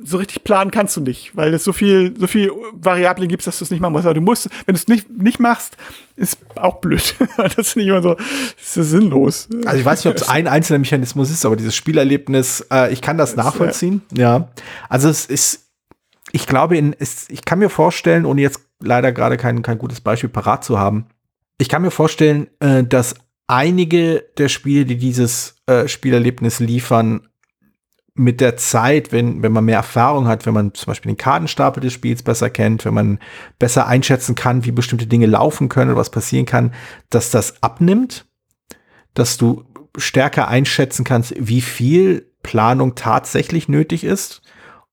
so 0.00 0.16
richtig 0.16 0.44
planen 0.44 0.70
kannst 0.70 0.96
du 0.96 1.00
nicht, 1.00 1.36
weil 1.36 1.52
es 1.52 1.64
so 1.64 1.72
viel, 1.72 2.14
so 2.16 2.26
viel 2.26 2.52
Variablen 2.72 3.28
gibt, 3.28 3.46
dass 3.46 3.58
du 3.58 3.64
es 3.64 3.70
nicht 3.70 3.80
machen 3.80 3.92
musst. 3.92 4.06
Aber 4.06 4.14
du 4.14 4.20
musst, 4.20 4.48
wenn 4.66 4.74
du 4.74 4.80
es 4.80 4.86
nicht, 4.86 5.10
nicht 5.10 5.40
machst, 5.40 5.76
ist 6.16 6.38
auch 6.54 6.76
blöd. 6.76 7.16
das 7.36 7.58
ist 7.58 7.76
nicht 7.76 7.88
immer 7.88 8.02
so, 8.02 8.16
ist 8.60 8.74
sinnlos. 8.74 9.48
Also 9.64 9.78
ich 9.78 9.84
weiß 9.84 10.04
nicht, 10.04 10.14
ob 10.14 10.20
es 10.20 10.28
ein 10.28 10.46
einzelner 10.46 10.78
Mechanismus 10.78 11.30
ist, 11.30 11.44
aber 11.44 11.56
dieses 11.56 11.74
Spielerlebnis, 11.74 12.64
äh, 12.70 12.92
ich 12.92 13.02
kann 13.02 13.18
das 13.18 13.36
nachvollziehen. 13.36 14.02
Ja. 14.12 14.48
Also 14.88 15.08
es 15.08 15.26
ist, 15.26 15.67
ich 16.32 16.46
glaube, 16.46 16.76
in, 16.76 16.92
ist, 16.92 17.30
ich 17.30 17.44
kann 17.44 17.58
mir 17.58 17.70
vorstellen, 17.70 18.24
ohne 18.24 18.40
jetzt 18.40 18.60
leider 18.80 19.12
gerade 19.12 19.36
kein, 19.36 19.62
kein 19.62 19.78
gutes 19.78 20.00
Beispiel 20.00 20.30
parat 20.30 20.64
zu 20.64 20.78
haben, 20.78 21.06
ich 21.58 21.68
kann 21.68 21.82
mir 21.82 21.90
vorstellen, 21.90 22.48
äh, 22.60 22.84
dass 22.84 23.14
einige 23.46 24.24
der 24.36 24.48
Spiele, 24.48 24.84
die 24.84 24.96
dieses 24.96 25.56
äh, 25.66 25.88
Spielerlebnis 25.88 26.60
liefern, 26.60 27.28
mit 28.18 28.40
der 28.40 28.56
Zeit, 28.56 29.12
wenn, 29.12 29.42
wenn 29.42 29.52
man 29.52 29.64
mehr 29.64 29.76
Erfahrung 29.76 30.26
hat, 30.26 30.44
wenn 30.44 30.52
man 30.52 30.74
zum 30.74 30.90
Beispiel 30.90 31.12
den 31.12 31.16
Kartenstapel 31.16 31.80
des 31.80 31.92
Spiels 31.92 32.24
besser 32.24 32.50
kennt, 32.50 32.84
wenn 32.84 32.94
man 32.94 33.20
besser 33.60 33.86
einschätzen 33.86 34.34
kann, 34.34 34.64
wie 34.64 34.72
bestimmte 34.72 35.06
Dinge 35.06 35.26
laufen 35.26 35.68
können 35.68 35.92
oder 35.92 36.00
was 36.00 36.10
passieren 36.10 36.44
kann, 36.44 36.74
dass 37.10 37.30
das 37.30 37.62
abnimmt, 37.62 38.26
dass 39.14 39.38
du 39.38 39.64
stärker 39.96 40.48
einschätzen 40.48 41.04
kannst, 41.04 41.32
wie 41.38 41.60
viel 41.60 42.32
Planung 42.42 42.96
tatsächlich 42.96 43.68
nötig 43.68 44.02
ist 44.02 44.42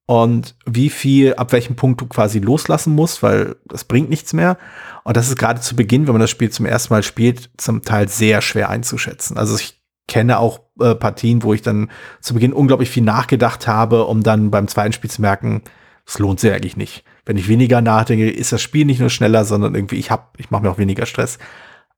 und 0.07 0.55
wie 0.65 0.89
viel, 0.89 1.33
ab 1.35 1.51
welchem 1.51 1.75
Punkt 1.75 1.99
du 1.99 2.05
quasi 2.05 2.39
loslassen 2.39 2.93
musst, 2.93 3.23
weil 3.23 3.55
das 3.65 3.85
bringt 3.85 4.09
nichts 4.09 4.33
mehr. 4.33 4.57
Und 5.03 5.17
das 5.17 5.29
ist 5.29 5.37
gerade 5.37 5.61
zu 5.61 5.75
Beginn, 5.75 6.05
wenn 6.05 6.13
man 6.13 6.21
das 6.21 6.29
Spiel 6.29 6.51
zum 6.51 6.65
ersten 6.65 6.93
Mal 6.93 7.01
spielt, 7.01 7.49
zum 7.57 7.81
Teil 7.81 8.07
sehr 8.07 8.41
schwer 8.41 8.69
einzuschätzen. 8.69 9.37
Also 9.37 9.55
ich 9.55 9.81
kenne 10.07 10.37
auch 10.37 10.59
äh, 10.79 10.93
Partien, 10.93 11.41
wo 11.41 11.53
ich 11.53 11.63
dann 11.63 11.89
zu 12.21 12.35
Beginn 12.35 12.53
unglaublich 12.53 12.91
viel 12.91 13.03
nachgedacht 13.03 13.67
habe, 13.67 14.05
um 14.05 14.21
dann 14.21 14.51
beim 14.51 14.67
zweiten 14.67 14.93
Spiel 14.93 15.09
zu 15.09 15.21
merken, 15.21 15.63
es 16.05 16.19
lohnt 16.19 16.39
sich 16.39 16.51
eigentlich 16.51 16.77
nicht. 16.77 17.03
Wenn 17.25 17.37
ich 17.37 17.47
weniger 17.47 17.81
nachdenke, 17.81 18.29
ist 18.29 18.51
das 18.51 18.61
Spiel 18.61 18.85
nicht 18.85 18.99
nur 18.99 19.09
schneller, 19.09 19.43
sondern 19.45 19.73
irgendwie 19.73 19.97
ich 19.97 20.11
hab, 20.11 20.39
ich 20.39 20.51
mache 20.51 20.61
mir 20.61 20.69
auch 20.69 20.77
weniger 20.77 21.07
Stress. 21.07 21.39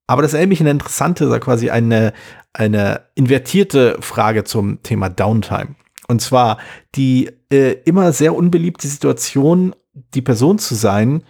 Aber 0.08 0.22
das 0.22 0.34
erinnert 0.34 0.50
mich 0.50 0.62
eine 0.62 0.72
interessante, 0.72 1.38
quasi 1.42 1.70
eine, 1.70 2.14
eine 2.54 3.02
invertierte 3.16 3.98
Frage 4.00 4.46
zum 4.46 4.82
Thema 4.82 5.10
Downtime. 5.10 5.76
Und 6.08 6.22
zwar 6.22 6.58
die 6.96 7.30
äh, 7.52 7.74
immer 7.86 8.14
sehr 8.14 8.36
unbeliebte 8.36 8.88
Situation, 8.88 9.76
die 10.14 10.22
Person 10.22 10.58
zu 10.60 10.76
sein, 10.76 11.24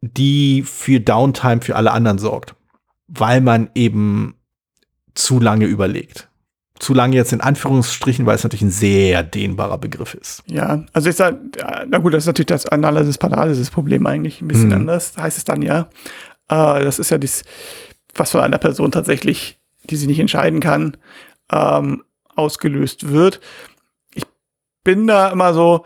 die 0.00 0.62
für 0.62 1.00
Downtime 1.00 1.62
für 1.62 1.76
alle 1.76 1.92
anderen 1.92 2.18
sorgt. 2.18 2.54
Weil 3.06 3.40
man 3.40 3.70
eben 3.74 4.34
zu 5.14 5.40
lange 5.40 5.66
überlegt. 5.66 6.28
Zu 6.78 6.92
lange 6.92 7.16
jetzt 7.16 7.32
in 7.32 7.40
Anführungsstrichen, 7.40 8.26
weil 8.26 8.34
es 8.34 8.42
natürlich 8.42 8.62
ein 8.62 8.70
sehr 8.70 9.22
dehnbarer 9.22 9.78
Begriff 9.78 10.14
ist. 10.14 10.42
Ja, 10.46 10.84
also 10.92 11.08
ich 11.08 11.16
sage, 11.16 11.38
na 11.88 11.98
gut, 11.98 12.12
das 12.12 12.24
ist 12.24 12.26
natürlich 12.26 12.46
das 12.46 12.66
Analysis-Paralysis-Problem 12.66 14.04
eigentlich 14.06 14.42
ein 14.42 14.48
bisschen 14.48 14.72
hm. 14.72 14.80
anders, 14.80 15.16
heißt 15.16 15.38
es 15.38 15.44
dann 15.44 15.62
ja. 15.62 15.88
Äh, 16.48 16.84
das 16.84 16.98
ist 16.98 17.10
ja 17.10 17.18
dies, 17.18 17.44
was 18.14 18.32
von 18.32 18.40
einer 18.40 18.58
Person 18.58 18.90
tatsächlich, 18.90 19.58
die 19.88 19.96
sie 19.96 20.08
nicht 20.08 20.18
entscheiden 20.18 20.60
kann, 20.60 20.96
ähm, 21.52 22.02
ausgelöst 22.34 23.10
wird 23.10 23.40
bin 24.84 25.06
da 25.06 25.30
immer 25.30 25.54
so, 25.54 25.84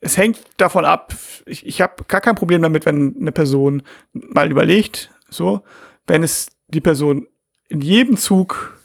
es 0.00 0.16
hängt 0.16 0.38
davon 0.56 0.84
ab, 0.84 1.14
ich, 1.44 1.66
ich 1.66 1.80
habe 1.80 2.04
gar 2.06 2.20
kein 2.20 2.36
Problem 2.36 2.62
damit, 2.62 2.86
wenn 2.86 3.16
eine 3.20 3.32
Person 3.32 3.82
mal 4.12 4.50
überlegt, 4.50 5.10
so, 5.28 5.62
wenn 6.06 6.22
es 6.22 6.48
die 6.68 6.80
Person 6.80 7.26
in 7.68 7.80
jedem 7.80 8.16
Zug 8.16 8.78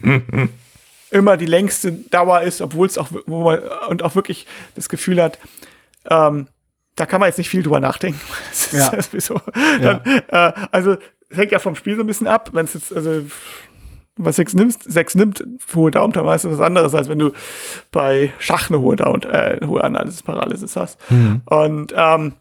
immer 1.10 1.36
die 1.36 1.46
längste 1.46 1.92
Dauer 1.92 2.42
ist, 2.42 2.60
obwohl 2.60 2.86
es 2.86 2.98
auch, 2.98 3.08
wo 3.26 3.44
man, 3.44 3.60
und 3.88 4.02
auch 4.02 4.14
wirklich 4.14 4.46
das 4.74 4.88
Gefühl 4.88 5.22
hat, 5.22 5.38
ähm, 6.08 6.48
da 6.94 7.06
kann 7.06 7.20
man 7.20 7.28
jetzt 7.28 7.38
nicht 7.38 7.50
viel 7.50 7.62
drüber 7.62 7.80
nachdenken. 7.80 8.20
ja. 8.72 8.92
so. 9.18 9.40
Dann, 9.80 10.02
ja. 10.32 10.48
Äh, 10.48 10.52
also, 10.70 10.96
es 11.28 11.36
hängt 11.36 11.52
ja 11.52 11.58
vom 11.58 11.76
Spiel 11.76 11.96
so 11.96 12.02
ein 12.02 12.06
bisschen 12.06 12.26
ab, 12.26 12.50
wenn 12.52 12.64
es 12.64 12.74
jetzt, 12.74 12.94
also, 12.94 13.22
was 14.16 14.36
sechs 14.36 14.54
nimmst, 14.54 14.82
sechs 14.84 15.14
nimmt, 15.14 15.44
hohe 15.74 15.90
Daumen, 15.90 16.12
dann 16.12 16.24
weißt 16.24 16.44
du 16.44 16.50
was 16.50 16.60
anderes, 16.60 16.94
als 16.94 17.08
wenn 17.08 17.18
du 17.18 17.32
bei 17.92 18.32
Schach 18.38 18.70
eine 18.70 18.80
hohe 18.80 18.96
Daumen, 18.96 19.22
äh, 19.24 19.60
hohe 19.66 19.84
Analysis 19.84 20.22
Paralysis 20.22 20.76
hast. 20.76 20.98
Mhm. 21.10 21.42
Und 21.44 21.94
ähm, 21.96 22.32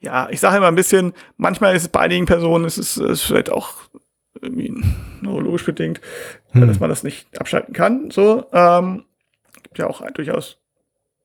ja, 0.00 0.28
ich 0.30 0.40
sage 0.40 0.56
immer 0.56 0.68
ein 0.68 0.74
bisschen, 0.74 1.12
manchmal 1.36 1.76
ist 1.76 1.82
es 1.82 1.88
bei 1.88 2.00
einigen 2.00 2.26
Personen, 2.26 2.64
ist 2.64 2.78
es 2.78 2.96
ist 2.96 3.22
vielleicht 3.22 3.52
auch 3.52 3.74
irgendwie 4.40 4.72
neurologisch 5.20 5.64
bedingt, 5.64 6.00
mhm. 6.52 6.66
dass 6.66 6.80
man 6.80 6.88
das 6.88 7.02
nicht 7.02 7.38
abschalten 7.38 7.74
kann. 7.74 8.10
So, 8.10 8.46
ähm, 8.52 9.04
gibt 9.62 9.78
ja 9.78 9.86
auch 9.86 10.02
durchaus 10.12 10.58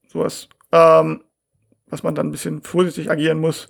sowas, 0.07 0.49
ähm, 0.71 1.21
was 1.87 2.03
man 2.03 2.15
dann 2.15 2.27
ein 2.27 2.31
bisschen 2.31 2.61
vorsichtig 2.61 3.09
agieren 3.09 3.39
muss. 3.39 3.69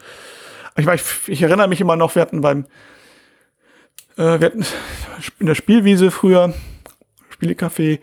Ich, 0.78 0.88
ich, 0.88 1.04
ich 1.28 1.42
erinnere 1.42 1.68
mich 1.68 1.82
immer 1.82 1.96
noch, 1.96 2.16
wir 2.16 2.22
hatten 2.22 2.42
beim 2.42 2.66
äh, 4.18 4.40
wir 4.40 4.48
hatten 4.48 4.66
in 5.40 5.46
der 5.48 5.56
Spielwiese 5.56 6.12
früher, 6.12 6.54
Spielecafé, 7.34 8.00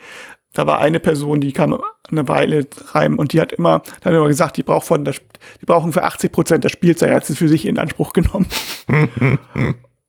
da 0.52 0.66
war 0.66 0.80
eine 0.80 1.00
Person, 1.00 1.40
die 1.40 1.52
kam 1.52 1.80
eine 2.10 2.28
Weile 2.28 2.66
rein 2.88 3.14
und 3.14 3.32
die 3.32 3.40
hat 3.40 3.52
immer, 3.52 3.82
da 4.00 4.10
haben 4.10 4.20
wir 4.20 4.28
gesagt, 4.28 4.56
die 4.56 4.62
braucht 4.62 4.86
von 4.86 5.04
der, 5.04 5.14
die 5.60 5.66
brauchen 5.66 5.92
für 5.92 6.04
80 6.04 6.30
Prozent 6.30 6.64
der 6.64 6.68
Spielzeit, 6.68 7.10
hat 7.10 7.24
sie 7.24 7.34
für 7.34 7.48
sich 7.48 7.66
in 7.66 7.78
Anspruch 7.78 8.12
genommen. 8.12 8.46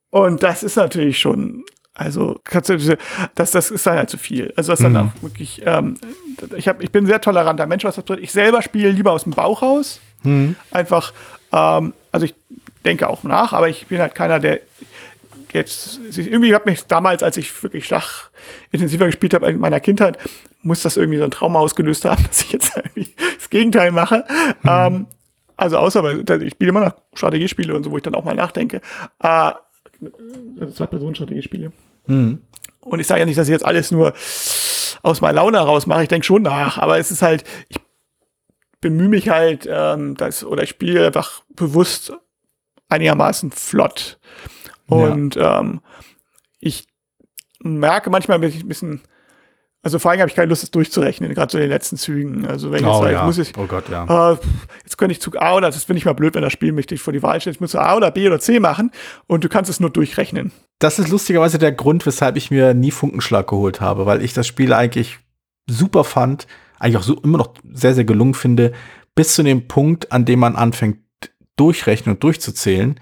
und 0.09 0.43
das 0.43 0.63
ist 0.63 0.75
natürlich 0.75 1.19
schon, 1.19 1.63
also 1.93 2.41
das, 3.35 3.51
das 3.51 3.71
ist 3.71 3.87
dann 3.87 3.97
halt 3.97 4.09
zu 4.09 4.17
viel. 4.17 4.51
Also 4.57 4.73
das 4.73 4.79
ist 4.79 4.83
dann 4.83 4.93
mhm. 4.93 4.97
auch 4.97 5.23
wirklich, 5.23 5.61
ähm, 5.65 5.97
ich, 6.57 6.67
hab, 6.67 6.81
ich 6.81 6.91
bin 6.91 7.05
ein 7.05 7.07
sehr 7.07 7.21
toleranter 7.21 7.67
Mensch, 7.67 7.83
was 7.83 7.95
das 7.95 8.03
betrifft. 8.03 8.23
Ich 8.23 8.31
selber 8.31 8.61
spiele 8.61 8.89
lieber 8.89 9.11
aus 9.11 9.23
dem 9.23 9.33
Bauch 9.33 9.61
raus. 9.61 10.01
Mhm. 10.23 10.55
Einfach, 10.71 11.13
ähm, 11.51 11.93
also 12.11 12.25
ich 12.25 12.35
denke 12.83 13.09
auch 13.09 13.23
nach, 13.23 13.53
aber 13.53 13.69
ich 13.69 13.87
bin 13.87 13.99
halt 13.99 14.15
keiner, 14.15 14.39
der 14.39 14.59
jetzt, 15.53 15.99
irgendwie 16.15 16.53
hat 16.53 16.65
mich 16.65 16.85
damals, 16.85 17.23
als 17.23 17.37
ich 17.37 17.63
wirklich 17.63 17.85
Schach 17.85 18.29
intensiver 18.71 19.05
gespielt 19.05 19.33
habe 19.33 19.49
in 19.49 19.59
meiner 19.59 19.79
Kindheit, 19.79 20.17
muss 20.61 20.81
das 20.81 20.97
irgendwie 20.97 21.19
so 21.19 21.25
ein 21.25 21.31
Trauma 21.31 21.59
ausgelöst 21.59 22.05
haben, 22.05 22.23
dass 22.27 22.41
ich 22.41 22.51
jetzt 22.51 22.75
irgendwie 22.75 23.13
das 23.37 23.49
Gegenteil 23.49 23.91
mache. 23.91 24.25
Mhm. 24.63 24.69
Ähm, 24.69 25.07
also 25.55 25.77
außer, 25.77 26.03
weil 26.03 26.43
ich 26.43 26.53
spiele 26.53 26.69
immer 26.69 26.85
noch 26.85 26.95
Strategiespiele 27.13 27.75
und 27.75 27.83
so, 27.83 27.91
wo 27.91 27.97
ich 27.97 28.03
dann 28.03 28.15
auch 28.15 28.23
mal 28.23 28.35
nachdenke. 28.35 28.81
Äh, 29.19 29.51
zwei 30.73 30.87
Personen 30.87 31.15
Strategiespiele. 31.15 31.71
Mhm. 32.07 32.41
Und 32.81 32.99
ich 32.99 33.07
sage 33.07 33.21
ja 33.21 33.25
nicht, 33.25 33.37
dass 33.37 33.47
ich 33.47 33.53
jetzt 33.53 33.65
alles 33.65 33.91
nur 33.91 34.13
aus 35.03 35.21
meiner 35.21 35.35
Laune 35.35 35.57
heraus 35.57 35.85
mache. 35.85 36.03
Ich 36.03 36.09
denke 36.09 36.25
schon 36.25 36.41
nach, 36.41 36.77
aber 36.77 36.97
es 36.97 37.11
ist 37.11 37.21
halt, 37.21 37.43
ich 37.69 37.77
bemühe 38.81 39.09
mich 39.09 39.29
halt, 39.29 39.67
ähm, 39.69 40.15
das, 40.15 40.43
oder 40.43 40.63
ich 40.63 40.69
spiele 40.69 41.05
einfach 41.05 41.43
bewusst 41.49 42.13
einigermaßen 42.89 43.51
flott. 43.51 44.19
Und 44.87 45.35
ja. 45.35 45.59
ähm, 45.59 45.81
ich 46.59 46.87
merke 47.61 48.09
manchmal 48.09 48.43
ein 48.43 48.67
bisschen, 48.67 49.01
also 49.81 49.99
vor 49.99 50.11
allem 50.11 50.21
habe 50.21 50.29
ich 50.29 50.35
keine 50.35 50.47
Lust, 50.47 50.63
das 50.63 50.71
durchzurechnen, 50.71 51.33
gerade 51.33 51.51
so 51.51 51.57
in 51.57 51.63
den 51.63 51.69
letzten 51.69 51.97
Zügen. 51.97 52.45
Also 52.45 52.71
wenn 52.71 52.79
ich 52.79 52.85
oh, 52.85 53.03
jetzt 53.03 53.13
ja. 53.13 53.25
muss 53.25 53.37
ich, 53.37 53.57
oh 53.57 53.65
Gott, 53.65 53.89
ja. 53.89 54.31
Äh, 54.31 54.37
jetzt 54.83 54.97
könnte 54.97 55.11
ich 55.11 55.21
Zug 55.21 55.41
A 55.41 55.55
oder 55.55 55.67
das 55.69 55.83
finde 55.83 55.97
ich 55.97 56.05
mal 56.05 56.13
blöd, 56.13 56.35
wenn 56.35 56.41
das 56.41 56.53
Spiel 56.53 56.71
mich 56.71 56.87
vor 57.01 57.13
die 57.13 57.21
Wahl 57.21 57.41
stellt. 57.41 57.57
Ich 57.57 57.61
muss 57.61 57.75
A 57.75 57.95
oder 57.95 58.11
B 58.11 58.25
oder 58.27 58.39
C 58.39 58.59
machen 58.59 58.91
und 59.27 59.43
du 59.43 59.49
kannst 59.49 59.69
es 59.69 59.79
nur 59.79 59.89
durchrechnen. 59.89 60.51
Das 60.79 60.99
ist 60.99 61.09
lustigerweise 61.09 61.59
der 61.59 61.71
Grund, 61.71 62.05
weshalb 62.05 62.37
ich 62.37 62.51
mir 62.51 62.73
nie 62.73 62.91
Funkenschlag 62.91 63.47
geholt 63.47 63.81
habe, 63.81 64.05
weil 64.05 64.23
ich 64.23 64.33
das 64.33 64.47
Spiel 64.47 64.73
eigentlich 64.73 65.19
super 65.69 66.03
fand, 66.03 66.47
eigentlich 66.79 66.97
auch 66.97 67.03
so 67.03 67.19
immer 67.21 67.37
noch 67.37 67.53
sehr, 67.71 67.93
sehr 67.93 68.05
gelungen 68.05 68.33
finde, 68.33 68.73
bis 69.15 69.35
zu 69.35 69.43
dem 69.43 69.67
Punkt, 69.67 70.11
an 70.11 70.25
dem 70.25 70.39
man 70.39 70.55
anfängt, 70.55 70.99
durchrechnen 71.55 72.15
und 72.15 72.23
durchzuzählen. 72.23 72.99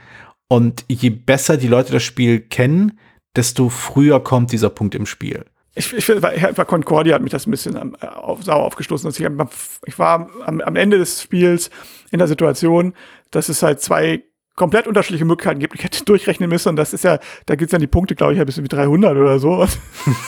Und 0.52 0.84
je 0.90 1.12
besser 1.12 1.56
die 1.56 1.70
Leute 1.70 1.94
das 1.94 2.04
Spiel 2.04 2.42
kennen, 2.42 3.00
desto 3.38 3.70
früher 3.70 4.22
kommt 4.22 4.52
dieser 4.52 4.70
Punkt 4.70 4.96
im 4.96 5.06
Spiel. 5.06 5.46
Ich, 5.76 5.94
ich 5.94 6.06
bei 6.08 6.66
Concordia 6.66 7.16
hat 7.16 7.22
mich 7.22 7.32
das 7.32 7.48
ein 7.48 7.52
bisschen 7.52 7.78
äh, 7.78 8.06
auf, 8.06 8.44
sauer 8.44 8.66
aufgestoßen. 8.66 9.10
Ich, 9.12 9.22
ich 9.22 9.98
war 9.98 10.30
am, 10.46 10.60
am 10.60 10.76
Ende 10.76 10.98
des 10.98 11.22
Spiels 11.22 11.70
in 12.12 12.20
der 12.20 12.28
Situation, 12.28 12.94
dass 13.30 13.48
es 13.48 13.64
halt 13.64 13.80
zwei 13.80 14.26
komplett 14.56 14.88
unterschiedliche 14.88 15.26
Möglichkeiten 15.26 15.60
gibt. 15.60 15.76
Ich 15.76 15.84
hätte 15.84 16.04
durchrechnen 16.06 16.50
müssen 16.50 16.70
und 16.70 16.76
das 16.76 16.94
ist 16.94 17.04
ja, 17.04 17.20
da 17.46 17.56
gibt's 17.56 17.72
dann 17.72 17.82
die 17.82 17.88
Punkte, 17.88 18.16
glaube 18.16 18.34
ich, 18.34 18.40
ja 18.40 18.46
bis 18.46 18.62
wie 18.62 18.68
300 18.68 19.16
oder 19.16 19.40
so. 19.40 19.66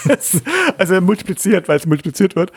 also 0.78 1.02
multipliziert, 1.02 1.68
weil 1.68 1.78
es 1.78 1.86
multipliziert 1.86 2.36
wird. 2.36 2.52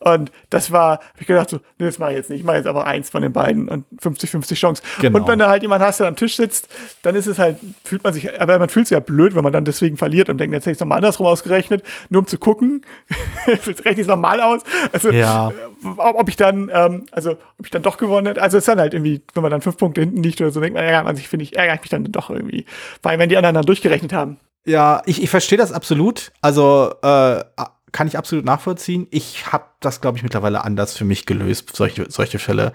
Und 0.00 0.32
das 0.50 0.72
war, 0.72 0.98
hab 0.98 1.20
ich 1.20 1.26
gedacht 1.26 1.50
so, 1.50 1.58
nee, 1.78 1.86
das 1.86 1.98
mache 1.98 2.10
ich 2.10 2.16
jetzt 2.16 2.30
nicht. 2.30 2.40
Ich 2.40 2.44
mache 2.44 2.56
jetzt 2.56 2.66
aber 2.66 2.86
eins 2.86 3.10
von 3.10 3.22
den 3.22 3.32
beiden 3.32 3.68
und 3.68 3.86
50-50 4.00 4.54
Chance. 4.54 4.82
Genau. 5.00 5.18
Und 5.18 5.28
wenn 5.28 5.38
da 5.38 5.48
halt 5.48 5.62
jemand 5.62 5.82
hast, 5.82 6.00
der 6.00 6.08
am 6.08 6.16
Tisch 6.16 6.36
sitzt, 6.36 6.68
dann 7.02 7.14
ist 7.14 7.26
es 7.26 7.38
halt, 7.38 7.58
fühlt 7.84 8.02
man 8.02 8.12
sich, 8.12 8.40
aber 8.40 8.58
man 8.58 8.68
fühlt 8.68 8.88
sich 8.88 8.94
ja 8.94 9.00
blöd, 9.00 9.34
wenn 9.34 9.44
man 9.44 9.52
dann 9.52 9.64
deswegen 9.64 9.96
verliert 9.96 10.28
und 10.28 10.38
denkt, 10.38 10.52
jetzt 10.52 10.64
hätte 10.64 10.72
ich 10.72 10.76
es 10.76 10.80
nochmal 10.80 10.98
andersrum 10.98 11.26
ausgerechnet, 11.26 11.82
nur 12.08 12.20
um 12.20 12.26
zu 12.26 12.38
gucken, 12.38 12.82
rechne 13.46 13.92
ich 13.92 13.98
es 14.00 14.06
nochmal 14.06 14.40
aus. 14.40 14.62
Also, 14.92 15.10
ja. 15.10 15.52
ob 15.96 16.28
ich 16.28 16.36
dann, 16.36 16.70
ähm, 16.72 17.06
also, 17.12 17.32
ob 17.58 17.64
ich 17.64 17.70
dann 17.70 17.82
doch 17.82 17.96
gewonnen 17.96 18.26
hätte. 18.26 18.42
Also, 18.42 18.58
es 18.58 18.62
ist 18.62 18.68
dann 18.68 18.80
halt 18.80 18.94
irgendwie, 18.94 19.22
wenn 19.34 19.42
man 19.42 19.50
dann 19.50 19.60
fünf 19.60 19.76
Punkte 19.76 20.00
hinten 20.00 20.22
liegt 20.22 20.40
oder 20.40 20.50
so, 20.50 20.60
denkt 20.60 20.74
man, 20.74 20.84
ja, 20.84 21.03
an 21.06 21.16
sich 21.16 21.28
finde 21.28 21.44
ich, 21.44 21.56
ärgere 21.56 21.74
ich 21.74 21.80
mich 21.80 21.90
dann 21.90 22.04
doch 22.04 22.30
irgendwie. 22.30 22.66
Weil 23.02 23.18
wenn 23.18 23.28
die 23.28 23.36
anderen 23.36 23.54
dann 23.54 23.66
durchgerechnet 23.66 24.12
haben. 24.12 24.38
Ja, 24.66 25.02
ich, 25.06 25.22
ich 25.22 25.30
verstehe 25.30 25.58
das 25.58 25.72
absolut. 25.72 26.32
Also 26.40 26.94
äh, 27.02 27.44
kann 27.92 28.08
ich 28.08 28.18
absolut 28.18 28.44
nachvollziehen. 28.44 29.06
Ich 29.10 29.52
habe 29.52 29.66
das, 29.80 30.00
glaube 30.00 30.16
ich, 30.18 30.22
mittlerweile 30.22 30.64
anders 30.64 30.96
für 30.96 31.04
mich 31.04 31.26
gelöst, 31.26 31.74
solche, 31.74 32.10
solche 32.10 32.38
Fälle. 32.38 32.72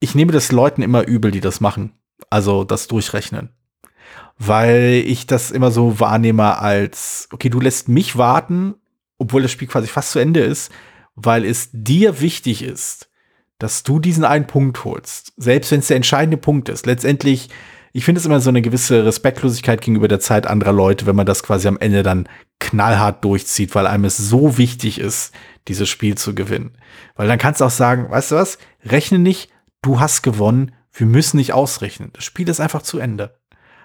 Ich 0.00 0.14
nehme 0.14 0.32
das 0.32 0.52
Leuten 0.52 0.82
immer 0.82 1.06
übel, 1.06 1.30
die 1.30 1.40
das 1.40 1.60
machen. 1.60 1.92
Also 2.28 2.64
das 2.64 2.88
Durchrechnen. 2.88 3.50
Weil 4.38 5.02
ich 5.06 5.26
das 5.26 5.50
immer 5.50 5.70
so 5.70 6.00
wahrnehme 6.00 6.58
als, 6.58 7.28
okay, 7.32 7.48
du 7.48 7.60
lässt 7.60 7.88
mich 7.88 8.16
warten, 8.16 8.74
obwohl 9.18 9.42
das 9.42 9.50
Spiel 9.50 9.68
quasi 9.68 9.86
fast 9.86 10.12
zu 10.12 10.18
Ende 10.18 10.40
ist, 10.40 10.72
weil 11.14 11.44
es 11.44 11.68
dir 11.72 12.20
wichtig 12.20 12.62
ist, 12.62 13.09
dass 13.60 13.84
du 13.84 14.00
diesen 14.00 14.24
einen 14.24 14.46
Punkt 14.46 14.84
holst, 14.84 15.32
selbst 15.36 15.70
wenn 15.70 15.80
es 15.80 15.86
der 15.86 15.96
entscheidende 15.96 16.38
Punkt 16.38 16.68
ist. 16.68 16.86
Letztendlich, 16.86 17.50
ich 17.92 18.04
finde 18.04 18.18
es 18.18 18.26
immer 18.26 18.40
so 18.40 18.48
eine 18.48 18.62
gewisse 18.62 19.04
Respektlosigkeit 19.04 19.82
gegenüber 19.82 20.08
der 20.08 20.18
Zeit 20.18 20.46
anderer 20.46 20.72
Leute, 20.72 21.06
wenn 21.06 21.14
man 21.14 21.26
das 21.26 21.42
quasi 21.42 21.68
am 21.68 21.78
Ende 21.78 22.02
dann 22.02 22.28
knallhart 22.58 23.22
durchzieht, 23.22 23.74
weil 23.74 23.86
einem 23.86 24.06
es 24.06 24.16
so 24.16 24.58
wichtig 24.58 24.98
ist, 24.98 25.32
dieses 25.68 25.88
Spiel 25.88 26.16
zu 26.16 26.34
gewinnen. 26.34 26.72
Weil 27.16 27.28
dann 27.28 27.38
kannst 27.38 27.60
du 27.60 27.66
auch 27.66 27.70
sagen, 27.70 28.10
weißt 28.10 28.32
du 28.32 28.36
was, 28.36 28.58
rechne 28.84 29.18
nicht, 29.18 29.50
du 29.82 30.00
hast 30.00 30.22
gewonnen, 30.22 30.72
wir 30.92 31.06
müssen 31.06 31.36
nicht 31.36 31.52
ausrechnen. 31.52 32.10
Das 32.14 32.24
Spiel 32.24 32.48
ist 32.48 32.60
einfach 32.60 32.82
zu 32.82 32.98
Ende. 32.98 33.34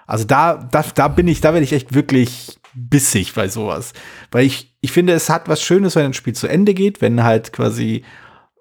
Also 0.06 0.24
da, 0.24 0.54
da, 0.54 0.84
da 0.94 1.08
bin 1.08 1.28
ich, 1.28 1.40
da 1.42 1.52
werde 1.52 1.64
ich 1.64 1.72
echt 1.72 1.94
wirklich 1.94 2.58
bissig 2.74 3.34
bei 3.34 3.48
sowas. 3.48 3.92
Weil 4.30 4.46
ich, 4.46 4.74
ich 4.80 4.92
finde, 4.92 5.12
es 5.12 5.28
hat 5.28 5.48
was 5.48 5.62
Schönes, 5.62 5.96
wenn 5.96 6.06
ein 6.06 6.14
Spiel 6.14 6.34
zu 6.34 6.46
Ende 6.46 6.72
geht, 6.72 7.02
wenn 7.02 7.24
halt 7.24 7.52
quasi 7.52 8.04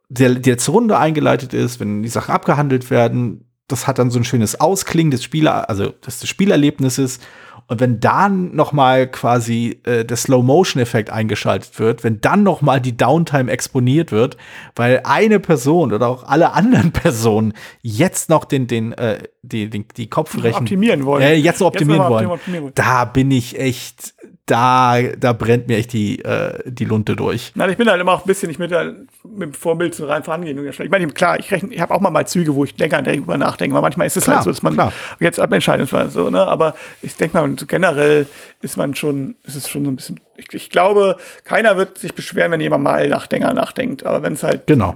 der, 0.09 0.35
die 0.35 0.49
letzte 0.51 0.71
Runde 0.71 0.97
eingeleitet 0.97 1.53
ist, 1.53 1.79
wenn 1.79 2.03
die 2.03 2.09
Sachen 2.09 2.33
abgehandelt 2.33 2.89
werden. 2.89 3.49
Das 3.67 3.87
hat 3.87 3.97
dann 3.97 4.11
so 4.11 4.19
ein 4.19 4.23
schönes 4.23 4.59
Ausklingen 4.59 5.11
des 5.11 5.23
Spieler, 5.23 5.69
also 5.69 5.89
des 5.89 6.27
Spielerlebnisses. 6.27 7.19
Und 7.67 7.79
wenn 7.79 7.99
dann 7.99 8.55
noch 8.55 8.73
mal 8.73 9.07
quasi 9.07 9.79
äh, 9.85 10.05
der 10.05 10.17
Slow-Motion-Effekt 10.17 11.09
eingeschaltet 11.09 11.79
wird, 11.79 12.03
wenn 12.03 12.21
dann 12.21 12.43
noch 12.43 12.61
mal 12.61 12.79
die 12.79 12.95
Downtime 12.95 13.51
exponiert 13.51 14.11
wird, 14.11 14.37
weil 14.75 15.01
eine 15.03 15.39
Person 15.39 15.91
oder 15.91 16.07
auch 16.07 16.23
alle 16.23 16.53
anderen 16.53 16.91
Personen 16.91 17.53
jetzt 17.81 18.29
noch 18.29 18.45
den 18.45 18.67
den 18.67 18.93
äh, 18.93 19.23
die, 19.41 19.69
den, 19.69 19.85
die 19.97 20.07
Kopfrechen 20.07 20.61
optimieren 20.61 21.05
wollen, 21.05 21.23
äh, 21.23 21.33
jetzt 21.33 21.59
noch 21.59 21.67
optimieren, 21.67 22.01
jetzt 22.01 22.09
wollen. 22.09 22.27
optimieren 22.27 22.63
wollen, 22.65 22.73
da 22.75 23.05
bin 23.05 23.31
ich 23.31 23.59
echt 23.59 24.13
da, 24.47 25.01
da 25.01 25.33
brennt 25.33 25.67
mir 25.67 25.77
echt 25.77 25.91
die, 25.93 26.23
äh, 26.23 26.59
die 26.65 26.85
Lunte 26.85 27.15
durch. 27.15 27.51
Nein, 27.55 27.71
ich 27.71 27.77
bin 27.77 27.89
halt 27.89 27.99
immer 27.99 28.11
auch 28.11 28.21
ein 28.25 28.27
bisschen, 28.27 28.51
ich 28.51 28.59
bin 28.59 28.69
da 28.69 28.83
mit 29.23 29.41
dem 29.41 29.53
Vorbild 29.53 29.95
so 29.95 30.05
rein 30.05 30.23
vorangehen. 30.23 30.67
Ich 30.67 30.89
meine, 30.91 31.07
klar, 31.07 31.39
ich 31.39 31.49
rechne, 31.51 31.73
ich 31.73 31.81
habe 31.81 31.93
auch 31.93 31.99
mal 31.99 32.11
mal 32.11 32.27
Züge, 32.27 32.53
wo 32.53 32.63
ich 32.63 32.77
länger 32.77 33.01
darüber 33.01 33.37
nachdenke, 33.37 33.73
weil 33.75 33.81
manchmal 33.81 34.05
ist 34.05 34.17
es 34.17 34.25
Klar, 34.25 34.37
halt 34.37 34.43
so, 34.43 34.51
dass 34.51 34.61
man 34.61 34.73
klar. 34.75 34.93
jetzt 35.19 35.39
abentscheidend 35.39 35.91
war, 35.91 36.09
so, 36.09 36.29
ne? 36.29 36.45
Aber 36.45 36.75
ich 37.01 37.15
denke 37.15 37.37
mal, 37.37 37.49
generell 37.67 38.27
ist 38.61 38.77
man 38.77 38.93
schon, 38.93 39.35
ist 39.45 39.55
es 39.55 39.67
schon 39.67 39.83
so 39.83 39.89
ein 39.91 39.95
bisschen, 39.95 40.19
ich, 40.37 40.53
ich 40.53 40.69
glaube, 40.69 41.17
keiner 41.43 41.75
wird 41.77 41.97
sich 41.97 42.13
beschweren, 42.13 42.51
wenn 42.51 42.61
jemand 42.61 42.83
mal 42.83 43.09
nach 43.09 43.27
länger 43.31 43.51
nachdenkt. 43.53 44.05
Aber 44.05 44.21
wenn 44.21 44.33
es 44.33 44.43
halt 44.43 44.67
Genau. 44.67 44.95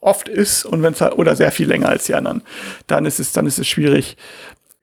oft 0.00 0.28
ist 0.28 0.64
und 0.64 0.82
wenn 0.82 0.92
es 0.92 1.00
halt, 1.00 1.12
oder 1.16 1.36
sehr 1.36 1.52
viel 1.52 1.68
länger 1.68 1.88
als 1.88 2.06
die 2.06 2.14
anderen, 2.14 2.42
dann 2.88 3.06
ist 3.06 3.20
es, 3.20 3.30
dann 3.30 3.46
ist 3.46 3.58
es 3.60 3.68
schwierig. 3.68 4.16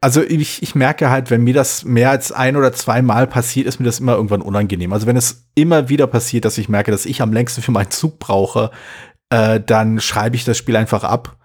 Also 0.03 0.21
ich, 0.21 0.61
ich 0.61 0.75
merke 0.75 1.09
halt, 1.09 1.31
wenn 1.31 1.45
mir 1.45 1.53
das 1.53 1.85
mehr 1.85 2.09
als 2.09 2.33
ein 2.33 2.57
oder 2.57 2.73
zweimal 2.73 3.25
passiert, 3.25 3.67
ist 3.67 3.79
mir 3.79 3.85
das 3.85 4.01
immer 4.01 4.15
irgendwann 4.15 4.41
unangenehm. 4.41 4.91
Also 4.91 5.07
wenn 5.07 5.15
es 5.15 5.45
immer 5.55 5.87
wieder 5.87 6.07
passiert, 6.07 6.43
dass 6.43 6.57
ich 6.57 6.67
merke, 6.67 6.91
dass 6.91 7.05
ich 7.05 7.21
am 7.21 7.31
längsten 7.31 7.61
für 7.61 7.71
meinen 7.71 7.89
Zug 7.89 8.19
brauche, 8.19 8.71
äh, 9.29 9.61
dann 9.61 10.01
schreibe 10.01 10.35
ich 10.35 10.43
das 10.43 10.57
Spiel 10.57 10.75
einfach 10.75 11.05
ab 11.05 11.37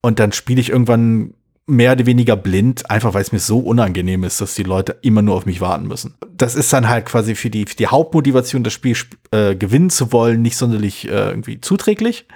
und 0.00 0.18
dann 0.18 0.32
spiele 0.32 0.62
ich 0.62 0.70
irgendwann 0.70 1.34
mehr 1.66 1.92
oder 1.92 2.06
weniger 2.06 2.36
blind, 2.36 2.90
einfach 2.90 3.12
weil 3.12 3.20
es 3.20 3.32
mir 3.32 3.38
so 3.38 3.58
unangenehm 3.58 4.24
ist, 4.24 4.40
dass 4.40 4.54
die 4.54 4.62
Leute 4.62 4.96
immer 5.02 5.20
nur 5.20 5.34
auf 5.34 5.44
mich 5.44 5.60
warten 5.60 5.86
müssen. 5.86 6.14
Das 6.38 6.54
ist 6.54 6.72
dann 6.72 6.88
halt 6.88 7.04
quasi 7.04 7.34
für 7.34 7.50
die, 7.50 7.66
für 7.66 7.76
die 7.76 7.88
Hauptmotivation, 7.88 8.64
das 8.64 8.72
Spiel 8.72 8.96
äh, 9.30 9.54
gewinnen 9.54 9.90
zu 9.90 10.10
wollen, 10.10 10.40
nicht 10.40 10.56
sonderlich 10.56 11.06
äh, 11.06 11.28
irgendwie 11.28 11.60
zuträglich. 11.60 12.26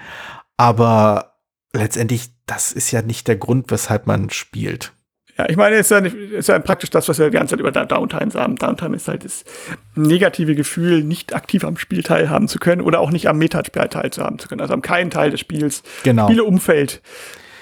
Aber 0.58 1.38
letztendlich, 1.72 2.32
das 2.44 2.70
ist 2.70 2.90
ja 2.90 3.00
nicht 3.00 3.28
der 3.28 3.36
Grund, 3.36 3.70
weshalb 3.70 4.06
man 4.06 4.28
spielt. 4.28 4.92
Ja, 5.40 5.48
ich 5.48 5.56
meine, 5.56 5.76
es 5.76 5.86
ist 5.86 5.90
ja, 5.90 6.02
nicht, 6.02 6.14
ist 6.14 6.50
ja 6.50 6.58
praktisch 6.58 6.90
das, 6.90 7.08
was 7.08 7.18
wir 7.18 7.30
die 7.30 7.32
ganze 7.32 7.52
Zeit 7.52 7.60
über 7.60 7.72
Downtime 7.72 8.30
sagen. 8.30 8.56
Downtime 8.56 8.94
ist 8.94 9.08
halt 9.08 9.24
das 9.24 9.46
negative 9.94 10.54
Gefühl, 10.54 11.02
nicht 11.02 11.34
aktiv 11.34 11.64
am 11.64 11.78
Spiel 11.78 12.02
teilhaben 12.02 12.46
zu 12.46 12.58
können 12.58 12.82
oder 12.82 13.00
auch 13.00 13.10
nicht 13.10 13.26
am 13.26 13.38
Metaspiel 13.38 13.88
teilzuhaben 13.88 14.38
zu 14.38 14.48
können. 14.48 14.60
Also 14.60 14.74
am 14.74 14.82
keinen 14.82 15.08
Teil 15.08 15.30
des 15.30 15.40
Spiels. 15.40 15.82
Genau. 16.02 16.26
Spieleumfeld. 16.26 17.00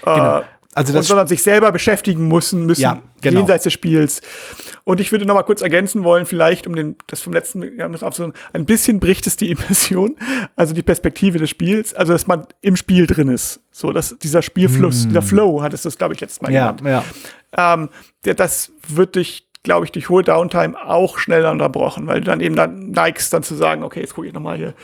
Genau. 0.03 0.41
Äh, 0.41 0.43
Also 0.79 0.93
und, 0.93 0.97
das 0.99 1.09
sondern 1.09 1.27
sich 1.27 1.43
selber 1.43 1.73
beschäftigen 1.73 2.29
müssen, 2.29 2.65
müssen 2.67 2.83
Ja, 2.83 3.03
genau. 3.21 3.41
jenseits 3.41 3.65
des 3.65 3.73
Spiels. 3.73 4.21
Und 4.85 5.01
ich 5.01 5.11
würde 5.11 5.27
noch 5.27 5.35
mal 5.35 5.43
kurz 5.43 5.61
ergänzen 5.61 6.05
wollen, 6.05 6.25
vielleicht 6.25 6.67
um 6.67 6.77
den, 6.77 6.97
das 7.09 7.21
vom 7.21 7.33
letzten, 7.33 7.63
so, 8.13 8.33
ein 8.53 8.65
bisschen 8.65 9.01
bricht 9.01 9.27
es 9.27 9.37
die 9.37 9.51
Immersion, 9.53 10.17
also 10.57 10.75
die 10.75 10.83
Perspektive 10.83 11.39
des 11.39 11.51
Spiels, 11.51 11.95
also 11.95 12.13
dass 12.13 12.27
man 12.27 12.47
im 12.61 12.77
Spiel 12.77 13.07
drin 13.07 13.29
ist. 13.29 13.61
So, 13.73 13.93
dass 13.93 14.17
dieser 14.19 14.41
Spielfluss, 14.43 15.07
dieser 15.09 15.23
Flow, 15.23 15.63
hattest 15.63 15.85
du 15.85 15.89
das, 15.89 15.99
glaube 15.99 16.15
ich, 16.15 16.21
letztes 16.21 16.41
Mal 16.43 16.49
Hm. 16.49 16.55
ja, 16.55 16.71
genannt. 16.73 17.05
ja. 17.57 17.75
Ähm, 17.75 17.89
der, 18.25 18.35
das 18.35 18.71
wird 18.87 19.17
dich, 19.17 19.49
glaube 19.65 19.85
ich, 19.85 19.93
durch 19.93 20.09
hohe 20.09 20.23
Downtime 20.23 20.77
auch 20.81 21.19
schneller 21.19 21.51
unterbrochen, 21.51 22.07
weil 22.07 22.21
du 22.21 22.27
dann 22.27 22.41
eben 22.41 22.55
dann 22.57 22.93
neigst, 22.93 23.33
dann 23.33 23.43
zu 23.43 23.55
sagen, 23.57 23.83
okay, 23.83 24.01
jetzt 24.01 24.15
gucke 24.15 24.29
ich 24.29 24.33
noch 24.33 24.41
mal 24.41 24.57
hier 24.57 24.75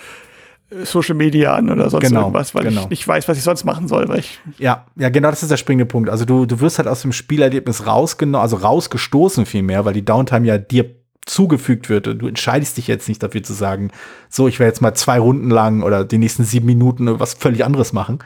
Social 0.83 1.15
Media 1.15 1.55
an 1.55 1.71
oder 1.71 1.89
sonst 1.91 2.09
Genau, 2.09 2.23
irgendwas, 2.23 2.55
weil 2.55 2.65
genau. 2.65 2.83
ich 2.83 2.91
nicht 2.91 3.09
weiß, 3.09 3.29
was 3.29 3.39
ich 3.39 3.45
sonst 3.45 3.65
machen 3.65 3.89
soll, 3.89 4.09
weil 4.09 4.21
ich 4.21 4.41
Ja, 4.59 4.87
ja, 4.97 5.09
genau, 5.09 5.31
das 5.31 5.43
ist 5.43 5.51
der 5.51 5.57
springende 5.57 5.87
Punkt. 5.87 6.11
Also 6.11 6.25
du, 6.25 6.47
du 6.47 6.61
wirst 6.61 6.79
halt 6.79 6.89
aus 6.89 7.03
dem 7.03 7.13
Spielerlebnis 7.13 7.87
rausgenommen, 7.87 8.43
also 8.43 8.57
rausgestoßen 8.57 9.47
vielmehr, 9.47 9.85
weil 9.85 9.95
die 9.95 10.05
Downtime 10.05 10.47
ja 10.47 10.59
dir 10.59 10.97
zugefügt 11.27 11.89
wird 11.89 12.07
und 12.09 12.19
du 12.19 12.27
entscheidest 12.27 12.77
dich 12.77 12.87
jetzt 12.87 13.09
nicht 13.09 13.23
dafür 13.23 13.43
zu 13.43 13.53
sagen, 13.53 13.91
so, 14.29 14.49
ich 14.49 14.59
werde 14.59 14.69
jetzt 14.69 14.83
mal 14.83 14.95
zwei 14.95 15.19
Runden 15.19 15.51
lang 15.51 15.83
oder 15.83 16.05
die 16.05 16.19
nächsten 16.19 16.45
sieben 16.45 16.67
Minuten 16.67 17.19
was 17.21 17.35
völlig 17.35 17.65
anderes 17.65 17.93
machen. 17.93 18.19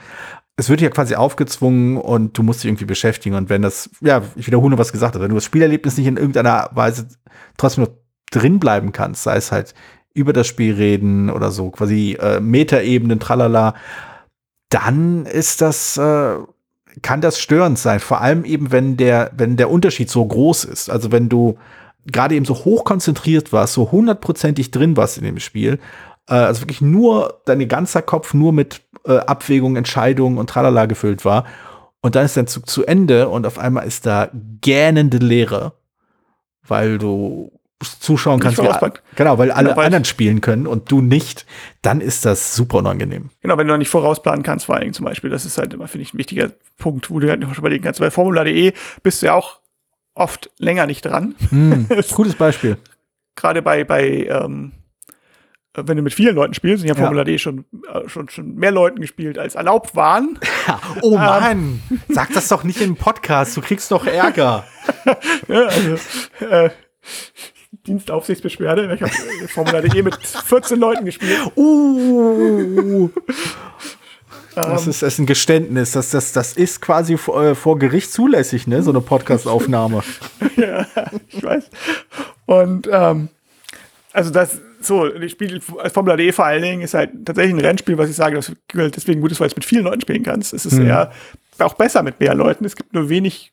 Es 0.57 0.68
wird 0.68 0.80
ja 0.80 0.90
quasi 0.90 1.14
aufgezwungen 1.14 1.96
und 1.99 2.36
du 2.36 2.42
musst 2.42 2.62
dich 2.62 2.68
irgendwie 2.68 2.84
beschäftigen. 2.84 3.36
Und 3.36 3.49
wenn 3.49 3.62
das, 3.62 3.90
ja, 4.01 4.22
ich 4.34 4.49
wiederhole, 4.49 4.76
was 4.76 4.90
gesagt 4.90 5.14
habe, 5.14 5.22
wenn 5.22 5.30
du 5.30 5.36
das 5.36 5.44
Spielerlebnis 5.44 5.96
nicht 5.96 6.09
in 6.09 6.16
irgendeiner 6.16 6.70
Weise 6.72 7.07
trotzdem 7.57 7.84
noch 7.84 7.92
drin 8.30 8.59
bleiben 8.59 8.90
kannst, 8.90 9.22
sei 9.22 9.36
es 9.36 9.53
halt 9.53 9.74
über 10.19 10.33
das 10.33 10.47
Spiel 10.47 10.75
reden 10.75 11.31
oder 11.31 11.51
so, 11.51 11.71
quasi 11.71 12.19
äh, 12.21 12.41
Metaebenen, 12.41 13.21
tralala, 13.21 13.75
dann 14.69 15.25
ist 15.25 15.62
das, 15.62 15.97
äh, 15.97 16.37
kann 17.03 17.21
das 17.21 17.41
störend 17.41 17.79
sein. 17.79 18.01
Vor 18.01 18.21
allem 18.21 18.45
eben, 18.45 18.73
wenn 18.73 18.97
der, 18.97 19.31
wenn 19.37 19.57
der 19.57 19.71
Unterschied 19.71 20.11
so 20.11 20.25
groß 20.27 20.64
ist. 20.64 20.91
Also 20.91 21.12
wenn 21.12 21.29
du 21.29 21.57
gerade 22.07 22.35
eben 22.35 22.45
so 22.45 22.55
hoch 22.55 22.85
konzentriert 22.85 23.53
warst, 23.53 23.75
so 23.75 23.93
hundertprozentig 23.93 24.71
drin 24.71 24.97
warst 24.97 25.19
in 25.19 25.25
dem 25.25 25.39
Spiel, 25.39 25.79
äh, 26.29 26.35
also 26.35 26.62
wirklich 26.62 26.81
nur 26.81 27.41
dein 27.47 27.66
ganzer 27.69 28.03
Kopf 28.03 28.35
nur 28.35 28.53
mit 28.53 28.83
äh, 29.07 29.19
Abwägungen, 29.19 29.77
Entscheidungen 29.77 30.39
und 30.39 30.51
tralala 30.51 30.87
gefüllt 30.87 31.25
war. 31.25 31.45
Und 32.01 32.14
dann 32.14 32.25
ist 32.25 32.37
dein 32.37 32.47
Zug 32.47 32.69
zu 32.69 32.85
Ende 32.85 33.29
und 33.29 33.47
auf 33.47 33.59
einmal 33.59 33.87
ist 33.87 34.07
da 34.07 34.31
gähnende 34.61 35.19
Leere, 35.19 35.73
weil 36.66 36.99
du 36.99 37.58
zuschauen 38.01 38.41
kannst, 38.41 38.59
wie, 38.59 38.62
genau, 39.14 39.39
weil 39.39 39.51
alle 39.53 39.68
Genau, 39.68 39.76
weil- 39.76 39.87
anderen 39.87 40.05
spielen 40.05 40.41
können 40.41 40.66
und 40.66 40.91
du 40.91 41.01
nicht, 41.01 41.47
dann 41.83 42.01
ist 42.01 42.24
das 42.24 42.55
super 42.57 42.79
unangenehm. 42.79 43.31
Genau, 43.41 43.57
wenn 43.57 43.66
du 43.68 43.72
noch 43.74 43.79
nicht 43.79 43.89
vorausplanen 43.89 44.43
kannst, 44.43 44.66
vor 44.66 44.74
allen 44.74 44.83
Dingen 44.83 44.95
zum 44.95 45.05
Beispiel. 45.05 45.31
Das 45.31 45.45
ist 45.45 45.59
halt 45.59 45.72
immer, 45.74 45.87
finde 45.87 46.03
ich, 46.03 46.12
ein 46.14 46.18
wichtiger 46.18 46.51
Punkt, 46.76 47.11
wo 47.11 47.20
du 47.20 47.29
halt 47.29 47.41
noch 47.41 47.57
überlegen 47.57 47.85
kannst. 47.85 48.01
Bei 48.01 48.11
Formula.de 48.11 48.72
bist 49.03 49.22
du 49.22 49.26
ja 49.26 49.35
auch 49.35 49.61
oft 50.14 50.51
länger 50.59 50.87
nicht 50.87 51.03
dran. 51.05 51.37
Hm, 51.51 51.87
gutes 52.14 52.35
Beispiel. 52.35 52.79
Gerade 53.37 53.62
bei, 53.62 53.85
bei 53.85 54.26
ähm, 54.29 54.72
wenn 55.74 55.97
du 55.97 56.03
mit 56.03 56.12
vielen 56.14 56.35
Leuten 56.35 56.55
spielst, 56.55 56.83
ich 56.83 56.91
habe 56.91 56.99
Ja. 56.99 57.07
Formula.de 57.07 57.39
schon, 57.39 57.64
äh, 57.93 58.09
schon, 58.09 58.29
schon 58.29 58.57
mehr 58.57 58.72
Leuten 58.72 59.01
gespielt, 59.01 59.39
als 59.39 59.55
erlaubt 59.55 59.95
waren. 59.95 60.39
Oh 61.03 61.16
Mann, 61.16 61.81
sag 62.09 62.31
das 62.35 62.49
doch 62.49 62.62
nicht 62.64 62.81
im 62.83 62.95
Podcast, 62.97 63.57
du 63.57 63.62
kriegst 63.62 63.91
doch 63.93 64.05
Ärger. 64.07 64.64
Ja, 65.49 65.62
also, 65.66 65.95
äh, 66.45 66.70
Dienstaufsichtsbeschwerde. 67.89 68.95
Ich 68.95 69.03
habe 69.03 69.12
Formula.de 69.49 70.03
mit 70.03 70.16
14 70.16 70.78
Leuten 70.78 71.05
gespielt. 71.05 71.39
Uh. 71.57 73.09
Das 74.55 74.86
ist, 74.86 75.03
das 75.03 75.14
ist 75.14 75.18
ein 75.20 75.26
Geständnis. 75.26 75.93
Das, 75.93 76.11
das, 76.11 76.32
das 76.32 76.57
ist 76.57 76.80
quasi 76.80 77.16
vor, 77.16 77.43
äh, 77.43 77.55
vor 77.55 77.78
Gericht 77.78 78.12
zulässig, 78.12 78.66
ne? 78.66 78.82
So 78.82 78.91
eine 78.91 79.01
Podcast-Aufnahme. 79.01 80.03
ja, 80.57 80.86
ich 81.28 81.43
weiß. 81.43 81.70
Und 82.47 82.89
ähm, 82.91 83.28
also 84.12 84.30
das 84.30 84.61
so, 84.80 85.09
das 85.09 85.30
Spiel 85.30 85.61
Formula 85.61 86.16
D 86.16 86.32
vor 86.32 86.47
allen 86.47 86.62
Dingen 86.62 86.82
ist 86.82 86.95
halt 86.95 87.11
tatsächlich 87.24 87.55
ein 87.55 87.61
Rennspiel, 87.61 87.99
was 87.99 88.11
ich 88.11 88.16
sage, 88.16 88.36
das 88.36 88.53
deswegen 88.68 89.20
gut 89.20 89.32
ist, 89.32 89.41
weil 89.41 89.49
du 89.49 89.53
es 89.53 89.57
mit 89.57 89.64
vielen 89.64 89.84
Leuten 89.84 90.01
spielen 90.01 90.22
kannst. 90.22 90.53
Es 90.55 90.66
ist 90.66 90.74
Mhm. 90.74 90.86
eher 90.86 91.12
auch 91.59 91.74
besser 91.74 92.03
mit 92.03 92.20
mehr 92.20 92.34
Leuten. 92.34 92.64
Es 92.64 92.76
gibt 92.76 92.95
nur 92.95 93.09
wenig 93.09 93.53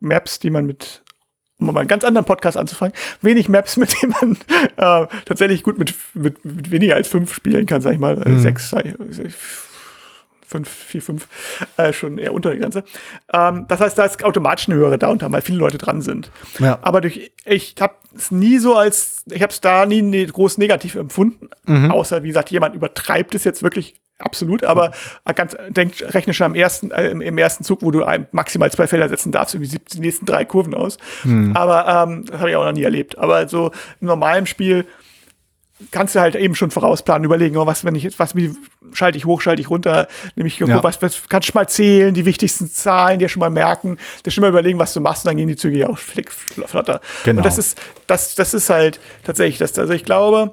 Maps, 0.00 0.38
die 0.38 0.50
man 0.50 0.66
mit 0.66 1.03
um 1.58 1.66
mal 1.66 1.80
einen 1.80 1.88
ganz 1.88 2.04
anderen 2.04 2.24
Podcast 2.24 2.56
anzufangen, 2.56 2.94
wenig 3.22 3.48
Maps, 3.48 3.76
mit 3.78 3.94
denen 4.02 4.14
man 4.20 4.36
äh, 4.76 5.06
tatsächlich 5.24 5.62
gut 5.62 5.78
mit, 5.78 5.94
mit, 6.14 6.44
mit 6.44 6.70
weniger 6.70 6.96
als 6.96 7.08
fünf 7.08 7.34
spielen 7.34 7.66
kann, 7.66 7.80
sag 7.80 7.92
ich 7.92 7.98
mal. 7.98 8.16
Mhm. 8.16 8.36
Äh, 8.36 8.40
Sechs, 8.40 8.74
sag 10.46 10.60
ich, 10.62 10.68
fünf, 10.68 10.68
vier, 10.68 11.02
fünf, 11.02 11.28
äh, 11.76 11.92
schon 11.92 12.18
eher 12.18 12.32
unter 12.32 12.50
der 12.50 12.58
Grenze. 12.58 12.84
Ähm, 13.32 13.66
das 13.68 13.80
heißt, 13.80 13.98
da 13.98 14.04
ist 14.04 14.22
automatisch 14.24 14.68
eine 14.68 14.76
höhere 14.78 14.98
Downtime, 14.98 15.32
weil 15.32 15.42
viele 15.42 15.58
Leute 15.58 15.78
dran 15.78 16.02
sind. 16.02 16.30
Ja. 16.58 16.78
Aber 16.82 17.00
durch, 17.00 17.32
ich 17.44 17.74
habe 17.80 17.94
es 18.16 18.30
nie 18.30 18.58
so 18.58 18.76
als, 18.76 19.24
ich 19.30 19.42
habe 19.42 19.52
es 19.52 19.60
da 19.60 19.86
nie 19.86 20.02
ne, 20.02 20.26
groß 20.26 20.58
negativ 20.58 20.94
empfunden, 20.94 21.48
Mhm. 21.66 21.90
außer 21.90 22.22
wie 22.22 22.28
gesagt, 22.28 22.50
jemand 22.50 22.74
übertreibt 22.74 23.34
es 23.34 23.44
jetzt 23.44 23.62
wirklich 23.62 23.94
absolut, 24.18 24.62
aber 24.64 24.92
ganz 25.34 25.56
denkt, 25.70 26.14
rechne 26.14 26.32
schon 26.34 26.44
am 26.46 26.54
ersten, 26.54 26.90
äh, 26.92 27.08
im, 27.10 27.36
ersten 27.36 27.64
Zug, 27.64 27.82
wo 27.82 27.90
du 27.90 28.04
maximal 28.30 28.70
zwei 28.70 28.86
Felder 28.86 29.08
setzen 29.08 29.32
darfst, 29.32 29.54
irgendwie 29.54 29.70
sieb- 29.72 29.88
die 29.88 29.98
nächsten 30.00 30.24
drei 30.24 30.44
Kurven 30.44 30.72
aus. 30.74 30.98
Mhm. 31.24 31.56
Aber 31.56 31.88
ähm, 32.08 32.24
das 32.26 32.38
habe 32.38 32.50
ich 32.50 32.56
auch 32.56 32.64
noch 32.64 32.72
nie 32.72 32.84
erlebt. 32.84 33.18
Aber 33.18 33.48
so 33.48 33.72
im 34.00 34.06
normalen 34.06 34.46
Spiel 34.46 34.86
kannst 35.90 36.14
du 36.14 36.20
halt 36.20 36.36
eben 36.36 36.54
schon 36.54 36.70
vorausplanen, 36.70 37.24
überlegen, 37.24 37.56
oh, 37.56 37.66
was, 37.66 37.84
wenn 37.84 37.94
ich 37.94 38.04
jetzt, 38.04 38.18
was, 38.18 38.36
wie 38.36 38.54
schalte 38.92 39.18
ich 39.18 39.24
hoch, 39.24 39.40
schalte 39.40 39.60
ich 39.60 39.70
runter, 39.70 40.06
nämlich, 40.36 40.58
Ja. 40.58 40.82
was, 40.82 41.02
was 41.02 41.28
kannst 41.28 41.48
du 41.48 41.52
mal 41.54 41.68
zählen, 41.68 42.14
die 42.14 42.24
wichtigsten 42.24 42.70
Zahlen, 42.70 43.18
dir 43.18 43.28
schon 43.28 43.40
mal 43.40 43.50
merken, 43.50 43.98
dir 44.24 44.30
schon 44.30 44.42
mal 44.42 44.48
überlegen, 44.50 44.78
was 44.78 44.94
du 44.94 45.00
machst, 45.00 45.24
und 45.24 45.30
dann 45.30 45.36
gehen 45.36 45.48
die 45.48 45.56
Züge 45.56 45.78
ja 45.78 45.88
auch 45.88 45.98
flick, 45.98 46.30
flotter. 46.32 47.00
Genau. 47.24 47.38
Und 47.38 47.46
das 47.46 47.58
ist, 47.58 47.80
das, 48.06 48.34
das 48.36 48.54
ist 48.54 48.70
halt 48.70 49.00
tatsächlich 49.24 49.58
das, 49.58 49.76
also 49.78 49.92
ich 49.92 50.04
glaube, 50.04 50.52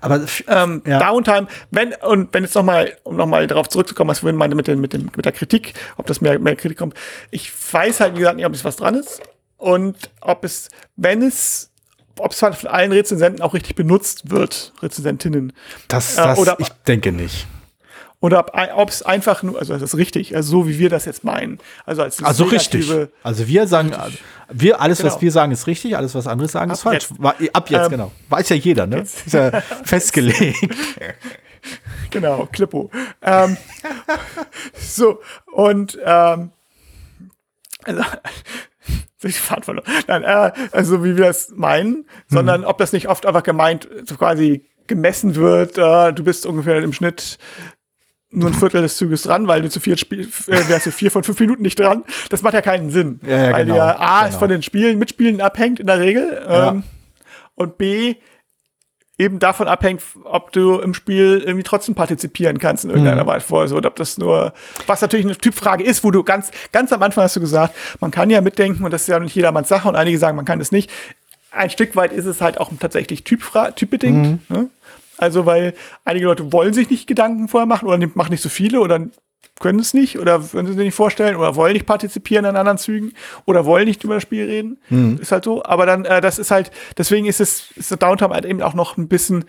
Aber 0.00 0.20
ähm, 0.48 0.82
Ja. 0.86 0.98
Downtime, 1.00 1.48
wenn, 1.70 1.94
und 1.94 2.32
wenn 2.32 2.44
jetzt 2.44 2.54
nochmal, 2.54 2.96
um 3.04 3.16
nochmal 3.16 3.46
darauf 3.46 3.68
zurückzukommen, 3.68 4.10
was 4.10 4.22
wir 4.22 4.32
meinte 4.32 4.54
mit, 4.54 4.68
den, 4.68 4.80
mit, 4.80 4.92
dem, 4.92 5.10
mit 5.16 5.24
der 5.24 5.32
Kritik, 5.32 5.74
ob 5.96 6.06
das 6.06 6.20
mehr, 6.20 6.38
mehr 6.38 6.56
Kritik 6.56 6.78
kommt, 6.78 6.94
ich 7.30 7.50
weiß 7.72 8.00
halt, 8.00 8.14
wie 8.14 8.18
gesagt, 8.18 8.36
nicht, 8.36 8.46
ob 8.46 8.52
es 8.54 8.64
was 8.64 8.76
dran 8.76 8.94
ist 8.94 9.22
und 9.56 9.96
ob 10.20 10.44
es, 10.44 10.68
wenn 10.96 11.22
es, 11.22 11.71
ob 12.18 12.32
es 12.32 12.38
von 12.38 12.52
allen 12.68 12.92
Rezensenten 12.92 13.42
auch 13.42 13.54
richtig 13.54 13.74
benutzt 13.74 14.30
wird, 14.30 14.72
Rezensentinnen. 14.82 15.52
das, 15.88 16.14
äh, 16.18 16.22
das 16.22 16.38
oder- 16.38 16.56
ich 16.58 16.68
denke 16.86 17.12
nicht. 17.12 17.46
Oder 18.20 18.46
ob, 18.76 18.88
es 18.88 19.02
einfach 19.02 19.42
nur, 19.42 19.58
also 19.58 19.72
das 19.72 19.82
ist 19.82 19.96
richtig, 19.96 20.36
also 20.36 20.48
so 20.48 20.68
wie 20.68 20.78
wir 20.78 20.88
das 20.88 21.06
jetzt 21.06 21.24
meinen. 21.24 21.58
Also 21.86 22.02
als 22.04 22.22
Also 22.22 22.44
negative- 22.44 23.00
richtig. 23.00 23.14
Also 23.24 23.48
wir 23.48 23.66
sagen, 23.66 23.92
wir, 24.48 24.80
alles, 24.80 24.98
Genau. 24.98 25.12
was 25.12 25.20
wir 25.20 25.32
sagen, 25.32 25.50
ist 25.50 25.66
richtig, 25.66 25.96
alles, 25.96 26.14
was 26.14 26.28
andere 26.28 26.46
sagen, 26.48 26.70
ist 26.70 26.86
Ab 26.86 26.92
falsch. 26.92 27.08
jetzt. 27.10 27.54
Ab 27.56 27.68
jetzt, 27.70 27.84
Ähm, 27.86 27.90
genau. 27.90 28.12
Weiß 28.28 28.48
ja 28.50 28.54
jeder, 28.54 28.86
ne? 28.86 29.00
Ist 29.00 29.32
ja 29.32 29.50
festgelegt. 29.84 30.56
Genau, 32.10 32.46
Klippo. 32.52 32.90
ähm, 33.22 33.56
so, 34.78 35.20
und 35.52 35.98
ähm, 36.04 36.52
also, 37.84 38.02
ich 39.22 39.40
Fahrt 39.40 39.64
verloren. 39.64 39.86
Nein, 40.06 40.24
äh, 40.24 40.52
also 40.72 41.04
wie 41.04 41.16
wir 41.16 41.26
das 41.26 41.50
meinen, 41.54 42.06
sondern 42.28 42.64
ob 42.64 42.78
das 42.78 42.92
nicht 42.92 43.08
oft 43.08 43.26
einfach 43.26 43.42
gemeint, 43.42 43.88
so 44.04 44.16
quasi 44.16 44.66
gemessen 44.86 45.36
wird, 45.36 45.78
äh, 45.78 46.12
du 46.12 46.24
bist 46.24 46.46
ungefähr 46.46 46.82
im 46.82 46.92
Schnitt 46.92 47.38
nur 48.32 48.48
ein 48.48 48.54
Viertel 48.54 48.82
des 48.82 48.96
Zuges 48.96 49.22
dran, 49.22 49.46
weil 49.46 49.62
du 49.62 49.68
zu 49.68 49.78
vier 49.78 49.96
Spiel, 49.98 50.22
äh, 50.22 50.68
wärst 50.68 50.86
du 50.86 50.90
vier 50.90 51.10
von 51.10 51.22
fünf 51.22 51.38
Minuten 51.38 51.62
nicht 51.62 51.78
dran. 51.78 52.02
Das 52.30 52.42
macht 52.42 52.54
ja 52.54 52.62
keinen 52.62 52.90
Sinn. 52.90 53.20
Ja, 53.26 53.46
ja, 53.46 53.52
weil 53.52 53.64
genau, 53.66 53.76
ja 53.76 54.00
A 54.00 54.26
genau. 54.26 54.38
von 54.38 54.48
den 54.48 54.62
Spielen, 54.62 54.98
Mitspielen 54.98 55.40
abhängt 55.40 55.80
in 55.80 55.86
der 55.86 56.00
Regel. 56.00 56.42
Ja. 56.48 56.70
Ähm, 56.70 56.82
und 57.54 57.76
B 57.76 58.16
eben 59.18 59.38
davon 59.38 59.68
abhängt, 59.68 60.02
ob 60.24 60.52
du 60.52 60.78
im 60.78 60.94
Spiel 60.94 61.42
irgendwie 61.44 61.62
trotzdem 61.62 61.94
partizipieren 61.94 62.58
kannst 62.58 62.84
in 62.84 62.90
Mhm. 62.90 62.96
irgendeiner 62.96 63.26
Weise 63.26 63.46
vorher. 63.46 63.68
So, 63.68 63.76
oder 63.76 63.88
ob 63.88 63.96
das 63.96 64.18
nur, 64.18 64.52
was 64.86 65.00
natürlich 65.02 65.26
eine 65.26 65.36
Typfrage 65.36 65.84
ist, 65.84 66.02
wo 66.02 66.10
du 66.10 66.22
ganz, 66.24 66.50
ganz 66.72 66.92
am 66.92 67.02
Anfang 67.02 67.24
hast 67.24 67.36
du 67.36 67.40
gesagt, 67.40 67.74
man 68.00 68.10
kann 68.10 68.30
ja 68.30 68.40
mitdenken 68.40 68.84
und 68.84 68.90
das 68.90 69.02
ist 69.02 69.08
ja 69.08 69.18
nicht 69.20 69.34
jedermanns 69.34 69.68
Sache 69.68 69.88
und 69.88 69.96
einige 69.96 70.18
sagen, 70.18 70.36
man 70.36 70.44
kann 70.46 70.60
es 70.60 70.72
nicht. 70.72 70.90
Ein 71.50 71.68
Stück 71.70 71.94
weit 71.96 72.12
ist 72.12 72.24
es 72.24 72.40
halt 72.40 72.58
auch 72.58 72.70
tatsächlich 72.80 73.24
Typfra 73.24 73.72
typbedingt. 73.72 74.26
Mhm. 74.48 74.56
Ne? 74.56 74.70
Also, 75.18 75.44
weil 75.46 75.74
einige 76.04 76.24
Leute 76.26 76.50
wollen 76.52 76.72
sich 76.72 76.88
nicht 76.90 77.06
Gedanken 77.06 77.46
vorher 77.48 77.66
machen 77.66 77.86
oder 77.86 77.98
machen 78.14 78.30
nicht 78.32 78.42
so 78.42 78.48
viele 78.48 78.80
oder 78.80 78.98
können 79.62 79.78
es 79.78 79.94
nicht 79.94 80.18
oder 80.18 80.40
können 80.40 80.66
sie 80.66 80.74
sich 80.74 80.84
nicht 80.84 80.94
vorstellen 80.94 81.36
oder 81.36 81.56
wollen 81.56 81.72
nicht 81.72 81.86
partizipieren 81.86 82.44
an 82.44 82.56
anderen 82.56 82.78
Zügen 82.78 83.12
oder 83.46 83.64
wollen 83.64 83.86
nicht 83.86 84.04
über 84.04 84.14
das 84.14 84.22
Spiel 84.22 84.44
reden. 84.44 84.78
Mhm. 84.90 85.18
Ist 85.20 85.32
halt 85.32 85.44
so. 85.44 85.62
Aber 85.64 85.86
dann, 85.86 86.04
äh, 86.04 86.20
das 86.20 86.38
ist 86.38 86.50
halt, 86.50 86.70
deswegen 86.98 87.26
ist 87.26 87.40
es, 87.40 87.70
ist 87.76 87.90
der 87.90 87.98
Downtime 87.98 88.34
halt 88.34 88.44
eben 88.44 88.60
auch 88.60 88.74
noch 88.74 88.98
ein 88.98 89.08
bisschen 89.08 89.44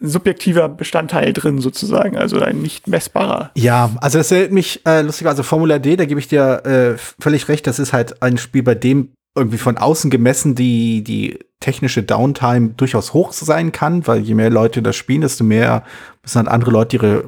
subjektiver 0.00 0.68
Bestandteil 0.68 1.32
drin 1.32 1.58
sozusagen, 1.58 2.16
also 2.16 2.38
ein 2.40 2.62
nicht 2.62 2.86
messbarer. 2.86 3.50
Ja, 3.56 3.90
also 4.00 4.18
es 4.18 4.30
erinnert 4.30 4.52
mich 4.52 4.86
äh, 4.86 5.02
lustig, 5.02 5.26
also 5.26 5.42
Formula 5.42 5.78
D, 5.78 5.96
da 5.96 6.04
gebe 6.04 6.20
ich 6.20 6.28
dir 6.28 6.64
äh, 6.64 6.98
völlig 7.20 7.48
recht, 7.48 7.66
das 7.66 7.80
ist 7.80 7.92
halt 7.92 8.22
ein 8.22 8.38
Spiel, 8.38 8.62
bei 8.62 8.76
dem 8.76 9.10
irgendwie 9.34 9.58
von 9.58 9.76
außen 9.76 10.10
gemessen 10.10 10.54
die, 10.54 11.02
die 11.02 11.38
technische 11.60 12.02
Downtime 12.02 12.70
durchaus 12.76 13.12
hoch 13.12 13.32
sein 13.32 13.72
kann, 13.72 14.06
weil 14.06 14.20
je 14.20 14.34
mehr 14.34 14.50
Leute 14.50 14.82
das 14.82 14.96
spielen, 14.96 15.22
desto 15.22 15.44
mehr 15.44 15.84
müssen 16.22 16.38
halt 16.38 16.48
andere 16.48 16.70
Leute 16.70 16.96
ihre, 16.96 17.24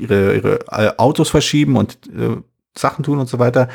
ihre, 0.00 0.34
ihre 0.34 0.60
äh, 0.70 0.92
Autos 0.96 1.30
verschieben 1.30 1.76
und 1.76 1.98
äh, 2.08 2.36
Sachen 2.76 3.04
tun 3.04 3.18
und 3.18 3.28
so 3.28 3.38
weiter. 3.38 3.68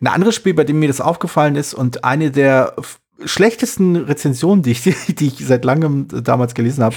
Ein 0.00 0.06
anderes 0.06 0.34
Spiel, 0.34 0.54
bei 0.54 0.64
dem 0.64 0.78
mir 0.78 0.88
das 0.88 1.00
aufgefallen 1.00 1.56
ist 1.56 1.74
und 1.74 2.04
eine 2.04 2.30
der 2.30 2.74
schlechtesten 3.24 3.96
Rezensionen, 3.96 4.62
die 4.62 4.72
ich, 4.72 4.82
die 5.08 5.26
ich 5.26 5.46
seit 5.46 5.64
langem 5.64 6.08
damals 6.08 6.54
gelesen 6.54 6.84
habe, 6.84 6.96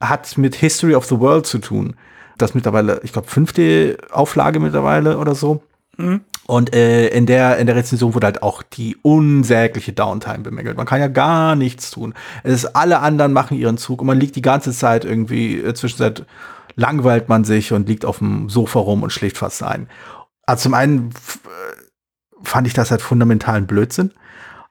hat 0.00 0.38
mit 0.38 0.54
History 0.54 0.94
of 0.94 1.06
the 1.06 1.18
World 1.18 1.46
zu 1.46 1.58
tun. 1.58 1.96
Das 2.38 2.54
mittlerweile, 2.54 3.00
ich 3.02 3.12
glaube, 3.12 3.28
fünfte 3.28 3.98
Auflage 4.10 4.60
mittlerweile 4.60 5.18
oder 5.18 5.34
so. 5.34 5.62
Und 6.46 6.74
äh, 6.74 7.08
in, 7.08 7.26
der, 7.26 7.58
in 7.58 7.66
der 7.66 7.76
Rezension 7.76 8.14
wurde 8.14 8.26
halt 8.26 8.42
auch 8.42 8.62
die 8.62 8.96
unsägliche 9.02 9.92
Downtime 9.92 10.40
bemängelt. 10.40 10.76
Man 10.76 10.86
kann 10.86 11.00
ja 11.00 11.08
gar 11.08 11.54
nichts 11.54 11.90
tun. 11.90 12.14
Es 12.42 12.52
ist, 12.52 12.74
alle 12.74 13.00
anderen 13.00 13.32
machen 13.32 13.56
ihren 13.56 13.76
Zug 13.76 14.00
und 14.00 14.06
man 14.06 14.18
liegt 14.18 14.34
die 14.34 14.42
ganze 14.42 14.72
Zeit 14.72 15.04
irgendwie, 15.04 15.60
äh, 15.60 15.74
zwischenzeit 15.74 16.24
langweilt 16.80 17.28
man 17.28 17.44
sich 17.44 17.72
und 17.72 17.88
liegt 17.88 18.04
auf 18.04 18.18
dem 18.18 18.48
Sofa 18.48 18.80
rum 18.80 19.02
und 19.02 19.10
schläft 19.10 19.38
fast 19.38 19.62
ein. 19.62 19.88
Also 20.46 20.64
zum 20.64 20.74
einen 20.74 21.10
äh, 21.10 22.42
fand 22.42 22.66
ich 22.66 22.72
das 22.72 22.90
halt 22.90 23.02
fundamentalen 23.02 23.66
Blödsinn. 23.66 24.12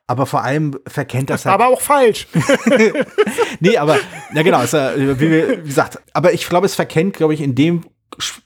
Aber 0.07 0.25
vor 0.25 0.43
allem 0.43 0.75
verkennt 0.87 1.29
das 1.29 1.45
halt. 1.45 1.53
Aber 1.53 1.67
auch 1.67 1.81
falsch. 1.81 2.27
nee, 3.59 3.77
aber, 3.77 3.97
ja 4.33 4.41
genau, 4.41 4.63
ist, 4.63 4.73
ja, 4.73 4.97
wie, 4.97 5.19
wie 5.19 5.67
gesagt, 5.67 5.99
aber 6.13 6.33
ich 6.33 6.49
glaube, 6.49 6.65
es 6.65 6.73
verkennt, 6.73 7.15
glaube 7.15 7.35
ich, 7.35 7.41
in 7.41 7.53
dem 7.53 7.83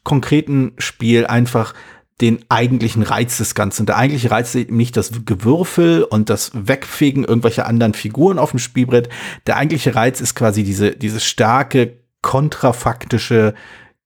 konkreten 0.03 0.74
Spiel 0.78 1.26
einfach 1.26 1.74
den 2.20 2.43
eigentlichen 2.49 3.01
Reiz 3.01 3.38
des 3.38 3.55
Ganzen. 3.55 3.86
Der 3.86 3.97
eigentliche 3.97 4.30
Reiz 4.30 4.53
ist 4.53 4.72
nicht 4.72 4.97
das 4.97 5.11
Gewürfel 5.26 6.03
und 6.03 6.30
das 6.30 6.51
Wegfegen 6.53 7.24
irgendwelcher 7.24 7.66
anderen 7.66 7.93
Figuren 7.93 8.39
auf 8.39 8.51
dem 8.51 8.59
Spielbrett. 8.59 9.07
Der 9.47 9.55
eigentliche 9.55 9.95
Reiz 9.95 10.20
ist 10.20 10.36
quasi 10.36 10.64
diese, 10.64 10.91
diese 10.91 11.22
starke, 11.22 12.02
kontrafaktische 12.24 13.53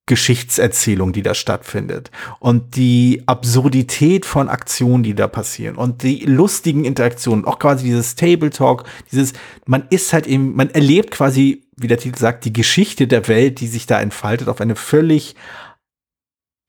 Geschichtserzählung, 0.08 1.14
die 1.14 1.22
da 1.22 1.36
stattfindet. 1.36 2.12
Und 2.40 2.76
die 2.76 3.24
Absurdität 3.26 4.26
von 4.26 4.50
Aktionen, 4.50 5.04
die 5.04 5.14
da 5.14 5.28
passieren. 5.28 5.76
Und 5.76 6.02
die 6.02 6.26
lustigen 6.26 6.86
Interaktionen. 6.86 7.46
Auch 7.46 7.60
quasi 7.60 7.86
dieses 7.86 8.16
Table 8.16 8.50
Talk, 8.50 8.86
dieses, 9.12 9.34
man 9.66 9.86
ist 9.90 10.14
halt 10.14 10.26
eben, 10.26 10.56
man 10.56 10.70
erlebt 10.70 11.12
quasi, 11.12 11.68
wie 11.76 11.88
der 11.88 12.00
Titel 12.00 12.18
sagt, 12.18 12.46
die 12.46 12.54
Geschichte 12.54 13.06
der 13.06 13.28
Welt, 13.28 13.60
die 13.60 13.68
sich 13.68 13.86
da 13.86 14.00
entfaltet, 14.00 14.48
auf 14.48 14.62
eine 14.62 14.76
völlig 14.76 15.36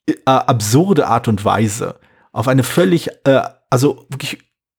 äh, 0.07 0.15
absurde 0.25 1.07
Art 1.07 1.29
und 1.29 1.45
Weise. 1.45 2.01
Auf 2.33 2.49
eine 2.49 2.65
völlig, 2.65 3.09
äh, 3.25 3.41
also 3.71 4.05
wirklich 4.09 4.39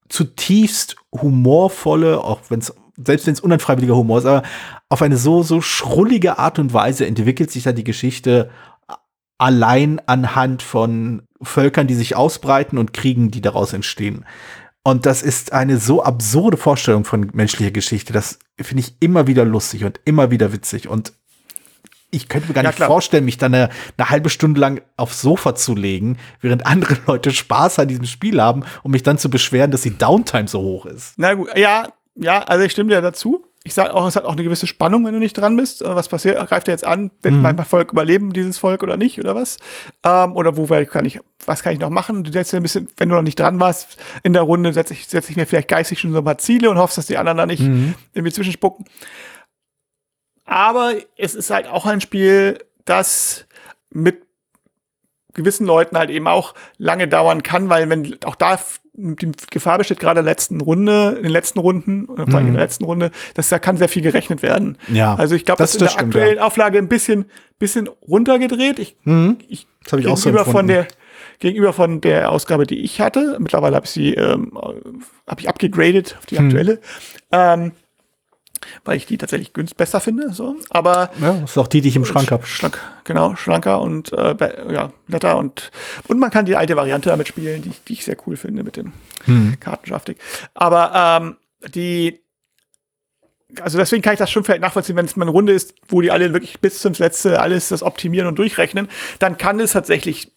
zutiefst 0.10 0.98
humorvolle, 1.14 2.22
auch 2.22 2.42
wenn 2.50 2.60
es, 2.60 2.74
selbst 3.06 3.28
wenn 3.28 3.34
es 3.34 3.40
unfreiwilliger 3.40 3.96
Humor 3.96 4.20
ist, 4.20 4.26
aber 4.26 4.44
auf 4.90 5.02
eine 5.02 5.18
so, 5.18 5.44
so 5.44 5.62
schrullige 5.62 6.38
Art 6.40 6.60
und 6.60 6.74
Weise 6.74 7.06
entwickelt 7.06 7.52
sich 7.52 7.64
da 7.64 7.72
die 7.72 7.84
Geschichte 7.84 8.50
allein 9.38 10.02
anhand 10.06 10.62
von 10.62 11.24
Völkern, 11.42 11.88
die 11.88 11.96
sich 11.96 12.16
ausbreiten 12.16 12.78
und 12.78 12.94
Kriegen, 12.94 13.32
die 13.32 13.42
daraus 13.42 13.74
entstehen. 13.74 14.26
Und 14.84 15.06
das 15.06 15.22
ist 15.24 15.54
eine 15.54 15.78
so 15.78 16.04
absurde 16.04 16.58
Vorstellung 16.58 17.06
von 17.06 17.30
menschlicher 17.34 17.72
Geschichte. 17.72 18.12
Das 18.14 18.40
finde 18.60 18.82
ich 18.82 18.96
immer 19.00 19.28
wieder 19.28 19.46
lustig 19.46 19.86
und 19.86 20.00
immer 20.06 20.32
wieder 20.32 20.52
witzig. 20.52 20.88
Und 20.90 21.14
ich 22.12 22.28
könnte 22.28 22.48
mir 22.48 22.54
gar 22.56 22.64
Ja, 22.64 22.70
nicht 22.72 22.78
klar. 22.78 22.88
vorstellen, 22.90 23.24
mich 23.26 23.38
dann 23.38 23.54
eine, 23.54 23.70
eine 23.98 24.10
halbe 24.10 24.30
Stunde 24.30 24.60
lang 24.60 24.82
aufs 24.98 25.22
Sofa 25.22 25.54
zu 25.54 25.76
legen, 25.76 26.18
während 26.42 26.66
andere 26.66 26.98
Leute 27.08 27.32
Spaß 27.32 27.80
an 27.80 27.88
diesem 27.88 28.06
Spiel 28.06 28.42
haben, 28.42 28.64
um 28.84 28.92
mich 28.92 29.04
dann 29.04 29.18
zu 29.18 29.30
beschweren, 29.30 29.72
dass 29.72 29.82
die 29.82 29.98
Downtime 29.98 30.48
so 30.48 30.60
hoch 30.60 30.86
ist. 30.86 31.14
Na 31.18 31.34
gut, 31.36 31.56
ja, 31.56 31.88
ja, 32.20 32.40
also 32.44 32.64
ich 32.66 32.72
stimme 32.72 32.90
dir 32.90 33.02
dazu. 33.02 33.46
Ich 33.66 33.74
sage 33.74 33.94
auch, 33.94 34.08
es 34.08 34.16
hat 34.16 34.24
auch 34.24 34.32
eine 34.34 34.44
gewisse 34.44 34.68
Spannung, 34.68 35.06
wenn 35.06 35.14
du 35.14 35.20
nicht 35.20 35.38
dran 35.38 35.58
bist. 35.58 35.82
Äh, 35.82 35.94
Was 35.94 36.08
passiert? 36.08 36.38
Greift 36.48 36.68
er 36.70 36.74
jetzt 36.74 36.86
an? 36.86 37.12
Wird 37.22 37.36
Mhm. 37.36 37.42
mein 37.42 37.58
Volk 37.66 37.92
überleben, 37.92 38.32
dieses 38.32 38.58
Volk 38.58 38.84
oder 38.84 38.96
nicht, 38.96 39.20
oder 39.20 39.36
was? 39.36 39.58
Ähm, 40.04 40.36
oder 40.36 40.56
wo 40.56 40.66
kann 40.86 41.06
ich, 41.06 41.20
was 41.46 41.62
kann 41.62 41.74
ich 41.74 41.80
noch 41.80 41.90
machen? 41.90 42.24
Du 42.24 42.32
setzt 42.32 42.54
dir 42.54 42.58
ein 42.58 42.64
bisschen, 42.64 42.88
wenn 42.98 43.10
du 43.10 43.16
noch 43.16 43.22
nicht 43.22 43.38
dran 43.40 43.60
warst 43.60 43.98
in 44.24 44.32
der 44.34 44.44
Runde, 44.44 44.72
setze 44.72 44.94
ich, 44.94 45.08
setz 45.08 45.30
ich 45.30 45.36
mir 45.36 45.46
vielleicht 45.46 45.68
geistig 45.68 46.00
schon 46.00 46.14
so 46.14 46.20
ein 46.20 46.24
paar 46.24 46.38
Ziele 46.38 46.70
und 46.70 46.78
hoffst, 46.78 46.98
dass 46.98 47.08
die 47.08 47.18
anderen 47.18 47.38
da 47.38 47.46
nicht 47.46 47.62
Mhm. 47.64 47.96
irgendwie 48.14 48.32
zwischenspucken. 48.34 48.86
Aber 50.46 50.94
es 51.18 51.36
ist 51.36 51.50
halt 51.52 51.68
auch 51.68 51.86
ein 51.86 52.02
Spiel, 52.02 52.60
das 52.86 53.46
mit 53.92 54.24
gewissen 55.40 55.66
Leuten 55.66 55.98
halt 55.98 56.10
eben 56.10 56.28
auch 56.28 56.54
lange 56.78 57.08
dauern 57.08 57.44
kann, 57.44 57.70
weil 57.70 57.90
wenn 57.90 58.18
auch 58.26 58.36
da 58.36 58.60
die 58.94 59.32
Gefahr 59.50 59.78
besteht, 59.78 60.00
gerade 60.00 60.20
in 60.20 60.26
der 60.26 60.32
letzten 60.34 60.60
Runde, 60.60 61.14
in 61.18 61.24
den 61.24 61.32
letzten 61.32 61.60
Runden, 61.60 62.06
oder 62.06 62.26
vor 62.28 62.36
allem 62.36 62.48
in 62.48 62.54
der 62.54 62.64
letzten 62.64 62.84
Runde, 62.84 63.12
dass 63.34 63.48
da 63.48 63.58
kann 63.58 63.78
sehr 63.78 63.88
viel 63.88 64.02
gerechnet 64.02 64.42
werden. 64.44 64.78
Mhm. 64.88 64.96
Ja, 64.96 65.16
Also 65.16 65.36
ich 65.36 65.46
glaube, 65.46 65.60
das- 65.60 65.72
das, 65.78 65.82
ist 65.94 65.94
in 65.94 65.98
der 65.98 66.06
aktuellen 66.20 66.40
Auflage 66.40 66.78
ein 66.80 66.90
bisschen, 66.90 67.26
bisschen 67.60 67.88
runtergedreht. 68.08 68.78
Ich, 68.80 68.98
Mhm. 69.06 69.38
ich, 69.48 69.68
Das 69.84 69.94
habe 69.94 70.02
ich 70.02 70.08
auch 70.08 70.18
so 70.18 70.26
gegenüber 70.30 70.44
von 70.52 70.70
empfunden. 70.70 70.88
der 70.90 71.40
gegenüber 71.40 71.72
von 71.72 72.02
der 72.02 72.30
Ausgabe, 72.32 72.66
die 72.68 72.80
ich 72.80 73.00
hatte. 73.00 73.38
Mittlerweile 73.40 73.78
habe 73.78 73.86
ich 73.86 73.92
sie 73.92 74.14
ähm, 74.16 74.52
habe 75.26 75.40
ich 75.40 75.48
abgegradet 75.48 76.16
auf 76.20 76.26
die 76.26 76.38
Hm. 76.38 76.46
aktuelle, 76.48 76.80
ähm, 77.32 77.72
weil 78.86 78.98
ich 78.98 79.06
die 79.06 79.18
tatsächlich 79.18 79.54
günst 79.54 79.78
besser 79.78 80.00
finde. 80.00 80.34
So, 80.34 80.56
aber 80.70 81.10
Ja, 81.22 81.34
das 81.34 81.52
ist 81.52 81.58
auch 81.58 81.68
die, 81.68 81.82
die 81.82 81.90
ich 81.90 81.96
im 81.96 82.06
Schrank 82.06 82.32
habe. 82.32 82.46
Schlank, 82.46 82.80
genau, 83.04 83.36
schlanker 83.36 83.82
und 83.82 84.12
äh, 84.14 84.36
ja, 84.74 84.92
netter 85.08 85.38
und 85.38 85.72
und 86.08 86.20
man 86.20 86.32
kann 86.32 86.46
die 86.46 86.56
alte 86.56 86.76
Variante 86.76 87.10
damit 87.10 87.28
spielen, 87.28 87.62
die, 87.62 87.72
die 87.88 87.94
ich 87.94 88.06
sehr 88.06 88.18
cool 88.28 88.38
finde 88.38 88.64
mit 88.64 88.78
dem 88.78 88.94
Hm. 89.26 89.60
Kartenschaftig. 89.60 90.18
Aber 90.54 91.20
ähm, 91.22 91.38
die 91.74 92.22
also 93.62 93.78
deswegen 93.80 94.04
kann 94.04 94.14
ich 94.14 94.20
das 94.20 94.30
schon 94.30 94.44
vielleicht 94.44 94.62
nachvollziehen, 94.62 94.96
wenn 94.96 95.06
es 95.06 95.16
mal 95.16 95.26
eine 95.26 95.32
Runde 95.32 95.54
ist, 95.54 95.74
wo 95.88 96.02
die 96.02 96.12
alle 96.12 96.34
wirklich 96.34 96.60
bis 96.60 96.80
zum 96.82 96.94
Letzte 96.94 97.42
alles 97.42 97.70
das 97.70 97.82
optimieren 97.82 98.28
und 98.28 98.38
durchrechnen, 98.38 98.88
dann 99.18 99.38
kann 99.38 99.60
es 99.60 99.72
tatsächlich 99.72 100.32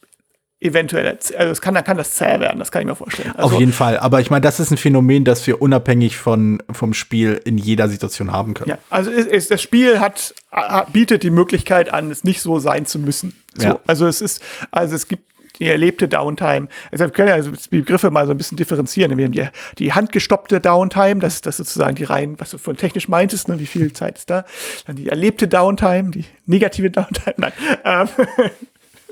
eventuell, 0.63 1.07
also 1.07 1.51
es 1.51 1.61
kann, 1.61 1.75
kann 1.83 1.97
das 1.97 2.15
zäh 2.15 2.41
werden, 2.41 2.59
das 2.59 2.71
kann 2.71 2.83
ich 2.83 2.89
mir 2.89 2.95
vorstellen. 2.95 3.33
Also, 3.37 3.55
Auf 3.55 3.61
jeden 3.61 3.73
Fall. 3.73 3.99
Aber 3.99 4.21
ich 4.21 4.31
meine, 4.31 4.43
das 4.43 4.61
ist 4.61 4.71
ein 4.71 4.77
Phänomen, 4.77 5.25
das 5.25 5.47
wir 5.47 5.61
unabhängig 5.61 6.17
von, 6.17 6.63
vom 6.71 6.95
Spiel 6.95 7.41
in 7.45 7.59
jeder 7.59 7.89
Situation 7.89 8.33
haben 8.33 8.55
können. 8.55 8.71
Ja, 8.71 8.79
also 8.91 9.11
ist, 9.11 9.29
ist, 9.29 9.51
das 9.51 9.61
Spiel 9.61 10.01
hat, 10.01 10.35
hat, 10.51 10.93
bietet 10.93 11.23
die 11.23 11.31
Möglichkeit 11.31 11.93
an, 11.93 12.11
es 12.11 12.25
nicht 12.25 12.41
so 12.41 12.59
sein 12.59 12.87
zu 12.87 12.99
müssen. 12.99 13.35
So, 13.55 13.67
Ja. 13.69 13.81
Also 13.87 14.07
es 14.07 14.21
ist, 14.21 14.43
also 14.71 14.95
es 14.95 15.09
gibt 15.09 15.25
die 15.59 15.69
erlebte 15.69 16.09
Downtime. 16.09 16.69
Also 16.91 17.05
wir 17.05 17.11
können 17.11 17.29
ja 17.29 17.35
also 17.35 17.51
die 17.51 17.79
Begriffe 17.79 18.11
mal 18.11 18.27
so 18.27 18.33
ein 18.33 18.37
bisschen 18.37 18.57
differenzieren. 18.57 19.17
Wir 19.17 19.27
haben 19.27 19.33
die, 19.33 19.47
die 19.79 19.93
handgestoppte 19.93 20.61
Downtime, 20.61 21.21
das 21.21 21.35
ist 21.35 21.47
das 21.47 21.57
sozusagen 21.57 21.95
die 21.95 22.05
rein, 22.05 22.35
was 22.39 22.51
du 22.51 22.59
von 22.59 22.77
technisch 22.77 23.09
meintest, 23.09 23.49
ne, 23.49 23.59
wie 23.59 23.67
viel 23.67 23.93
Zeit 23.93 24.19
ist 24.19 24.31
da. 24.31 24.45
Dann 24.87 24.97
die 24.97 25.09
erlebte 25.09 25.49
Downtime, 25.49 26.11
die 26.11 26.25
negative 26.47 26.91
Downtime. 26.91 27.35
Nein. 27.37 27.53
Ähm, 27.85 28.09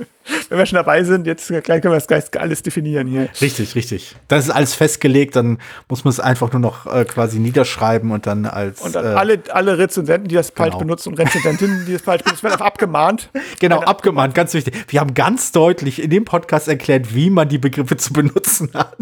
wenn 0.49 0.59
wir 0.59 0.67
schon 0.67 0.77
dabei 0.77 1.05
sind, 1.05 1.27
jetzt 1.27 1.49
gleich 1.49 1.83
können 1.83 1.95
wir 1.95 2.01
das 2.01 2.33
alles 2.35 2.63
definieren 2.63 3.07
hier. 3.07 3.29
Richtig, 3.41 3.75
richtig. 3.75 4.17
Das 4.29 4.45
ist 4.45 4.51
alles 4.51 4.75
festgelegt, 4.75 5.37
dann 5.37 5.59
muss 5.89 6.05
man 6.05 6.11
es 6.11 6.21
einfach 6.21 6.53
nur 6.53 6.61
noch 6.61 6.87
äh, 6.87 7.05
quasi 7.05 7.39
niederschreiben 7.39 8.11
und 8.11 8.27
dann 8.27 8.47
als. 8.47 8.81
Und 8.81 8.95
dann 8.95 9.05
äh, 9.05 9.09
alle, 9.09 9.43
alle 9.51 9.79
Rezensenten, 9.79 10.29
die 10.29 10.35
das 10.35 10.51
falsch 10.51 10.73
genau. 10.73 10.79
benutzen 10.81 11.11
und 11.11 11.19
Rezensentinnen, 11.19 11.87
die 11.87 11.93
das 11.95 12.03
falsch 12.03 12.23
benutzen, 12.23 12.43
werden 12.45 12.55
einfach 12.55 12.67
abgemahnt. 12.67 13.31
Genau, 13.59 13.81
abgemahnt, 13.81 14.35
ganz 14.35 14.55
wichtig. 14.55 14.75
Wir 14.89 15.01
haben 15.01 15.13
ganz 15.13 15.53
deutlich 15.53 16.03
in 16.03 16.09
dem 16.09 16.25
Podcast 16.25 16.69
erklärt, 16.69 17.15
wie 17.15 17.31
man 17.31 17.49
die 17.49 17.59
Begriffe 17.59 17.97
zu 17.97 18.13
benutzen 18.13 18.71
hat. 18.73 18.97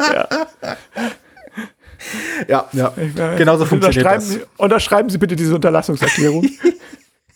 Ja. 0.00 0.28
Ja, 2.48 2.68
ja. 2.72 2.92
Ja, 3.16 3.34
Genauso 3.36 3.64
funktioniert 3.64 4.06
das. 4.06 4.38
Unterschreiben 4.56 5.10
Sie 5.10 5.18
bitte 5.18 5.36
diese 5.36 5.54
Unterlassungserklärung. 5.54 6.48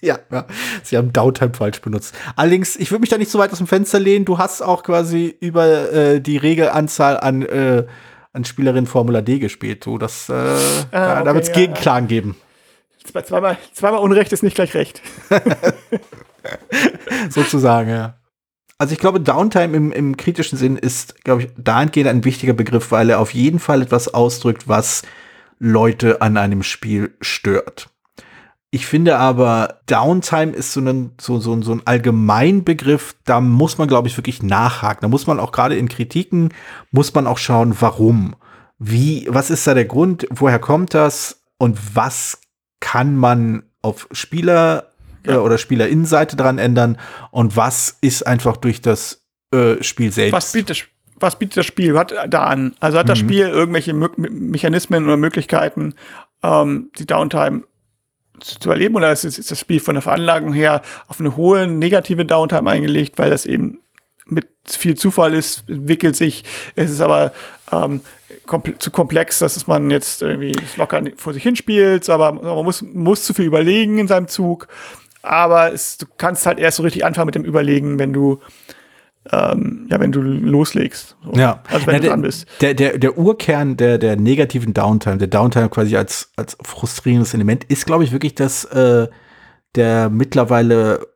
Ja, 0.00 0.18
ja. 0.30 0.46
Sie 0.82 0.96
haben 0.96 1.12
Downtime 1.12 1.54
falsch 1.54 1.80
benutzt. 1.80 2.14
Allerdings, 2.36 2.76
ich 2.76 2.90
würde 2.90 3.00
mich 3.00 3.10
da 3.10 3.18
nicht 3.18 3.30
so 3.30 3.38
weit 3.38 3.50
aus 3.52 3.58
dem 3.58 3.66
Fenster 3.66 3.98
lehnen. 3.98 4.24
Du 4.24 4.38
hast 4.38 4.62
auch 4.62 4.82
quasi 4.82 5.36
über 5.40 5.92
äh, 5.92 6.20
die 6.20 6.36
Regelanzahl 6.36 7.18
an, 7.18 7.42
äh, 7.42 7.84
an 8.32 8.44
Spielerinnen 8.44 8.86
Formula 8.86 9.22
D 9.22 9.38
gespielt. 9.38 9.84
Du, 9.84 9.98
das, 9.98 10.28
äh, 10.28 10.32
da, 10.32 10.86
da 10.90 11.20
okay, 11.22 11.34
wird 11.34 11.42
es 11.44 11.48
ja. 11.48 11.54
Gegenklagen 11.54 12.08
geben. 12.08 12.36
Zwei- 13.04 13.22
zweimal, 13.22 13.56
zweimal 13.72 14.00
Unrecht 14.00 14.32
ist 14.32 14.42
nicht 14.42 14.54
gleich 14.54 14.74
Recht. 14.74 15.00
sozusagen, 17.30 17.90
ja. 17.90 18.14
Also 18.76 18.92
ich 18.92 19.00
glaube, 19.00 19.20
Downtime 19.20 19.76
im, 19.76 19.90
im 19.92 20.16
kritischen 20.16 20.56
Sinn 20.56 20.76
ist, 20.76 21.24
glaube 21.24 21.42
ich, 21.42 21.48
dahingehend 21.56 22.08
ein 22.08 22.24
wichtiger 22.24 22.52
Begriff, 22.52 22.92
weil 22.92 23.10
er 23.10 23.18
auf 23.18 23.34
jeden 23.34 23.58
Fall 23.58 23.82
etwas 23.82 24.14
ausdrückt, 24.14 24.68
was 24.68 25.02
Leute 25.58 26.22
an 26.22 26.36
einem 26.36 26.62
Spiel 26.62 27.16
stört. 27.20 27.88
Ich 28.70 28.86
finde 28.86 29.16
aber, 29.18 29.80
Downtime 29.86 30.52
ist 30.52 30.72
so 30.74 30.80
ein, 30.80 31.12
so, 31.18 31.38
so, 31.40 31.60
so 31.62 31.72
ein 31.72 31.82
Allgemeinbegriff, 31.86 33.14
da 33.24 33.40
muss 33.40 33.78
man, 33.78 33.88
glaube 33.88 34.08
ich, 34.08 34.16
wirklich 34.18 34.42
nachhaken. 34.42 35.00
Da 35.02 35.08
muss 35.08 35.26
man 35.26 35.40
auch 35.40 35.52
gerade 35.52 35.76
in 35.76 35.88
Kritiken, 35.88 36.50
muss 36.90 37.14
man 37.14 37.26
auch 37.26 37.38
schauen, 37.38 37.74
warum. 37.80 38.36
Wie, 38.78 39.26
was 39.30 39.50
ist 39.50 39.66
da 39.66 39.74
der 39.74 39.86
Grund? 39.86 40.26
Woher 40.30 40.58
kommt 40.58 40.92
das? 40.94 41.42
Und 41.56 41.78
was 41.96 42.40
kann 42.80 43.16
man 43.16 43.62
auf 43.82 44.06
Spieler 44.12 44.90
äh, 45.24 45.34
oder 45.36 45.56
Spielerinnenseite 45.58 46.36
dran 46.36 46.58
ändern? 46.58 46.98
Und 47.30 47.56
was 47.56 47.96
ist 48.02 48.26
einfach 48.26 48.58
durch 48.58 48.82
das 48.82 49.24
äh, 49.52 49.82
Spiel 49.82 50.12
selbst? 50.12 50.34
Was 50.34 50.52
bietet, 50.52 50.70
das- 50.70 50.84
was 51.20 51.38
bietet 51.38 51.56
das 51.56 51.66
Spiel 51.66 51.98
hat 51.98 52.12
da 52.28 52.44
an? 52.44 52.74
Also 52.80 52.98
hat 52.98 53.08
das 53.08 53.18
Spiel 53.18 53.48
irgendwelche 53.48 53.94
Me- 53.94 54.10
Mechanismen 54.16 55.04
oder 55.06 55.16
Möglichkeiten, 55.16 55.94
ähm, 56.42 56.90
die 56.98 57.06
Downtime 57.06 57.62
zu, 58.40 58.70
erleben? 58.70 58.96
Oder 58.96 59.12
ist, 59.12 59.24
ist 59.24 59.50
das 59.50 59.60
Spiel 59.60 59.80
von 59.80 59.94
der 59.94 60.02
Veranlagung 60.02 60.52
her 60.52 60.82
auf 61.06 61.20
eine 61.20 61.36
hohe 61.36 61.66
negative 61.66 62.24
Downtime 62.24 62.70
eingelegt, 62.70 63.18
weil 63.18 63.30
das 63.30 63.46
eben 63.46 63.80
mit 64.26 64.46
viel 64.66 64.94
Zufall 64.94 65.34
ist, 65.34 65.68
entwickelt 65.68 66.16
sich. 66.16 66.44
Es 66.74 66.90
ist 66.90 67.00
aber 67.00 67.32
ähm, 67.72 68.02
komple 68.46 68.78
zu 68.78 68.90
komplex, 68.90 69.38
dass 69.38 69.56
es 69.56 69.66
man 69.66 69.90
jetzt 69.90 70.22
irgendwie 70.22 70.56
locker 70.76 71.02
vor 71.16 71.32
sich 71.32 71.42
hinspielt, 71.42 72.08
aber 72.10 72.32
man 72.32 72.64
muss, 72.64 72.82
muss 72.82 73.24
zu 73.24 73.34
viel 73.34 73.46
überlegen 73.46 73.98
in 73.98 74.08
seinem 74.08 74.28
Zug. 74.28 74.68
Aber 75.22 75.72
es, 75.72 75.98
du 75.98 76.06
kannst 76.16 76.46
halt 76.46 76.58
erst 76.58 76.76
so 76.76 76.82
richtig 76.82 77.04
anfangen 77.04 77.26
mit 77.26 77.34
dem 77.34 77.44
Überlegen, 77.44 77.98
wenn 77.98 78.12
du 78.12 78.40
ähm, 79.32 79.86
ja, 79.90 80.00
wenn 80.00 80.12
du 80.12 80.20
loslegst. 80.20 81.16
So. 81.24 81.32
Ja, 81.32 81.62
Also 81.68 81.86
wenn 81.86 81.94
ja, 81.94 81.98
du 81.98 82.02
der, 82.02 82.10
dran 82.10 82.22
bist. 82.22 82.46
Der, 82.60 82.74
der, 82.74 82.98
der 82.98 83.18
Urkern 83.18 83.76
der, 83.76 83.98
der 83.98 84.16
negativen 84.16 84.74
Downtime, 84.74 85.18
der 85.18 85.28
Downtime 85.28 85.68
quasi 85.68 85.96
als, 85.96 86.32
als 86.36 86.56
frustrierendes 86.62 87.34
Element, 87.34 87.64
ist, 87.64 87.86
glaube 87.86 88.04
ich, 88.04 88.12
wirklich 88.12 88.34
das, 88.34 88.64
äh, 88.64 89.08
der 89.74 90.08
mittlerweile 90.10 91.06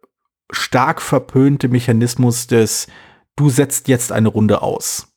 stark 0.50 1.00
verpönte 1.00 1.68
Mechanismus 1.68 2.46
des, 2.46 2.86
du 3.36 3.50
setzt 3.50 3.88
jetzt 3.88 4.12
eine 4.12 4.28
Runde 4.28 4.62
aus. 4.62 5.08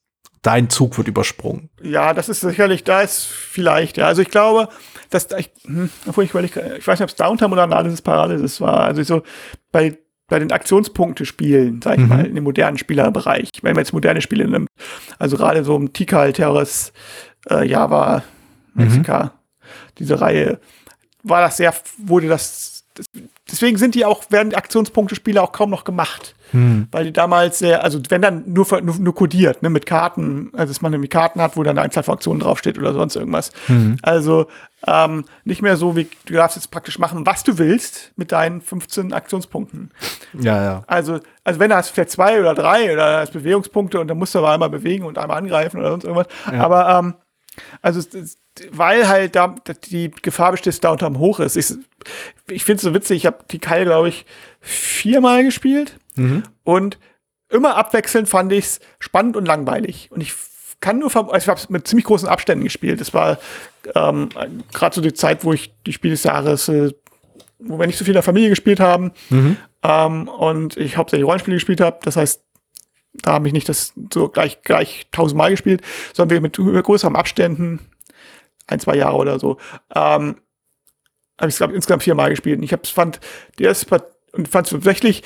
Dein 0.42 0.70
Zug 0.70 0.98
wird 0.98 1.08
übersprungen. 1.08 1.70
Ja, 1.82 2.14
das 2.14 2.30
ist 2.30 2.42
sicherlich, 2.42 2.84
da 2.84 3.02
ist 3.02 3.26
vielleicht, 3.26 3.98
ja. 3.98 4.06
Also 4.06 4.22
ich 4.22 4.30
glaube, 4.30 4.70
dass 5.10 5.28
ich, 5.38 5.52
hm, 5.66 5.90
obwohl 6.06 6.24
ich, 6.24 6.36
ich, 6.36 6.56
ich 6.56 6.88
weiß 6.88 7.00
nicht, 7.00 7.04
ob 7.04 7.10
es 7.10 7.16
Downtime 7.16 7.52
oder 7.52 7.64
Analysis 7.64 8.02
Paralysis 8.02 8.62
war. 8.62 8.82
Also 8.82 9.02
so 9.04 9.24
bei, 9.72 9.98
bei 10.28 10.40
den 10.40 10.52
Aktionspunkte-Spielen, 10.52 11.82
sag 11.84 11.96
ich 11.96 12.04
Mhm. 12.04 12.10
mal, 12.10 12.26
in 12.26 12.36
dem 12.36 12.44
modernen 12.44 12.78
Spielerbereich, 12.78 13.50
wenn 13.62 13.74
man 13.76 13.84
jetzt 13.84 13.94
moderne 13.94 14.22
Spiele 14.22 14.48
nimmt, 14.48 14.70
also 15.20 15.38
gerade 15.38 15.64
so 15.64 15.76
im 15.76 15.94
Tikal, 15.94 16.34
Terrace, 16.34 16.92
äh, 17.50 17.68
Java, 17.68 18.24
Mexica, 18.74 19.34
diese 20.00 20.20
Reihe, 20.20 20.60
war 21.24 21.42
das 21.42 21.58
sehr, 21.58 21.74
wurde 21.98 22.28
das, 22.28 22.86
das 22.96 23.06
deswegen 23.50 23.78
sind 23.78 23.96
die 23.96 24.06
auch, 24.06 24.32
werden 24.32 24.50
die 24.50 24.58
Aktionspunkte-Spiele 24.58 25.42
auch 25.42 25.52
kaum 25.52 25.70
noch 25.70 25.84
gemacht. 25.84 26.36
Weil 26.92 27.06
die 27.06 27.14
damals 27.14 27.60
sehr, 27.60 27.84
also 27.84 28.00
wenn 28.10 28.22
dann 28.22 28.44
nur, 28.46 28.66
nur, 28.82 28.96
nur 28.96 29.16
kodiert, 29.16 29.62
ne, 29.62 29.70
mit 29.70 29.86
Karten, 29.86 30.52
also 30.54 30.72
dass 30.72 30.82
man 30.82 30.94
irgendwie 30.94 31.10
Karten 31.10 31.42
hat, 31.42 31.58
wo 31.58 31.64
dann 31.64 31.78
eine 31.78 31.86
Anzahl 31.86 32.04
von 32.04 32.16
Aktionen 32.16 32.40
draufsteht 32.40 32.78
oder 32.78 32.94
sonst 32.94 33.16
irgendwas. 33.16 33.52
Also 34.02 34.48
ähm, 34.88 35.26
nicht 35.44 35.62
mehr 35.62 35.78
so, 35.78 35.96
wie 35.96 36.08
du 36.26 36.34
darfst 36.34 36.58
jetzt 36.58 36.72
praktisch 36.72 37.00
machen, 37.00 37.26
was 37.26 37.44
du 37.44 37.58
willst 37.58 38.12
mit 38.16 38.32
deinen 38.32 38.62
15 38.62 39.14
Aktionspunkten. 39.14 39.92
Ja, 40.40 40.64
ja. 40.64 40.84
Also, 40.88 41.20
also 41.44 41.60
wenn 41.60 41.70
du 41.70 41.76
hast 41.76 41.90
vielleicht 41.90 42.12
zwei 42.12 42.40
oder 42.40 42.54
drei 42.54 42.94
oder 42.94 43.20
hast 43.20 43.34
Bewegungspunkte 43.34 44.00
und 44.00 44.08
dann 44.08 44.18
musst 44.18 44.36
du 44.36 44.40
aber 44.40 44.52
einmal 44.52 44.70
bewegen 44.70 45.06
und 45.06 45.18
einmal 45.18 45.38
angreifen 45.38 45.80
oder 45.80 45.92
sonst 45.92 46.04
irgendwas. 46.04 46.28
Aber 46.52 47.00
ähm, 47.00 47.16
also 47.82 48.02
weil 48.72 49.08
halt 49.08 49.36
da 49.36 49.56
die 49.92 50.12
Gefahr 50.12 50.52
besteht, 50.52 50.74
dass 50.74 50.82
Downtime 50.82 51.20
hoch 51.20 51.40
ist. 51.40 51.56
Ich, 51.56 51.74
ich 52.48 52.64
finde 52.64 52.78
es 52.78 52.84
so 52.84 52.94
witzig, 52.94 53.18
ich 53.18 53.26
habe 53.26 53.40
die 53.52 53.60
Keil, 53.60 53.86
glaube 53.86 54.10
ich, 54.10 54.26
viermal 54.62 55.44
gespielt 55.44 55.98
und 56.64 56.98
immer 57.50 57.76
abwechselnd 57.76 58.28
fand 58.28 58.52
ich 58.52 58.66
es 58.66 58.80
spannend 59.00 59.38
und 59.38 59.46
langweilig. 59.46 60.10
Und 60.12 60.22
ich 60.22 60.34
kann 60.82 61.00
nur, 61.00 61.16
also 61.16 61.36
ich 61.36 61.48
habe 61.48 61.60
es 61.60 61.70
mit 61.70 61.88
ziemlich 61.88 62.06
großen 62.06 62.28
Abständen 62.28 62.64
gespielt. 62.64 63.02
Das 63.02 63.14
war 63.14 63.40
ähm, 63.96 64.30
gerade 64.74 64.96
so 64.96 65.02
die 65.02 65.14
Zeit, 65.14 65.44
wo 65.44 65.54
ich 65.54 65.74
die 65.86 65.94
Spiele 65.94 66.14
des 66.14 66.24
Jahres, 66.24 66.68
äh, 66.70 66.92
wo 67.60 67.80
wir 67.80 67.88
nicht 67.88 67.98
so 67.98 68.06
viel 68.06 68.12
in 68.12 68.16
der 68.16 68.24
Familie 68.24 68.50
gespielt 68.50 68.80
haben 68.80 69.12
ähm, 69.84 70.28
und 70.28 70.78
ich 70.78 70.98
hauptsächlich 70.98 71.26
Rollenspiele 71.26 71.56
gespielt 71.56 71.82
habe. 71.82 72.00
Das 72.04 72.18
heißt, 72.18 72.42
da 73.14 73.34
habe 73.34 73.48
ich 73.48 73.54
nicht 73.54 73.70
das 73.70 73.94
so 74.14 74.28
gleich, 74.28 74.62
gleich 74.62 75.08
tausendmal 75.12 75.52
gespielt, 75.52 75.82
sondern 76.14 76.36
wir 76.36 76.42
mit 76.42 76.58
größeren 76.58 77.16
Abständen, 77.16 77.80
ein, 78.68 78.80
zwei 78.80 78.96
Jahre 78.96 79.16
oder 79.16 79.40
so, 79.40 79.58
ähm, 79.94 80.36
habe 81.40 81.50
ich 81.50 81.56
es, 81.56 81.58
glaube 81.58 81.74
insgesamt 81.74 82.04
viermal 82.04 82.30
gespielt. 82.30 82.58
Und 82.58 82.64
ich 82.64 82.74
hab, 82.74 82.86
fand 82.86 83.20
die 83.60 83.64
erste 83.64 83.86
Part 83.86 84.06
und 84.34 84.48
fand 84.48 84.68
es 84.68 84.72
tatsächlich 84.72 85.24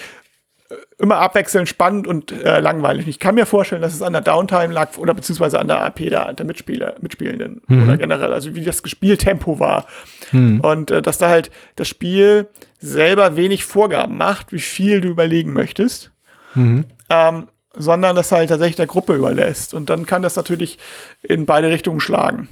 immer 1.00 1.18
abwechselnd 1.18 1.68
spannend 1.68 2.06
und 2.06 2.32
äh, 2.32 2.60
langweilig. 2.60 3.08
Ich 3.08 3.20
kann 3.20 3.36
mir 3.36 3.46
vorstellen, 3.46 3.82
dass 3.82 3.94
es 3.94 4.02
an 4.02 4.14
der 4.14 4.22
Downtime 4.22 4.74
lag 4.74 4.98
oder 4.98 5.14
beziehungsweise 5.14 5.60
an 5.60 5.68
der 5.68 5.82
AP 5.84 5.98
der, 6.10 6.34
der 6.34 6.46
Mitspieler, 6.46 6.96
Mitspielenden 7.02 7.62
oder 7.84 7.98
generell, 7.98 8.34
also 8.34 8.54
wie 8.54 8.64
das 8.64 8.82
Spieltempo 8.86 9.60
war. 9.60 9.86
Und 10.62 10.92
äh, 10.92 11.02
dass 11.02 11.18
da 11.18 11.30
halt 11.30 11.50
das 11.76 11.88
Spiel 11.88 12.48
selber 12.80 13.36
wenig 13.36 13.64
Vorgaben 13.64 14.16
macht, 14.18 14.52
wie 14.52 14.60
viel 14.60 15.02
du 15.02 15.08
überlegen 15.08 15.54
möchtest, 15.54 16.12
ähm, 17.10 17.48
sondern 17.74 18.16
das 18.16 18.32
halt 18.32 18.50
tatsächlich 18.50 18.76
der 18.76 18.88
Gruppe 18.88 19.16
überlässt. 19.16 19.74
Und 19.74 19.90
dann 19.90 20.06
kann 20.06 20.22
das 20.22 20.36
natürlich 20.36 20.78
in 21.24 21.46
beide 21.46 21.70
Richtungen 21.70 22.00
schlagen. 22.00 22.48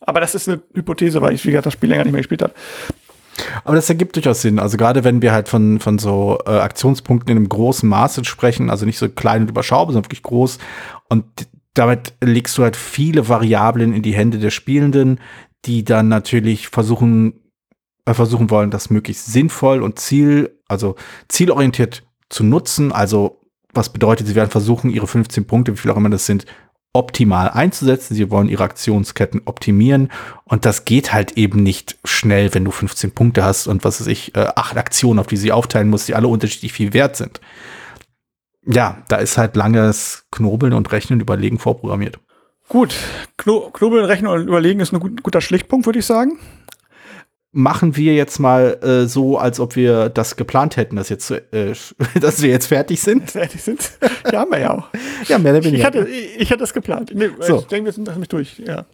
Aber 0.00 0.20
das 0.20 0.34
ist 0.34 0.48
eine 0.48 0.60
Hypothese, 0.74 1.20
weil 1.22 1.34
ich, 1.34 1.44
wie 1.44 1.50
gesagt, 1.50 1.66
das 1.66 1.72
Spiel 1.72 1.88
länger 1.90 2.04
nicht 2.04 2.12
mehr 2.12 2.20
gespielt 2.20 2.42
habe. 2.42 2.54
Aber 3.64 3.74
das 3.74 3.88
ergibt 3.88 4.16
durchaus 4.16 4.42
Sinn. 4.42 4.58
Also 4.58 4.76
gerade 4.76 5.04
wenn 5.04 5.22
wir 5.22 5.32
halt 5.32 5.48
von, 5.48 5.80
von 5.80 5.98
so 5.98 6.38
äh, 6.46 6.50
Aktionspunkten 6.50 7.30
in 7.30 7.38
einem 7.38 7.48
großen 7.48 7.88
Maße 7.88 8.24
sprechen, 8.24 8.70
also 8.70 8.86
nicht 8.86 8.98
so 8.98 9.08
klein 9.08 9.42
und 9.42 9.50
überschaubar, 9.50 9.92
sondern 9.92 10.06
wirklich 10.06 10.22
groß. 10.22 10.58
Und 11.08 11.24
damit 11.74 12.14
legst 12.22 12.56
du 12.56 12.62
halt 12.62 12.76
viele 12.76 13.28
Variablen 13.28 13.92
in 13.92 14.02
die 14.02 14.14
Hände 14.14 14.38
der 14.38 14.50
Spielenden, 14.50 15.20
die 15.64 15.84
dann 15.84 16.08
natürlich 16.08 16.68
versuchen, 16.68 17.34
äh, 18.04 18.14
versuchen 18.14 18.50
wollen, 18.50 18.70
das 18.70 18.90
möglichst 18.90 19.26
sinnvoll 19.26 19.82
und 19.82 19.98
ziel, 19.98 20.58
also 20.68 20.96
zielorientiert 21.28 22.04
zu 22.28 22.44
nutzen. 22.44 22.92
Also 22.92 23.40
was 23.74 23.92
bedeutet, 23.92 24.26
sie 24.26 24.34
werden 24.34 24.50
versuchen, 24.50 24.90
ihre 24.90 25.06
15 25.06 25.46
Punkte, 25.46 25.72
wie 25.72 25.76
viel 25.76 25.90
auch 25.90 25.96
immer 25.96 26.10
das 26.10 26.26
sind, 26.26 26.46
optimal 26.96 27.50
einzusetzen. 27.50 28.14
Sie 28.14 28.30
wollen 28.30 28.48
ihre 28.48 28.64
Aktionsketten 28.64 29.42
optimieren. 29.44 30.10
Und 30.44 30.64
das 30.64 30.84
geht 30.84 31.12
halt 31.12 31.32
eben 31.32 31.62
nicht 31.62 31.98
schnell, 32.04 32.54
wenn 32.54 32.64
du 32.64 32.70
15 32.70 33.12
Punkte 33.12 33.44
hast 33.44 33.66
und 33.66 33.84
was 33.84 34.00
weiß 34.00 34.06
ich, 34.08 34.34
äh, 34.34 34.48
acht 34.56 34.76
Aktionen, 34.76 35.18
auf 35.18 35.26
die 35.26 35.36
sie 35.36 35.52
aufteilen 35.52 35.88
musst, 35.88 36.08
die 36.08 36.14
alle 36.14 36.28
unterschiedlich 36.28 36.72
viel 36.72 36.92
wert 36.92 37.16
sind. 37.16 37.40
Ja, 38.66 39.04
da 39.08 39.16
ist 39.16 39.38
halt 39.38 39.54
langes 39.54 40.24
Knobeln 40.32 40.72
und 40.72 40.90
Rechnen 40.90 41.20
überlegen 41.20 41.58
vorprogrammiert. 41.58 42.18
Gut, 42.68 42.96
Kno 43.36 43.70
Knobeln, 43.72 44.04
Rechnen 44.04 44.30
und 44.30 44.48
Überlegen 44.48 44.80
ist 44.80 44.92
ein 44.92 44.98
gut, 44.98 45.22
guter 45.22 45.40
Schlichtpunkt, 45.40 45.86
würde 45.86 46.00
ich 46.00 46.06
sagen 46.06 46.38
machen 47.56 47.96
wir 47.96 48.14
jetzt 48.14 48.38
mal 48.38 48.78
äh, 48.82 49.06
so, 49.08 49.38
als 49.38 49.60
ob 49.60 49.76
wir 49.76 50.10
das 50.10 50.36
geplant 50.36 50.76
hätten, 50.76 50.96
dass, 50.96 51.08
jetzt, 51.08 51.30
äh, 51.30 51.72
dass 52.20 52.42
wir 52.42 52.50
jetzt 52.50 52.66
fertig 52.66 53.00
sind. 53.00 53.30
Fertig 53.36 53.62
sind. 53.62 53.92
Ja, 54.32 54.40
haben 54.40 54.50
wir 54.50 54.58
ja 54.58 54.76
auch. 54.76 54.88
ja, 55.28 55.38
mehr 55.38 55.52
oder 55.52 55.64
weniger. 55.64 55.78
Ich 55.78 55.84
hatte, 55.86 56.08
ich, 56.08 56.40
ich 56.40 56.50
hatte 56.50 56.60
das 56.60 56.74
geplant. 56.74 57.12
Nee, 57.14 57.30
so. 57.38 57.60
Ich 57.60 57.66
denke, 57.66 57.86
wir 57.86 57.92
sind 57.92 58.08
damit 58.08 58.32
durch. 58.32 58.58
Ja. 58.58 58.84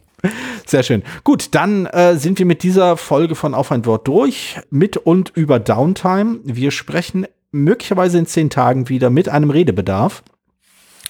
Sehr 0.67 0.83
schön. 0.83 1.01
Gut, 1.23 1.55
dann 1.55 1.87
äh, 1.87 2.17
sind 2.17 2.37
wir 2.37 2.45
mit 2.45 2.61
dieser 2.61 2.95
Folge 2.97 3.33
von 3.33 3.55
Auf 3.55 3.71
ein 3.71 3.85
Wort 3.85 4.07
durch, 4.07 4.59
mit 4.69 4.95
und 4.95 5.31
über 5.35 5.59
Downtime. 5.59 6.39
Wir 6.43 6.69
sprechen 6.69 7.25
möglicherweise 7.51 8.19
in 8.19 8.27
zehn 8.27 8.51
Tagen 8.51 8.89
wieder 8.89 9.09
mit 9.09 9.27
einem 9.27 9.49
Redebedarf. 9.49 10.23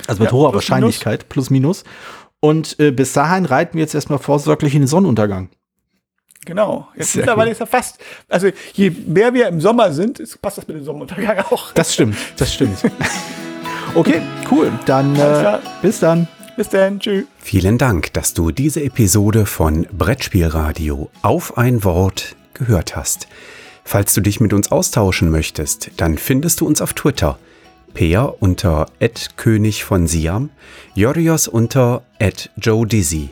Also 0.07 0.23
mit 0.23 0.31
ja, 0.31 0.37
hoher 0.37 0.51
plus 0.51 0.63
Wahrscheinlichkeit, 0.63 1.19
minus. 1.19 1.29
plus 1.29 1.49
minus. 1.49 1.83
Und 2.39 2.79
äh, 2.79 2.91
bis 2.91 3.11
dahin 3.11 3.45
reiten 3.45 3.73
wir 3.73 3.81
jetzt 3.81 3.93
erstmal 3.93 4.19
vorsorglich 4.19 4.73
in 4.73 4.83
den 4.83 4.87
Sonnenuntergang. 4.87 5.49
Genau. 6.45 6.87
Jetzt 6.95 7.15
mittlerweile 7.15 7.51
ist 7.51 7.59
er 7.59 7.67
fast, 7.67 7.99
also 8.29 8.49
je 8.73 8.89
mehr 8.89 9.33
wir 9.33 9.47
im 9.47 9.61
Sommer 9.61 9.91
sind, 9.91 10.21
passt 10.41 10.57
das 10.57 10.67
mit 10.67 10.77
dem 10.77 10.83
Sonnenuntergang 10.83 11.39
auch. 11.49 11.71
Das 11.73 11.93
stimmt, 11.93 12.15
das 12.37 12.53
stimmt. 12.53 12.77
okay, 13.95 14.21
cool. 14.51 14.71
Dann 14.85 15.15
äh, 15.15 15.59
bis 15.81 15.99
dann. 15.99 16.27
Bis 16.55 16.69
dann, 16.69 16.99
tschüss. 16.99 17.25
Vielen 17.39 17.79
Dank, 17.79 18.13
dass 18.13 18.35
du 18.35 18.51
diese 18.51 18.83
Episode 18.83 19.47
von 19.47 19.87
Brettspielradio 19.91 21.09
auf 21.23 21.57
ein 21.57 21.83
Wort 21.83 22.35
gehört 22.53 22.95
hast. 22.95 23.27
Falls 23.83 24.13
du 24.13 24.21
dich 24.21 24.39
mit 24.39 24.53
uns 24.53 24.71
austauschen 24.71 25.31
möchtest, 25.31 25.91
dann 25.97 26.17
findest 26.17 26.61
du 26.61 26.67
uns 26.67 26.81
auf 26.81 26.93
Twitter. 26.93 27.39
Peer 27.93 28.35
unter 28.39 28.87
König 29.35 29.83
von 29.83 30.07
Siam, 30.07 30.51
Jorios 30.95 31.47
unter 31.47 32.03
Joe 32.57 32.85
Dizzy. 32.87 33.31